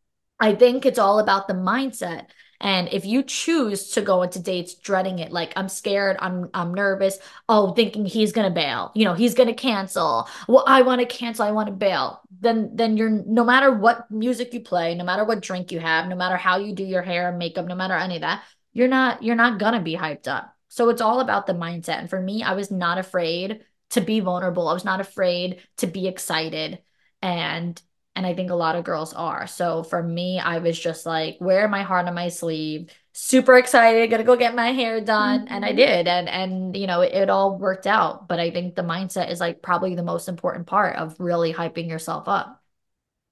I 0.42 0.54
think 0.54 0.84
it's 0.84 0.98
all 0.98 1.20
about 1.20 1.48
the 1.48 1.54
mindset 1.54 2.26
and 2.62 2.88
if 2.92 3.04
you 3.04 3.24
choose 3.24 3.90
to 3.90 4.02
go 4.02 4.22
into 4.22 4.38
dates 4.38 4.74
dreading 4.74 5.18
it, 5.18 5.32
like 5.32 5.52
I'm 5.56 5.68
scared, 5.68 6.16
I'm 6.20 6.48
I'm 6.54 6.72
nervous, 6.72 7.18
oh, 7.48 7.72
thinking 7.72 8.06
he's 8.06 8.30
gonna 8.30 8.52
bail, 8.52 8.92
you 8.94 9.04
know, 9.04 9.14
he's 9.14 9.34
gonna 9.34 9.52
cancel. 9.52 10.28
Well, 10.46 10.62
I 10.66 10.82
want 10.82 11.00
to 11.00 11.06
cancel, 11.06 11.44
I 11.44 11.50
want 11.50 11.66
to 11.66 11.74
bail. 11.74 12.20
Then 12.40 12.70
then 12.74 12.96
you're 12.96 13.10
no 13.10 13.44
matter 13.44 13.72
what 13.72 14.08
music 14.12 14.54
you 14.54 14.60
play, 14.60 14.94
no 14.94 15.02
matter 15.02 15.24
what 15.24 15.40
drink 15.40 15.72
you 15.72 15.80
have, 15.80 16.08
no 16.08 16.14
matter 16.14 16.36
how 16.36 16.58
you 16.58 16.72
do 16.72 16.84
your 16.84 17.02
hair 17.02 17.28
and 17.30 17.38
makeup, 17.38 17.66
no 17.66 17.74
matter 17.74 17.94
any 17.94 18.14
of 18.16 18.20
that, 18.20 18.44
you're 18.72 18.86
not 18.86 19.24
you're 19.24 19.34
not 19.34 19.58
gonna 19.58 19.82
be 19.82 19.96
hyped 19.96 20.28
up. 20.28 20.54
So 20.68 20.88
it's 20.88 21.02
all 21.02 21.18
about 21.18 21.48
the 21.48 21.54
mindset. 21.54 21.98
And 21.98 22.08
for 22.08 22.20
me, 22.20 22.44
I 22.44 22.54
was 22.54 22.70
not 22.70 22.96
afraid 22.96 23.64
to 23.90 24.00
be 24.00 24.20
vulnerable. 24.20 24.68
I 24.68 24.72
was 24.72 24.84
not 24.84 25.00
afraid 25.00 25.62
to 25.78 25.88
be 25.88 26.06
excited. 26.06 26.80
And 27.20 27.80
and 28.14 28.26
I 28.26 28.34
think 28.34 28.50
a 28.50 28.54
lot 28.54 28.76
of 28.76 28.84
girls 28.84 29.14
are. 29.14 29.46
So 29.46 29.82
for 29.82 30.02
me, 30.02 30.38
I 30.38 30.58
was 30.58 30.78
just 30.78 31.06
like, 31.06 31.38
wear 31.40 31.66
my 31.68 31.82
heart 31.82 32.06
on 32.06 32.14
my 32.14 32.28
sleeve, 32.28 32.90
super 33.12 33.56
excited, 33.56 34.10
gonna 34.10 34.24
go 34.24 34.36
get 34.36 34.54
my 34.54 34.72
hair 34.72 35.00
done. 35.00 35.46
Mm-hmm. 35.46 35.54
And 35.54 35.64
I 35.64 35.68
mm-hmm. 35.68 35.76
did. 35.76 36.08
And 36.08 36.28
and 36.28 36.76
you 36.76 36.86
know, 36.86 37.00
it, 37.00 37.12
it 37.12 37.30
all 37.30 37.58
worked 37.58 37.86
out. 37.86 38.28
But 38.28 38.38
I 38.38 38.50
think 38.50 38.74
the 38.74 38.82
mindset 38.82 39.30
is 39.30 39.40
like 39.40 39.62
probably 39.62 39.94
the 39.94 40.02
most 40.02 40.28
important 40.28 40.66
part 40.66 40.96
of 40.96 41.18
really 41.18 41.54
hyping 41.54 41.88
yourself 41.88 42.28
up. 42.28 42.62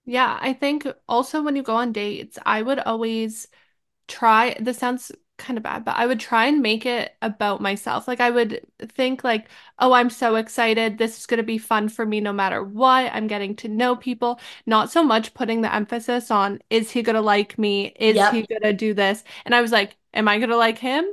Yeah, 0.07 0.39
I 0.41 0.55
think 0.55 0.87
also 1.09 1.43
when 1.43 1.57
you 1.57 1.63
go 1.63 1.77
on 1.77 1.93
dates, 1.93 2.39
I 2.45 2.63
would 2.63 2.79
always 2.79 3.49
try 4.09 4.57
this 4.59 4.79
sounds 4.79 5.13
kind 5.41 5.57
of 5.57 5.65
bad, 5.65 5.85
but 5.85 5.97
I 5.97 6.07
would 6.07 6.21
try 6.21 6.47
and 6.47 6.63
make 6.63 6.87
it 6.87 7.17
about 7.23 7.61
myself. 7.61 8.07
Like 8.07 8.21
I 8.21 8.31
would 8.31 8.61
think 8.79 9.25
like, 9.25 9.49
oh, 9.81 9.93
I'm 9.93 10.11
so 10.11 10.37
excited. 10.37 10.99
This 10.99 11.19
is 11.19 11.27
going 11.27 11.39
to 11.39 11.45
be 11.45 11.59
fun 11.59 11.89
for 11.89 12.07
me 12.07 12.21
no 12.21 12.33
matter 12.33 12.63
what. 12.63 13.11
I'm 13.13 13.27
getting 13.27 13.57
to 13.57 13.69
know 13.69 13.97
people. 13.97 14.41
Not 14.67 14.93
so 14.93 15.03
much 15.03 15.35
putting 15.35 15.63
the 15.63 15.75
emphasis 15.75 16.31
on 16.31 16.61
is 16.71 16.91
he 16.93 17.03
going 17.03 17.15
to 17.15 17.21
like 17.21 17.59
me? 17.59 17.87
Is 17.99 18.17
yep. 18.17 18.33
he 18.33 18.47
going 18.47 18.63
to 18.63 18.73
do 18.73 18.95
this? 18.95 19.25
And 19.45 19.55
I 19.55 19.63
was 19.63 19.73
like, 19.73 19.97
am 20.15 20.29
I 20.29 20.39
going 20.39 20.51
to 20.51 20.57
like 20.57 20.79
him? 20.79 21.05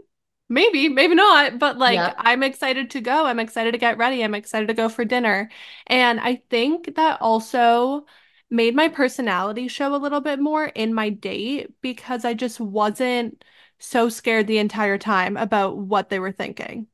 Maybe, 0.50 0.88
maybe 0.88 1.16
not, 1.16 1.60
but 1.60 1.78
like 1.78 1.96
yep. 1.96 2.16
I'm 2.20 2.44
excited 2.44 2.92
to 2.92 3.02
go. 3.02 3.26
I'm 3.26 3.40
excited 3.40 3.72
to 3.74 3.78
get 3.78 3.98
ready. 3.98 4.24
I'm 4.24 4.36
excited 4.36 4.68
to 4.68 4.74
go 4.74 4.88
for 4.88 5.04
dinner. 5.04 5.50
And 5.88 6.20
I 6.20 6.42
think 6.50 6.96
that 6.96 7.22
also 7.22 8.06
made 8.50 8.76
my 8.76 8.88
personality 8.88 9.68
show 9.68 9.94
a 9.94 9.98
little 9.98 10.22
bit 10.22 10.40
more 10.40 10.66
in 10.66 10.94
my 10.94 11.10
date 11.10 11.74
because 11.82 12.24
I 12.24 12.34
just 12.34 12.60
wasn't 12.60 13.44
so 13.80 14.10
scared 14.10 14.48
the 14.48 14.58
entire 14.58 14.98
time 14.98 15.38
about 15.38 15.78
what 15.78 16.10
they 16.10 16.20
were 16.20 16.32
thinking. 16.32 16.88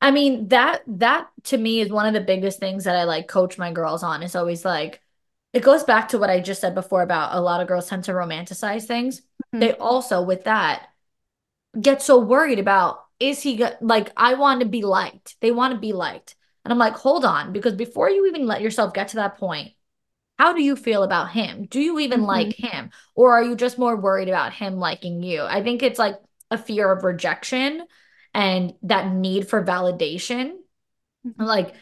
I 0.00 0.10
mean, 0.10 0.48
that 0.48 0.82
that 0.86 1.28
to 1.44 1.56
me 1.56 1.80
is 1.80 1.90
one 1.90 2.06
of 2.06 2.14
the 2.14 2.20
biggest 2.20 2.58
things 2.58 2.84
that 2.84 2.96
I 2.96 3.04
like 3.04 3.28
coach 3.28 3.56
my 3.56 3.72
girls 3.72 4.02
on 4.02 4.22
is 4.22 4.36
always 4.36 4.64
like 4.64 5.00
it 5.52 5.62
goes 5.62 5.84
back 5.84 6.08
to 6.08 6.18
what 6.18 6.30
I 6.30 6.40
just 6.40 6.60
said 6.60 6.74
before 6.74 7.02
about 7.02 7.34
a 7.34 7.40
lot 7.40 7.60
of 7.60 7.68
girls 7.68 7.88
tend 7.88 8.04
to 8.04 8.12
romanticize 8.12 8.84
things. 8.84 9.20
Mm-hmm. 9.20 9.60
They 9.60 9.72
also 9.74 10.20
with 10.20 10.44
that 10.44 10.88
get 11.80 12.02
so 12.02 12.18
worried 12.18 12.58
about 12.58 13.04
is 13.20 13.42
he 13.42 13.56
go- 13.56 13.76
like 13.80 14.12
I 14.16 14.34
want 14.34 14.60
to 14.60 14.66
be 14.66 14.82
liked. 14.82 15.36
They 15.40 15.50
want 15.50 15.74
to 15.74 15.80
be 15.80 15.92
liked. 15.92 16.36
And 16.64 16.72
I'm 16.72 16.78
like, 16.78 16.94
"Hold 16.94 17.24
on, 17.24 17.52
because 17.52 17.74
before 17.74 18.10
you 18.10 18.26
even 18.26 18.46
let 18.46 18.62
yourself 18.62 18.94
get 18.94 19.08
to 19.08 19.16
that 19.16 19.38
point, 19.38 19.72
how 20.38 20.52
do 20.52 20.62
you 20.62 20.76
feel 20.76 21.02
about 21.02 21.30
him? 21.30 21.66
Do 21.66 21.80
you 21.80 21.98
even 22.00 22.20
mm-hmm. 22.20 22.28
like 22.28 22.54
him? 22.54 22.90
Or 23.14 23.32
are 23.32 23.42
you 23.42 23.56
just 23.56 23.78
more 23.78 23.96
worried 23.96 24.28
about 24.28 24.52
him 24.52 24.76
liking 24.76 25.22
you? 25.22 25.42
I 25.42 25.62
think 25.62 25.82
it's 25.82 25.98
like 25.98 26.16
a 26.50 26.58
fear 26.58 26.90
of 26.90 27.04
rejection 27.04 27.84
and 28.32 28.74
that 28.82 29.12
need 29.12 29.48
for 29.48 29.64
validation, 29.64 30.52
mm-hmm. 31.26 31.42
like 31.42 31.74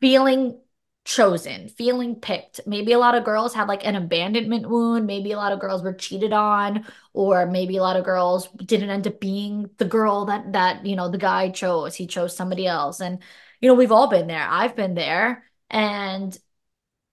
feeling 0.00 0.58
chosen, 1.04 1.68
feeling 1.68 2.16
picked. 2.16 2.60
Maybe 2.66 2.92
a 2.92 2.98
lot 2.98 3.14
of 3.14 3.24
girls 3.24 3.54
have 3.54 3.68
like 3.68 3.86
an 3.86 3.96
abandonment 3.96 4.68
wound. 4.68 5.06
Maybe 5.06 5.32
a 5.32 5.36
lot 5.36 5.52
of 5.52 5.60
girls 5.60 5.82
were 5.82 5.92
cheated 5.92 6.32
on, 6.32 6.86
or 7.12 7.46
maybe 7.46 7.76
a 7.76 7.82
lot 7.82 7.96
of 7.96 8.04
girls 8.04 8.48
didn't 8.48 8.90
end 8.90 9.06
up 9.06 9.20
being 9.20 9.70
the 9.78 9.84
girl 9.84 10.26
that 10.26 10.52
that 10.52 10.86
you 10.86 10.96
know 10.96 11.08
the 11.08 11.18
guy 11.18 11.50
chose. 11.50 11.94
He 11.94 12.06
chose 12.06 12.36
somebody 12.36 12.66
else, 12.66 13.00
and 13.00 13.22
you 13.60 13.68
know 13.68 13.74
we've 13.74 13.92
all 13.92 14.08
been 14.08 14.26
there. 14.26 14.46
I've 14.48 14.76
been 14.76 14.94
there, 14.94 15.44
and 15.70 16.36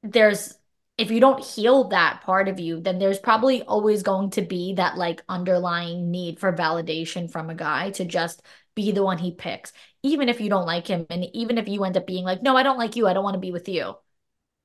there's 0.03 0.58
if 0.99 1.11
you 1.11 1.19
don't 1.21 1.43
heal 1.43 1.85
that 1.89 2.21
part 2.21 2.47
of 2.49 2.59
you, 2.59 2.81
then 2.81 2.99
there's 2.99 3.19
probably 3.19 3.63
always 3.63 4.03
going 4.03 4.31
to 4.31 4.41
be 4.41 4.73
that 4.75 4.97
like 4.97 5.23
underlying 5.29 6.11
need 6.11 6.39
for 6.39 6.53
validation 6.53 7.31
from 7.31 7.49
a 7.49 7.55
guy 7.55 7.91
to 7.91 8.05
just 8.05 8.41
be 8.75 8.91
the 8.91 9.03
one 9.03 9.17
he 9.17 9.31
picks, 9.31 9.73
even 10.03 10.29
if 10.29 10.41
you 10.41 10.49
don't 10.49 10.65
like 10.65 10.87
him. 10.87 11.05
And 11.09 11.25
even 11.33 11.57
if 11.57 11.67
you 11.69 11.83
end 11.85 11.97
up 11.97 12.05
being 12.05 12.25
like, 12.25 12.43
no, 12.43 12.57
I 12.57 12.63
don't 12.63 12.77
like 12.77 12.95
you, 12.97 13.07
I 13.07 13.13
don't 13.13 13.23
want 13.23 13.35
to 13.35 13.39
be 13.39 13.51
with 13.51 13.69
you. 13.69 13.95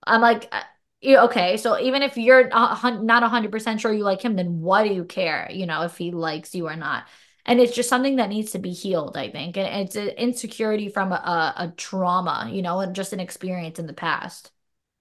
I'm 0.07 0.21
like, 0.21 0.49
uh, 0.53 0.63
okay, 1.27 1.57
so 1.57 1.79
even 1.79 2.03
if 2.03 2.17
you're 2.17 2.49
not 2.49 3.23
100% 3.23 3.81
sure 3.81 3.93
you 3.93 4.05
like 4.05 4.23
him, 4.23 4.37
then 4.37 4.61
why 4.61 4.87
do 4.89 4.95
you 4.95 5.05
care, 5.05 5.49
you 5.53 5.67
know, 5.67 5.83
if 5.83 5.97
he 5.99 6.11
likes 6.13 6.55
you 6.55 6.69
or 6.69 6.77
not? 6.77 7.07
And 7.47 7.61
it's 7.61 7.75
just 7.77 7.89
something 7.91 8.17
that 8.17 8.31
needs 8.31 8.53
to 8.53 8.59
be 8.59 8.73
healed, 8.73 9.17
I 9.17 9.31
think. 9.31 9.57
And 9.59 9.87
it's 9.87 9.97
an 9.97 10.09
insecurity 10.11 10.89
from 10.89 11.13
a, 11.13 11.17
a, 11.17 11.55
a 11.65 11.75
trauma, 11.77 12.49
you 12.53 12.63
know, 12.63 12.81
and 12.81 12.95
just 12.97 13.13
an 13.13 13.21
experience 13.21 13.79
in 13.79 13.87
the 13.87 13.93
past. 13.93 14.51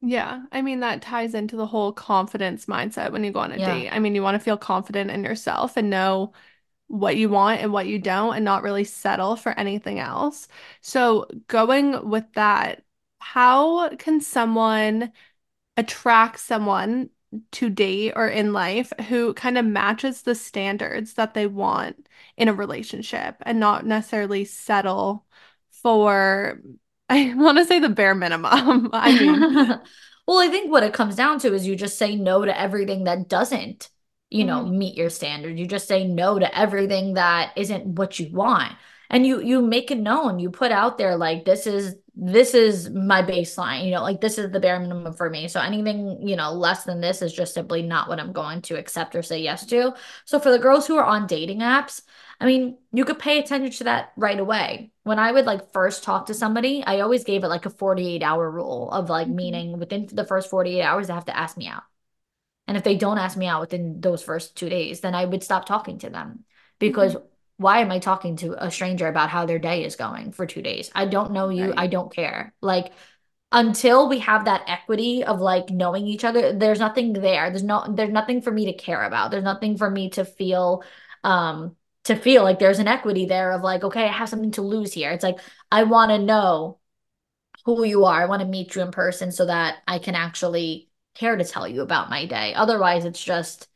Yeah, 0.05 0.43
I 0.51 0.61
mean 0.61 0.81
that 0.81 1.01
ties 1.01 1.33
into 1.33 1.55
the 1.55 1.65
whole 1.65 1.93
confidence 1.93 2.65
mindset 2.65 3.13
when 3.13 3.23
you 3.23 3.31
go 3.31 3.39
on 3.39 3.53
a 3.53 3.57
yeah. 3.57 3.73
date. 3.73 3.89
I 3.89 3.99
mean, 3.99 4.15
you 4.15 4.21
want 4.21 4.35
to 4.35 4.43
feel 4.43 4.57
confident 4.57 5.09
in 5.11 5.23
yourself 5.23 5.77
and 5.77 5.89
know 5.89 6.33
what 6.87 7.15
you 7.15 7.29
want 7.29 7.61
and 7.61 7.71
what 7.71 7.87
you 7.87 7.99
don't 7.99 8.35
and 8.35 8.43
not 8.43 8.63
really 8.63 8.83
settle 8.83 9.37
for 9.37 9.57
anything 9.57 9.99
else. 9.99 10.49
So, 10.81 11.27
going 11.47 12.09
with 12.09 12.25
that, 12.33 12.83
how 13.19 13.95
can 13.95 14.19
someone 14.19 15.13
attract 15.77 16.39
someone 16.39 17.09
to 17.51 17.69
date 17.69 18.13
or 18.15 18.27
in 18.27 18.53
life 18.53 18.91
who 19.07 19.33
kind 19.33 19.57
of 19.57 19.65
matches 19.65 20.23
the 20.23 20.35
standards 20.35 21.13
that 21.13 21.33
they 21.33 21.47
want 21.47 22.07
in 22.37 22.47
a 22.49 22.53
relationship 22.53 23.37
and 23.41 23.59
not 23.59 23.85
necessarily 23.85 24.45
settle 24.45 25.25
for 25.71 26.61
I 27.09 27.33
want 27.35 27.57
to 27.57 27.65
say 27.65 27.79
the 27.79 27.89
bare 27.89 28.15
minimum. 28.15 28.89
I 28.93 29.19
mean, 29.19 29.39
well, 30.27 30.39
I 30.39 30.47
think 30.49 30.71
what 30.71 30.83
it 30.83 30.93
comes 30.93 31.15
down 31.15 31.39
to 31.39 31.53
is 31.53 31.67
you 31.67 31.75
just 31.75 31.97
say 31.97 32.15
no 32.15 32.45
to 32.45 32.59
everything 32.59 33.05
that 33.05 33.27
doesn't, 33.27 33.89
you 34.29 34.45
know, 34.45 34.63
mm-hmm. 34.63 34.77
meet 34.77 34.97
your 34.97 35.09
standard. 35.09 35.59
You 35.59 35.67
just 35.67 35.87
say 35.87 36.07
no 36.07 36.39
to 36.39 36.57
everything 36.57 37.15
that 37.15 37.53
isn't 37.55 37.85
what 37.85 38.19
you 38.19 38.31
want. 38.31 38.73
And 39.09 39.27
you 39.27 39.41
you 39.41 39.61
make 39.61 39.91
it 39.91 39.99
known. 39.99 40.39
You 40.39 40.49
put 40.49 40.71
out 40.71 40.97
there 40.97 41.15
like 41.17 41.45
this 41.45 41.67
is 41.67 41.95
this 42.15 42.53
is 42.53 42.89
my 42.89 43.21
baseline, 43.21 43.85
you 43.85 43.91
know, 43.91 44.01
like 44.01 44.21
this 44.21 44.37
is 44.37 44.51
the 44.51 44.59
bare 44.59 44.79
minimum 44.79 45.13
for 45.13 45.29
me. 45.29 45.47
So 45.47 45.59
anything, 45.59 46.27
you 46.27 46.35
know, 46.35 46.51
less 46.51 46.83
than 46.83 47.01
this 47.01 47.21
is 47.21 47.33
just 47.33 47.53
simply 47.53 47.81
not 47.81 48.07
what 48.07 48.19
I'm 48.19 48.31
going 48.31 48.61
to 48.63 48.77
accept 48.77 49.15
or 49.15 49.23
say 49.23 49.39
yes 49.39 49.65
to. 49.67 49.93
So 50.25 50.39
for 50.39 50.51
the 50.51 50.59
girls 50.59 50.85
who 50.85 50.97
are 50.97 51.05
on 51.05 51.27
dating 51.27 51.59
apps, 51.59 52.01
I 52.39 52.45
mean, 52.45 52.77
you 52.91 53.05
could 53.05 53.19
pay 53.19 53.39
attention 53.39 53.71
to 53.71 53.83
that 53.85 54.11
right 54.17 54.39
away. 54.39 54.91
When 55.03 55.19
I 55.19 55.31
would 55.31 55.45
like 55.45 55.71
first 55.71 56.03
talk 56.03 56.25
to 56.27 56.33
somebody, 56.33 56.83
I 56.85 56.99
always 56.99 57.23
gave 57.23 57.43
it 57.43 57.47
like 57.47 57.65
a 57.65 57.69
48 57.69 58.23
hour 58.23 58.49
rule 58.49 58.89
of 58.91 59.09
like 59.09 59.27
mm-hmm. 59.27 59.35
meaning 59.35 59.79
within 59.79 60.07
the 60.11 60.25
first 60.25 60.49
48 60.49 60.81
hours, 60.81 61.07
they 61.07 61.13
have 61.13 61.25
to 61.25 61.37
ask 61.37 61.57
me 61.57 61.67
out. 61.67 61.83
And 62.67 62.77
if 62.77 62.83
they 62.83 62.95
don't 62.95 63.17
ask 63.17 63.37
me 63.37 63.47
out 63.47 63.61
within 63.61 63.99
those 64.01 64.23
first 64.23 64.55
two 64.55 64.69
days, 64.69 65.01
then 65.01 65.15
I 65.15 65.25
would 65.25 65.43
stop 65.43 65.65
talking 65.65 65.99
to 65.99 66.09
them 66.09 66.45
because 66.79 67.13
mm-hmm. 67.13 67.25
why 67.57 67.79
am 67.79 67.91
I 67.91 67.99
talking 67.99 68.37
to 68.37 68.63
a 68.63 68.71
stranger 68.71 69.07
about 69.07 69.29
how 69.29 69.45
their 69.45 69.59
day 69.59 69.83
is 69.83 69.95
going 69.95 70.31
for 70.31 70.45
two 70.45 70.61
days? 70.61 70.89
I 70.95 71.05
don't 71.05 71.33
know 71.33 71.49
you. 71.49 71.67
Right. 71.67 71.79
I 71.79 71.87
don't 71.87 72.13
care. 72.13 72.53
Like, 72.61 72.93
until 73.53 74.09
we 74.09 74.19
have 74.19 74.45
that 74.45 74.63
equity 74.67 75.23
of 75.23 75.39
like 75.39 75.69
knowing 75.69 76.07
each 76.07 76.23
other, 76.23 76.53
there's 76.53 76.79
nothing 76.79 77.13
there. 77.13 77.51
There's 77.51 77.63
no 77.63 77.85
there's 77.87 78.11
nothing 78.11 78.41
for 78.41 78.51
me 78.51 78.65
to 78.65 78.73
care 78.73 79.03
about. 79.03 79.29
There's 79.29 79.43
nothing 79.43 79.77
for 79.77 79.89
me 79.89 80.09
to 80.11 80.25
feel 80.25 80.83
um 81.23 81.75
to 82.05 82.15
feel 82.15 82.43
like 82.43 82.59
there's 82.59 82.79
an 82.79 82.87
equity 82.87 83.25
there 83.25 83.51
of 83.51 83.61
like, 83.61 83.83
okay, 83.83 84.03
I 84.03 84.11
have 84.11 84.29
something 84.29 84.51
to 84.51 84.61
lose 84.61 84.93
here. 84.93 85.11
It's 85.11 85.23
like 85.23 85.39
I 85.71 85.83
want 85.83 86.11
to 86.11 86.17
know 86.17 86.79
who 87.65 87.83
you 87.85 88.05
are. 88.05 88.21
I 88.21 88.25
want 88.25 88.41
to 88.41 88.47
meet 88.47 88.75
you 88.75 88.81
in 88.81 88.91
person 88.91 89.31
so 89.31 89.45
that 89.45 89.77
I 89.87 89.99
can 89.99 90.15
actually 90.15 90.89
care 91.15 91.35
to 91.35 91.45
tell 91.45 91.67
you 91.67 91.81
about 91.81 92.09
my 92.09 92.25
day. 92.25 92.53
Otherwise, 92.53 93.05
it's 93.05 93.23
just 93.23 93.67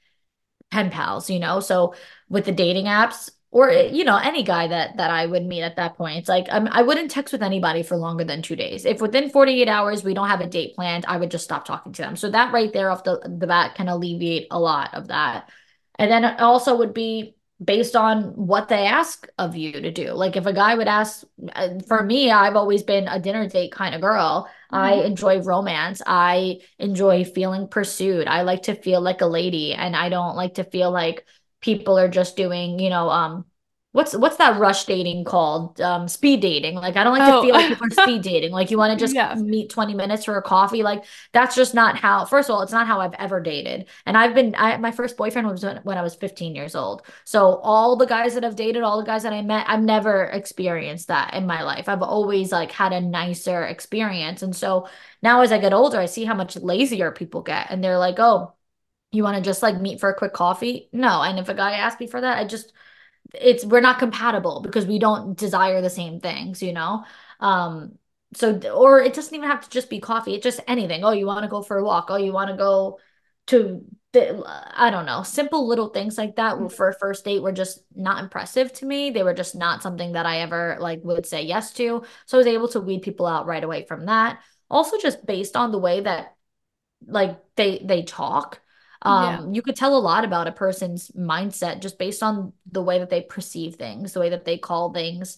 pen 0.72 0.90
pals, 0.90 1.30
you 1.30 1.40
know? 1.40 1.60
So 1.62 1.96
with 2.28 2.46
the 2.46 2.52
dating 2.52 2.86
apps, 2.86 3.30
or 3.50 3.72
you 3.72 4.04
know 4.04 4.18
any 4.18 4.44
guy 4.44 4.68
that 4.68 4.98
that 4.98 5.10
I 5.10 5.26
would 5.26 5.46
meet 5.46 5.62
at 5.62 5.78
that 5.78 5.96
point. 5.96 6.18
It's 6.18 6.28
like 6.28 6.48
I'm, 6.52 6.68
I 6.68 6.82
wouldn't 6.82 7.10
text 7.10 7.32
with 7.32 7.42
anybody 7.42 7.82
for 7.82 7.96
longer 7.96 8.26
than 8.26 8.42
two 8.42 8.58
days. 8.58 8.84
If 8.86 9.02
within 9.02 9.30
48 9.30 9.70
hours 9.70 10.04
we 10.04 10.14
don't 10.14 10.28
have 10.28 10.42
a 10.42 10.48
date 10.48 10.76
planned, 10.76 11.06
I 11.06 11.16
would 11.16 11.32
just 11.32 11.46
stop 11.46 11.64
talking 11.64 11.94
to 11.94 12.02
them. 12.02 12.18
So 12.18 12.30
that 12.30 12.52
right 12.52 12.72
there 12.74 12.90
off 12.90 13.06
the 13.06 13.20
the 13.40 13.48
bat 13.48 13.76
can 13.76 13.88
alleviate 13.88 14.48
a 14.52 14.60
lot 14.60 14.94
of 14.94 15.08
that. 15.08 15.50
And 15.98 16.12
then 16.12 16.26
also 16.26 16.76
would 16.78 16.94
be 16.94 17.37
based 17.64 17.96
on 17.96 18.36
what 18.36 18.68
they 18.68 18.86
ask 18.86 19.28
of 19.38 19.56
you 19.56 19.72
to 19.72 19.92
do. 19.92 20.12
Like 20.12 20.36
if 20.36 20.46
a 20.46 20.54
guy 20.54 20.76
would 20.76 20.88
ask, 20.88 21.24
uh, 21.54 21.70
for 21.88 22.04
me, 22.04 22.30
I've 22.30 22.56
always 22.56 22.84
been 22.84 23.08
a 23.08 23.20
dinner 23.20 23.48
date 23.48 23.72
kind 23.72 23.96
of 23.96 24.02
girl. 24.02 24.48
Mm-hmm. 24.72 24.76
I 24.76 24.94
enjoy 25.06 25.42
romance. 25.42 26.02
I 26.06 26.60
enjoy 26.78 27.24
feeling 27.24 27.68
pursued. 27.68 28.28
I 28.28 28.44
like 28.44 28.64
to 28.64 28.76
feel 28.76 29.02
like 29.02 29.22
a 29.22 29.28
lady, 29.28 29.74
and 29.74 29.96
I 29.96 30.10
don't 30.10 30.36
like 30.36 30.56
to 30.56 30.64
feel 30.64 30.92
like 30.92 31.26
people 31.62 31.98
are 31.98 32.10
just 32.10 32.36
doing, 32.36 32.80
you 32.80 32.90
know, 32.90 33.10
um, 33.10 33.46
what's 33.98 34.16
what's 34.16 34.38
that 34.38 34.60
rush 34.60 34.86
dating 34.86 35.24
called? 35.24 35.82
Um, 35.82 36.08
speed 36.08 36.40
dating. 36.40 36.76
Like 36.76 36.96
I 36.96 37.04
don't 37.04 37.18
like 37.18 37.34
oh. 37.34 37.42
to 37.42 37.48
feel 37.48 37.56
like 37.56 37.68
people 37.68 37.88
are 37.88 37.90
speed 38.04 38.22
dating. 38.22 38.52
Like 38.52 38.70
you 38.70 38.78
want 38.78 38.98
to 38.98 39.04
just 39.04 39.16
yeah. 39.16 39.34
meet 39.34 39.72
20 39.72 39.96
minutes 39.96 40.24
for 40.24 40.38
a 40.38 40.42
coffee. 40.44 40.84
Like 40.84 41.04
that's 41.34 41.56
just 41.56 41.74
not 41.74 41.98
how 41.98 42.24
first 42.26 42.48
of 42.48 42.54
all, 42.54 42.62
it's 42.62 42.72
not 42.72 42.86
how 42.86 43.02
I've 43.02 43.16
ever 43.16 43.42
dated. 43.42 43.90
And 44.06 44.16
I've 44.16 44.36
been 44.36 44.54
I 44.56 44.78
my 44.78 44.92
first 44.92 45.18
boyfriend 45.18 45.48
was 45.48 45.66
when, 45.66 45.78
when 45.78 45.98
I 45.98 46.04
was 46.04 46.14
15 46.14 46.54
years 46.54 46.76
old. 46.76 47.08
So 47.26 47.56
all 47.64 47.96
the 47.96 48.06
guys 48.06 48.36
that 48.36 48.46
I've 48.46 48.56
dated, 48.56 48.84
all 48.84 49.00
the 49.00 49.04
guys 49.04 49.24
that 49.24 49.34
I 49.34 49.42
met, 49.42 49.66
I've 49.68 49.82
never 49.82 50.26
experienced 50.26 51.08
that 51.08 51.34
in 51.34 51.48
my 51.48 51.64
life. 51.64 51.90
I've 51.90 52.04
always 52.04 52.52
like 52.52 52.72
had 52.72 52.94
a 52.94 53.02
nicer 53.02 53.64
experience. 53.64 54.44
And 54.44 54.56
so 54.56 54.88
now 55.24 55.42
as 55.42 55.52
I 55.52 55.58
get 55.58 55.74
older, 55.74 56.00
I 56.00 56.06
see 56.06 56.24
how 56.24 56.36
much 56.36 56.56
lazier 56.56 57.12
people 57.12 57.42
get. 57.42 57.72
And 57.72 57.84
they're 57.84 57.98
like, 57.98 58.20
oh, 58.20 58.54
you 59.12 59.24
want 59.24 59.38
to 59.38 59.42
just 59.42 59.64
like 59.64 59.82
meet 59.82 60.00
for 60.00 60.10
a 60.12 60.16
quick 60.16 60.34
coffee? 60.34 60.88
No. 60.94 61.24
And 61.24 61.40
if 61.40 61.50
a 61.50 61.56
guy 61.56 61.72
asks 61.78 62.00
me 62.00 62.06
for 62.06 62.22
that, 62.22 62.38
I 62.38 62.46
just 62.46 62.74
it's 63.34 63.66
we're 63.66 63.82
not 63.82 64.00
compatible 64.00 64.62
because 64.62 64.86
we 64.86 65.00
don't 65.00 65.38
desire 65.38 65.82
the 65.82 65.90
same 65.90 66.20
things, 66.20 66.62
you 66.62 66.74
know? 66.74 67.04
Um 67.40 67.98
so 68.34 68.60
or 68.74 69.00
it 69.02 69.14
doesn't 69.14 69.34
even 69.34 69.50
have 69.50 69.62
to 69.62 69.70
just 69.70 69.90
be 69.90 70.00
coffee, 70.00 70.36
it's 70.36 70.44
just 70.44 70.60
anything. 70.68 71.04
Oh, 71.04 71.12
you 71.12 71.26
want 71.26 71.44
to 71.44 71.50
go 71.50 71.62
for 71.62 71.78
a 71.78 71.84
walk. 71.84 72.08
Oh, 72.10 72.18
you 72.18 72.34
want 72.34 72.50
to 72.50 72.58
go 72.58 73.00
to 73.48 73.86
the, 74.14 74.44
I 74.76 74.90
don't 74.90 75.06
know, 75.06 75.24
simple 75.24 75.68
little 75.68 75.90
things 75.90 76.18
like 76.18 76.36
that 76.38 76.56
mm-hmm. 76.56 76.68
for 76.68 76.90
a 76.90 76.94
first 76.94 77.26
date 77.26 77.42
were 77.42 77.52
just 77.52 77.80
not 77.96 78.24
impressive 78.24 78.74
to 78.74 78.86
me. 78.86 79.12
They 79.12 79.24
were 79.24 79.34
just 79.34 79.56
not 79.56 79.84
something 79.84 80.14
that 80.14 80.26
I 80.26 80.40
ever 80.40 80.78
like 80.80 81.02
would 81.04 81.26
say 81.26 81.44
yes 81.44 81.74
to. 81.74 82.04
So 82.26 82.38
I 82.38 82.40
was 82.40 82.48
able 82.48 82.68
to 82.70 82.80
weed 82.82 83.02
people 83.02 83.26
out 83.26 83.46
right 83.46 83.64
away 83.64 83.86
from 83.86 84.06
that. 84.06 84.40
Also 84.70 84.98
just 84.98 85.26
based 85.26 85.56
on 85.56 85.72
the 85.72 85.80
way 85.80 86.02
that 86.02 86.36
like 87.06 87.40
they 87.56 87.82
they 87.86 88.04
talk 88.04 88.60
um, 89.02 89.24
yeah. 89.24 89.54
you 89.54 89.62
could 89.62 89.76
tell 89.76 89.96
a 89.96 90.00
lot 90.00 90.24
about 90.26 90.48
a 90.48 90.52
person's 90.52 91.10
mindset 91.12 91.82
just 91.82 91.98
based 92.00 92.24
on 92.24 92.54
the 92.72 92.82
way 92.82 93.00
that 93.00 93.10
they 93.10 93.22
perceive 93.22 93.76
things, 93.76 94.14
the 94.14 94.20
way 94.20 94.30
that 94.30 94.46
they 94.46 94.58
call 94.58 94.94
things 94.94 95.38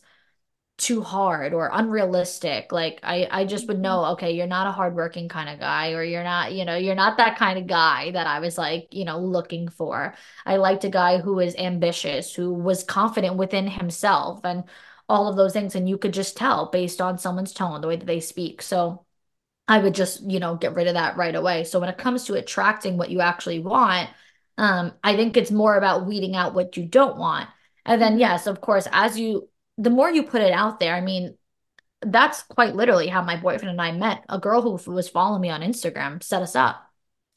too 0.80 1.02
hard 1.02 1.54
or 1.54 1.70
unrealistic. 1.74 2.72
Like 2.72 3.02
I, 3.04 3.28
I 3.30 3.46
just 3.46 3.68
would 3.68 3.80
know, 3.80 3.98
mm-hmm. 3.98 4.14
okay, 4.14 4.32
you're 4.32 4.48
not 4.48 4.68
a 4.68 4.72
hardworking 4.72 5.28
kind 5.28 5.50
of 5.50 5.60
guy, 5.60 5.92
or 5.92 6.04
you're 6.04 6.24
not, 6.24 6.54
you 6.54 6.66
know, 6.66 6.78
you're 6.78 6.96
not 6.96 7.18
that 7.18 7.38
kind 7.38 7.60
of 7.60 7.68
guy 7.68 8.12
that 8.12 8.28
I 8.28 8.40
was 8.40 8.58
like, 8.58 8.88
you 8.92 9.06
know, 9.06 9.20
looking 9.20 9.68
for. 9.68 10.16
I 10.46 10.56
liked 10.56 10.86
a 10.86 10.90
guy 10.90 11.18
who 11.20 11.36
was 11.36 11.56
ambitious, 11.56 12.34
who 12.34 12.54
was 12.54 12.84
confident 12.84 13.36
within 13.36 13.68
himself 13.68 14.40
and 14.46 14.64
all 15.10 15.28
of 15.28 15.36
those 15.36 15.54
things. 15.54 15.76
And 15.76 15.90
you 15.90 15.98
could 15.98 16.14
just 16.14 16.38
tell 16.38 16.70
based 16.72 17.02
on 17.02 17.18
someone's 17.18 17.54
tone, 17.54 17.82
the 17.82 17.88
way 17.88 17.98
that 17.98 18.06
they 18.06 18.22
speak. 18.22 18.62
So 18.62 19.06
I 19.70 19.78
would 19.78 19.94
just, 19.94 20.24
you 20.24 20.40
know, 20.40 20.56
get 20.56 20.74
rid 20.74 20.88
of 20.88 20.96
that 20.96 21.16
right 21.16 21.36
away. 21.36 21.64
So 21.64 21.80
when 21.80 21.90
it 21.90 21.98
comes 22.00 22.26
to 22.26 22.34
attracting 22.34 22.98
what 22.98 23.12
you 23.12 23.22
actually 23.22 23.60
want, 23.60 24.10
um, 24.58 24.94
I 25.04 25.16
think 25.16 25.38
it's 25.38 25.52
more 25.52 25.78
about 25.78 26.08
weeding 26.08 26.36
out 26.36 26.56
what 26.56 26.76
you 26.76 26.86
don't 26.86 27.18
want. 27.18 27.48
And 27.86 28.02
then, 28.02 28.14
mm-hmm. 28.14 28.22
yes, 28.22 28.48
of 28.48 28.62
course, 28.62 28.88
as 28.92 29.18
you, 29.18 29.48
the 29.78 29.92
more 29.92 30.10
you 30.10 30.24
put 30.24 30.42
it 30.42 30.52
out 30.52 30.80
there, 30.80 30.96
I 30.96 31.02
mean, 31.02 31.38
that's 32.02 32.42
quite 32.42 32.76
literally 32.76 33.08
how 33.08 33.22
my 33.22 33.38
boyfriend 33.38 33.70
and 33.70 33.82
I 33.82 33.92
met. 33.92 34.26
A 34.28 34.40
girl 34.40 34.62
who 34.62 34.92
was 34.92 35.08
following 35.08 35.42
me 35.42 35.50
on 35.50 35.62
Instagram 35.62 36.24
set 36.24 36.42
us 36.42 36.56
up. 36.56 36.84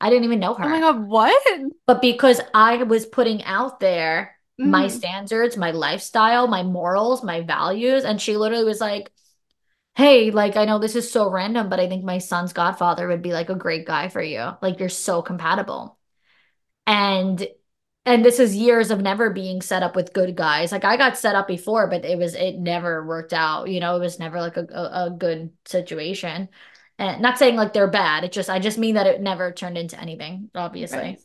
I 0.01 0.09
didn't 0.09 0.25
even 0.25 0.41
know 0.41 0.55
her. 0.55 0.65
Oh 0.65 0.69
my 0.69 0.81
God, 0.81 1.07
what? 1.07 1.61
But 1.87 2.01
because 2.01 2.41
I 2.55 2.83
was 2.83 3.05
putting 3.05 3.45
out 3.45 3.79
there 3.79 4.37
mm. 4.59 4.67
my 4.67 4.89
standards, 4.89 5.59
my 5.59 5.73
lifestyle, 5.73 6.49
my 6.49 6.63
morals, 6.63 7.23
my 7.23 7.43
values, 7.43 8.05
and 8.05 8.21
she 8.21 8.39
literally 8.39 8.65
was 8.65 8.81
like, 8.81 9.13
hey, 9.95 10.31
like 10.31 10.57
I 10.57 10.65
know 10.65 10.79
this 10.79 10.97
is 10.97 11.11
so 11.11 11.31
random, 11.31 11.69
but 11.69 11.81
I 11.81 11.89
think 11.89 12.05
my 12.05 12.19
son's 12.19 12.53
godfather 12.53 13.09
would 13.09 13.23
be 13.23 13.33
like 13.33 13.51
a 13.51 13.55
great 13.55 13.87
guy 13.87 14.09
for 14.09 14.23
you. 14.23 14.51
Like 14.63 14.81
you're 14.81 14.89
so 14.89 15.23
compatible. 15.23 15.99
And 16.87 17.47
and 18.05 18.25
this 18.25 18.41
is 18.41 18.57
years 18.57 18.91
of 18.91 19.01
never 19.01 19.31
being 19.31 19.63
set 19.63 19.83
up 19.83 19.95
with 19.95 20.13
good 20.13 20.35
guys. 20.35 20.73
Like 20.73 20.85
I 20.85 20.97
got 20.97 21.17
set 21.19 21.37
up 21.37 21.47
before, 21.47 21.87
but 21.89 22.05
it 22.05 22.19
was 22.19 22.35
it 22.35 22.59
never 22.59 23.07
worked 23.07 23.33
out. 23.33 23.69
You 23.69 23.81
know, 23.81 23.97
it 23.97 24.01
was 24.01 24.19
never 24.19 24.41
like 24.41 24.57
a, 24.57 24.67
a, 24.73 25.07
a 25.07 25.11
good 25.11 25.51
situation. 25.67 26.49
And 26.99 27.23
not 27.23 27.39
saying 27.39 27.57
like 27.57 27.73
they're 27.73 27.89
bad. 27.89 28.25
It 28.25 28.33
just 28.33 28.51
I 28.51 28.59
just 28.59 28.79
mean 28.79 28.97
that 28.97 29.07
it 29.07 29.21
never 29.21 29.53
turned 29.53 29.79
into 29.79 30.01
anything, 30.01 30.51
obviously. 30.55 30.99
Right. 30.99 31.21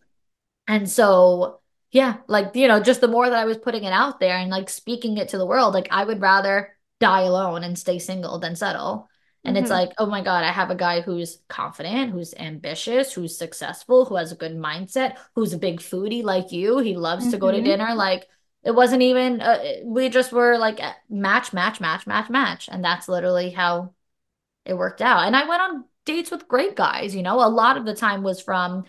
And 0.67 0.89
so 0.89 1.61
yeah, 1.91 2.17
like 2.27 2.55
you 2.55 2.67
know, 2.67 2.81
just 2.81 3.01
the 3.01 3.07
more 3.07 3.29
that 3.29 3.39
I 3.39 3.45
was 3.45 3.57
putting 3.57 3.85
it 3.85 3.93
out 3.93 4.19
there 4.19 4.37
and 4.37 4.51
like 4.51 4.69
speaking 4.69 5.17
it 5.17 5.29
to 5.29 5.37
the 5.37 5.45
world, 5.45 5.73
like 5.73 5.87
I 5.89 6.03
would 6.03 6.21
rather 6.21 6.76
die 6.99 7.21
alone 7.21 7.63
and 7.63 7.77
stay 7.77 7.99
single 7.99 8.39
than 8.39 8.55
settle. 8.55 9.09
And 9.43 9.55
mm-hmm. 9.55 9.63
it's 9.63 9.71
like, 9.71 9.93
oh 9.97 10.07
my 10.07 10.23
God, 10.23 10.43
I 10.43 10.51
have 10.51 10.71
a 10.71 10.75
guy 10.75 11.01
who's 11.01 11.39
confident, 11.47 12.11
who's 12.11 12.33
ambitious, 12.33 13.13
who's 13.13 13.37
successful, 13.37 14.05
who 14.05 14.15
has 14.15 14.31
a 14.31 14.35
good 14.35 14.57
mindset, 14.57 15.17
who's 15.35 15.53
a 15.53 15.59
big 15.59 15.79
foodie 15.79 16.23
like 16.23 16.51
you. 16.51 16.79
He 16.79 16.97
loves 16.97 17.23
mm-hmm. 17.23 17.31
to 17.31 17.37
go 17.37 17.51
to 17.51 17.57
mm-hmm. 17.57 17.65
dinner. 17.65 17.95
Like 17.95 18.27
it 18.63 18.71
wasn't 18.71 19.03
even, 19.03 19.39
uh, 19.39 19.59
we 19.85 20.09
just 20.09 20.31
were 20.31 20.57
like 20.57 20.81
match, 21.09 21.53
match, 21.53 21.79
match, 21.79 22.07
match, 22.07 22.29
match. 22.29 22.67
And 22.71 22.83
that's 22.83 23.07
literally 23.07 23.51
how 23.51 23.93
it 24.65 24.77
worked 24.77 25.01
out. 25.01 25.25
And 25.25 25.35
I 25.35 25.47
went 25.47 25.61
on 25.61 25.85
dates 26.05 26.31
with 26.31 26.47
great 26.47 26.75
guys, 26.75 27.15
you 27.15 27.21
know, 27.21 27.45
a 27.45 27.47
lot 27.47 27.77
of 27.77 27.85
the 27.85 27.95
time 27.95 28.23
was 28.23 28.41
from 28.41 28.85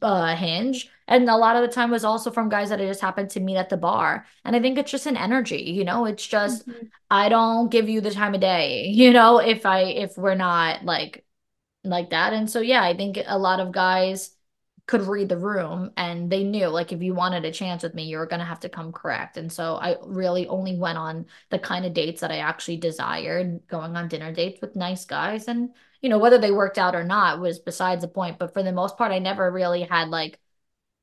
uh, 0.00 0.34
Hinge. 0.36 0.88
And 1.08 1.28
a 1.28 1.36
lot 1.36 1.56
of 1.56 1.62
the 1.62 1.74
time 1.74 1.90
was 1.90 2.04
also 2.04 2.30
from 2.30 2.48
guys 2.48 2.70
that 2.70 2.80
I 2.80 2.86
just 2.86 3.00
happened 3.00 3.30
to 3.30 3.40
meet 3.40 3.56
at 3.56 3.68
the 3.68 3.76
bar. 3.76 4.26
And 4.44 4.54
I 4.56 4.60
think 4.60 4.78
it's 4.78 4.90
just 4.90 5.06
an 5.06 5.16
energy, 5.16 5.62
you 5.62 5.84
know, 5.84 6.04
it's 6.04 6.26
just, 6.26 6.68
mm-hmm. 6.68 6.86
I 7.10 7.28
don't 7.28 7.70
give 7.70 7.88
you 7.88 8.00
the 8.00 8.10
time 8.10 8.34
of 8.34 8.40
day, 8.40 8.86
you 8.88 9.12
know, 9.12 9.38
if 9.38 9.66
I, 9.66 9.80
if 9.82 10.16
we're 10.16 10.34
not 10.34 10.84
like, 10.84 11.24
like 11.84 12.10
that. 12.10 12.32
And 12.32 12.48
so, 12.48 12.60
yeah, 12.60 12.82
I 12.82 12.96
think 12.96 13.18
a 13.26 13.38
lot 13.38 13.60
of 13.60 13.72
guys 13.72 14.30
could 14.86 15.02
read 15.02 15.28
the 15.28 15.38
room 15.38 15.90
and 15.96 16.28
they 16.28 16.42
knew 16.42 16.66
like 16.66 16.92
if 16.92 17.00
you 17.00 17.14
wanted 17.14 17.44
a 17.44 17.52
chance 17.52 17.82
with 17.82 17.94
me 17.94 18.04
you 18.04 18.18
were 18.18 18.26
going 18.26 18.40
to 18.40 18.44
have 18.44 18.60
to 18.60 18.68
come 18.68 18.92
correct 18.92 19.36
and 19.36 19.50
so 19.50 19.76
i 19.76 19.96
really 20.02 20.46
only 20.48 20.76
went 20.76 20.98
on 20.98 21.24
the 21.50 21.58
kind 21.58 21.86
of 21.86 21.94
dates 21.94 22.20
that 22.20 22.32
i 22.32 22.38
actually 22.38 22.76
desired 22.76 23.60
going 23.68 23.96
on 23.96 24.08
dinner 24.08 24.32
dates 24.32 24.60
with 24.60 24.74
nice 24.74 25.04
guys 25.04 25.46
and 25.46 25.70
you 26.02 26.08
know, 26.08 26.18
whether 26.18 26.36
they 26.36 26.50
worked 26.50 26.78
out 26.78 26.96
or 26.96 27.04
not 27.04 27.40
was 27.40 27.60
besides 27.60 28.02
the 28.02 28.08
point. 28.08 28.38
But 28.38 28.52
for 28.52 28.62
the 28.62 28.72
most 28.72 28.98
part, 28.98 29.12
I 29.12 29.20
never 29.20 29.50
really 29.50 29.82
had 29.82 30.08
like 30.08 30.38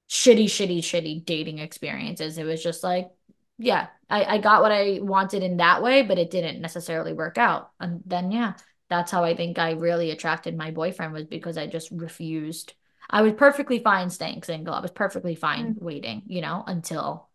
shitty, 0.10 0.46
shitty, 0.46 0.80
shitty 0.80 1.26
dating 1.26 1.60
experiences. 1.60 2.38
It 2.38 2.44
was 2.44 2.62
just 2.62 2.84
like, 2.84 3.10
yeah, 3.58 3.88
I, 4.10 4.26
I 4.26 4.38
got 4.40 4.62
what 4.62 4.74
I 4.74 5.00
wanted 5.02 5.42
in 5.42 5.58
that 5.58 5.82
way, 5.82 6.02
but 6.02 6.20
it 6.20 6.32
didn't 6.32 6.62
necessarily 6.62 7.14
work 7.14 7.38
out. 7.38 7.72
And 7.80 8.02
then, 8.06 8.32
yeah, 8.32 8.54
that's 8.90 9.12
how 9.12 9.24
I 9.24 9.36
think 9.36 9.58
I 9.58 9.72
really 9.72 10.12
attracted 10.12 10.58
my 10.58 10.72
boyfriend 10.72 11.14
was 11.14 11.26
because 11.26 11.58
I 11.58 11.68
just 11.68 11.90
refused. 11.92 12.74
I 13.10 13.22
was 13.22 13.34
perfectly 13.34 13.80
fine 13.80 14.10
staying 14.10 14.44
single. 14.44 14.74
I 14.74 14.82
was 14.82 14.92
perfectly 14.92 15.36
fine 15.36 15.74
mm-hmm. 15.74 15.86
waiting, 15.86 16.24
you 16.28 16.42
know, 16.42 16.64
until 16.68 17.28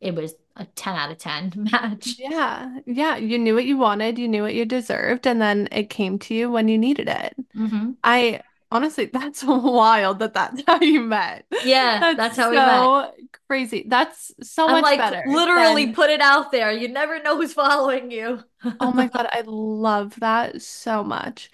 it 0.00 0.14
was 0.14 0.34
a 0.56 0.64
10 0.64 0.94
out 0.94 1.12
of 1.12 1.18
10 1.18 1.52
match. 1.72 2.16
Yeah. 2.18 2.78
Yeah. 2.86 3.16
You 3.16 3.38
knew 3.38 3.54
what 3.54 3.64
you 3.64 3.76
wanted, 3.76 4.18
you 4.18 4.28
knew 4.28 4.42
what 4.42 4.54
you 4.54 4.64
deserved, 4.64 5.26
and 5.26 5.40
then 5.40 5.68
it 5.70 5.90
came 5.90 6.18
to 6.20 6.34
you 6.34 6.50
when 6.50 6.68
you 6.68 6.76
needed 6.76 7.08
it. 7.08 7.34
Mm-hmm. 7.56 7.92
I 8.02 8.40
honestly, 8.72 9.06
that's 9.12 9.44
wild 9.44 10.18
that 10.18 10.34
that's 10.34 10.62
how 10.66 10.80
you 10.80 11.00
met. 11.00 11.46
Yeah. 11.64 12.00
That's, 12.00 12.16
that's 12.16 12.36
how 12.36 12.44
so 12.44 12.50
we 12.50 12.56
met. 12.56 13.30
Crazy. 13.48 13.84
That's 13.86 14.32
so 14.42 14.66
I'm 14.66 14.72
much 14.72 14.82
like, 14.82 14.98
better. 14.98 15.24
Literally 15.26 15.84
than... 15.84 15.94
put 15.94 16.10
it 16.10 16.20
out 16.20 16.50
there. 16.50 16.72
You 16.72 16.88
never 16.88 17.22
know 17.22 17.36
who's 17.36 17.52
following 17.52 18.10
you. 18.10 18.42
oh 18.80 18.92
my 18.92 19.08
God. 19.08 19.28
I 19.30 19.42
love 19.44 20.18
that 20.20 20.62
so 20.62 21.04
much. 21.04 21.50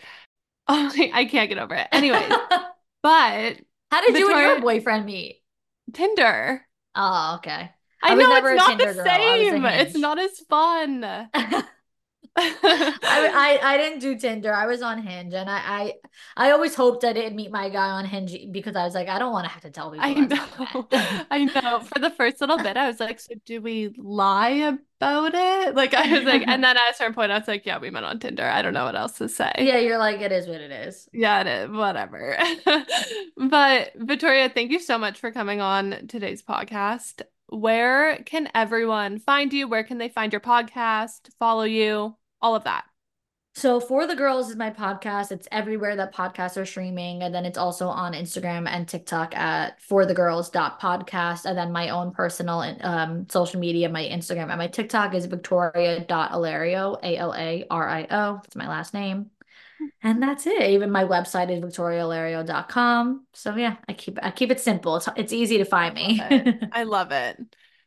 Oh, 0.69 0.93
I 1.13 1.25
can't 1.25 1.49
get 1.49 1.59
over 1.59 1.75
it. 1.75 1.89
Anyways, 1.93 2.31
but 3.03 3.57
how 3.91 4.01
did 4.01 4.17
you 4.17 4.31
and 4.31 4.41
your 4.41 4.61
boyfriend 4.61 5.07
meet? 5.07 5.43
Tinder. 5.93 6.67
Oh, 6.95 7.37
okay. 7.37 7.71
I, 8.03 8.13
I 8.13 8.15
know 8.15 8.35
it's 8.35 8.57
not 8.57 8.79
the 8.79 9.05
same. 9.05 9.65
It's 9.65 9.97
not 9.97 10.19
as 10.19 10.39
fun. 10.49 11.05
I, 12.37 13.61
I, 13.63 13.75
I 13.75 13.77
didn't 13.77 14.01
do 14.01 14.19
Tinder. 14.19 14.53
I 14.53 14.67
was 14.67 14.83
on 14.83 15.03
Hinge, 15.03 15.35
and 15.35 15.49
I 15.49 15.59
I, 15.59 15.95
I 16.37 16.51
always 16.51 16.75
hoped 16.75 17.05
I 17.05 17.13
didn't 17.13 17.37
meet 17.37 17.51
my 17.51 17.69
guy 17.69 17.89
on 17.91 18.05
Hinge 18.05 18.37
because 18.53 18.77
I 18.77 18.85
was 18.85 18.95
like, 18.95 19.09
I 19.09 19.19
don't 19.19 19.33
want 19.33 19.47
to 19.47 19.51
have 19.51 19.63
to 19.63 19.71
tell 19.71 19.91
people. 19.91 20.07
I 20.07 20.15
know. 20.15 20.89
I 21.31 21.45
know. 21.45 21.81
For 21.81 21.99
the 21.99 22.11
first 22.11 22.41
little 22.41 22.59
bit, 22.59 22.77
I 22.77 22.89
was 22.89 23.01
like, 23.01 23.21
so 23.21 23.35
do 23.45 23.61
we 23.61 23.95
lie 23.97 24.79
about 25.01 25.35
it? 25.35 25.75
Like 25.75 25.95
I 25.95 26.13
was 26.13 26.25
like, 26.25 26.43
and 26.47 26.63
then 26.63 26.77
at 26.77 26.91
a 26.91 26.95
certain 26.95 27.15
point, 27.15 27.31
I 27.31 27.39
was 27.39 27.49
like, 27.49 27.67
yeah, 27.67 27.79
we 27.79 27.91
met 27.91 28.05
on 28.05 28.19
Tinder. 28.19 28.45
I 28.45 28.63
don't 28.63 28.75
know 28.75 28.85
what 28.85 28.97
else 28.97 29.19
to 29.19 29.29
say. 29.29 29.53
Yeah, 29.59 29.79
you're 29.79 29.99
like, 29.99 30.21
it 30.21 30.33
is 30.33 30.47
what 30.47 30.61
it 30.61 30.71
is. 30.71 31.09
Yeah, 31.13 31.41
it 31.41 31.47
is. 31.47 31.71
Whatever. 31.71 32.39
but 33.37 33.93
Victoria, 33.97 34.49
thank 34.49 34.71
you 34.71 34.81
so 34.81 34.99
much 34.99 35.19
for 35.19 35.31
coming 35.31 35.61
on 35.61 36.07
today's 36.09 36.43
podcast. 36.43 37.23
Where 37.49 38.19
can 38.25 38.49
everyone 38.55 39.19
find 39.19 39.53
you? 39.53 39.69
Where 39.69 39.85
can 39.85 39.99
they 39.99 40.09
find 40.09 40.33
your 40.33 40.41
podcast, 40.41 41.31
follow 41.39 41.65
you, 41.65 42.17
all 42.41 42.55
of 42.55 42.65
that? 42.65 42.85
So 43.55 43.81
for 43.81 44.07
the 44.07 44.15
girls 44.15 44.51
is 44.51 44.57
my 44.57 44.71
podcast. 44.71 45.33
It's 45.33 45.49
everywhere 45.51 45.97
that 45.97 46.15
podcasts 46.15 46.57
are 46.57 46.65
streaming. 46.65 47.25
And 47.25 47.35
then 47.35 47.45
it's 47.45 47.59
also 47.59 47.89
on 47.89 48.13
Instagram 48.13 48.69
and 48.69 48.87
TikTok 48.87 49.35
at 49.35 49.83
for 49.83 50.07
the 50.07 50.15
girls 50.15 50.49
podcast. 50.49 51.45
And 51.45 51.59
then 51.59 51.73
my 51.73 51.89
own 51.89 52.13
personal 52.13 52.61
um, 52.83 53.27
social 53.29 53.59
media, 53.59 53.89
my 53.89 54.05
Instagram 54.05 54.51
and 54.51 54.59
my 54.59 54.69
TikTok 54.69 55.13
is 55.13 55.27
Victoria.alario, 55.27 57.03
A-L-A-R-I-O. 57.03 58.41
That's 58.45 58.57
my 58.57 58.69
last 58.69 58.95
name. 58.95 59.31
And 60.03 60.23
that's 60.23 60.47
it. 60.47 60.63
Even 60.71 60.91
my 60.91 61.05
website 61.05 61.51
is 61.51 61.63
victorialario.com. 61.63 63.27
So 63.33 63.57
yeah, 63.57 63.77
I 63.89 63.93
keep 63.93 64.19
I 64.23 64.31
keep 64.31 64.51
it 64.51 64.61
simple. 64.61 64.97
It's 64.97 65.09
it's 65.17 65.33
easy 65.33 65.59
to 65.59 65.65
find 65.65 65.95
me. 65.95 66.21
I 66.73 66.85
love 66.85 67.13
it. 67.13 67.39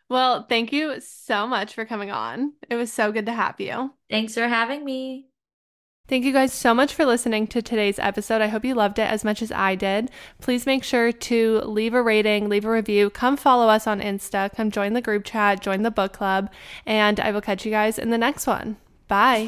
Well, 0.09 0.45
thank 0.49 0.73
you 0.73 0.99
so 0.99 1.47
much 1.47 1.73
for 1.73 1.85
coming 1.85 2.11
on. 2.11 2.53
It 2.69 2.75
was 2.75 2.91
so 2.91 3.13
good 3.13 3.27
to 3.27 3.33
have 3.33 3.61
you. 3.61 3.93
Thanks 4.09 4.33
for 4.33 4.47
having 4.47 4.83
me. 4.83 5.27
Thank 6.11 6.25
you 6.25 6.33
guys 6.33 6.51
so 6.51 6.73
much 6.73 6.93
for 6.93 7.05
listening 7.05 7.47
to 7.47 7.61
today's 7.61 7.97
episode. 7.97 8.41
I 8.41 8.47
hope 8.47 8.65
you 8.65 8.75
loved 8.75 8.99
it 8.99 9.09
as 9.09 9.23
much 9.23 9.41
as 9.41 9.49
I 9.49 9.75
did. 9.75 10.11
Please 10.41 10.65
make 10.65 10.83
sure 10.83 11.13
to 11.13 11.61
leave 11.61 11.93
a 11.93 12.01
rating, 12.01 12.49
leave 12.49 12.65
a 12.65 12.69
review, 12.69 13.09
come 13.09 13.37
follow 13.37 13.69
us 13.69 13.87
on 13.87 14.01
Insta, 14.01 14.53
come 14.53 14.71
join 14.71 14.91
the 14.91 15.01
group 15.01 15.23
chat, 15.23 15.61
join 15.61 15.83
the 15.83 15.91
book 15.91 16.11
club, 16.11 16.51
and 16.85 17.17
I 17.17 17.31
will 17.31 17.39
catch 17.39 17.63
you 17.65 17.71
guys 17.71 17.97
in 17.97 18.09
the 18.09 18.17
next 18.17 18.45
one. 18.45 18.75
Bye. 19.07 19.47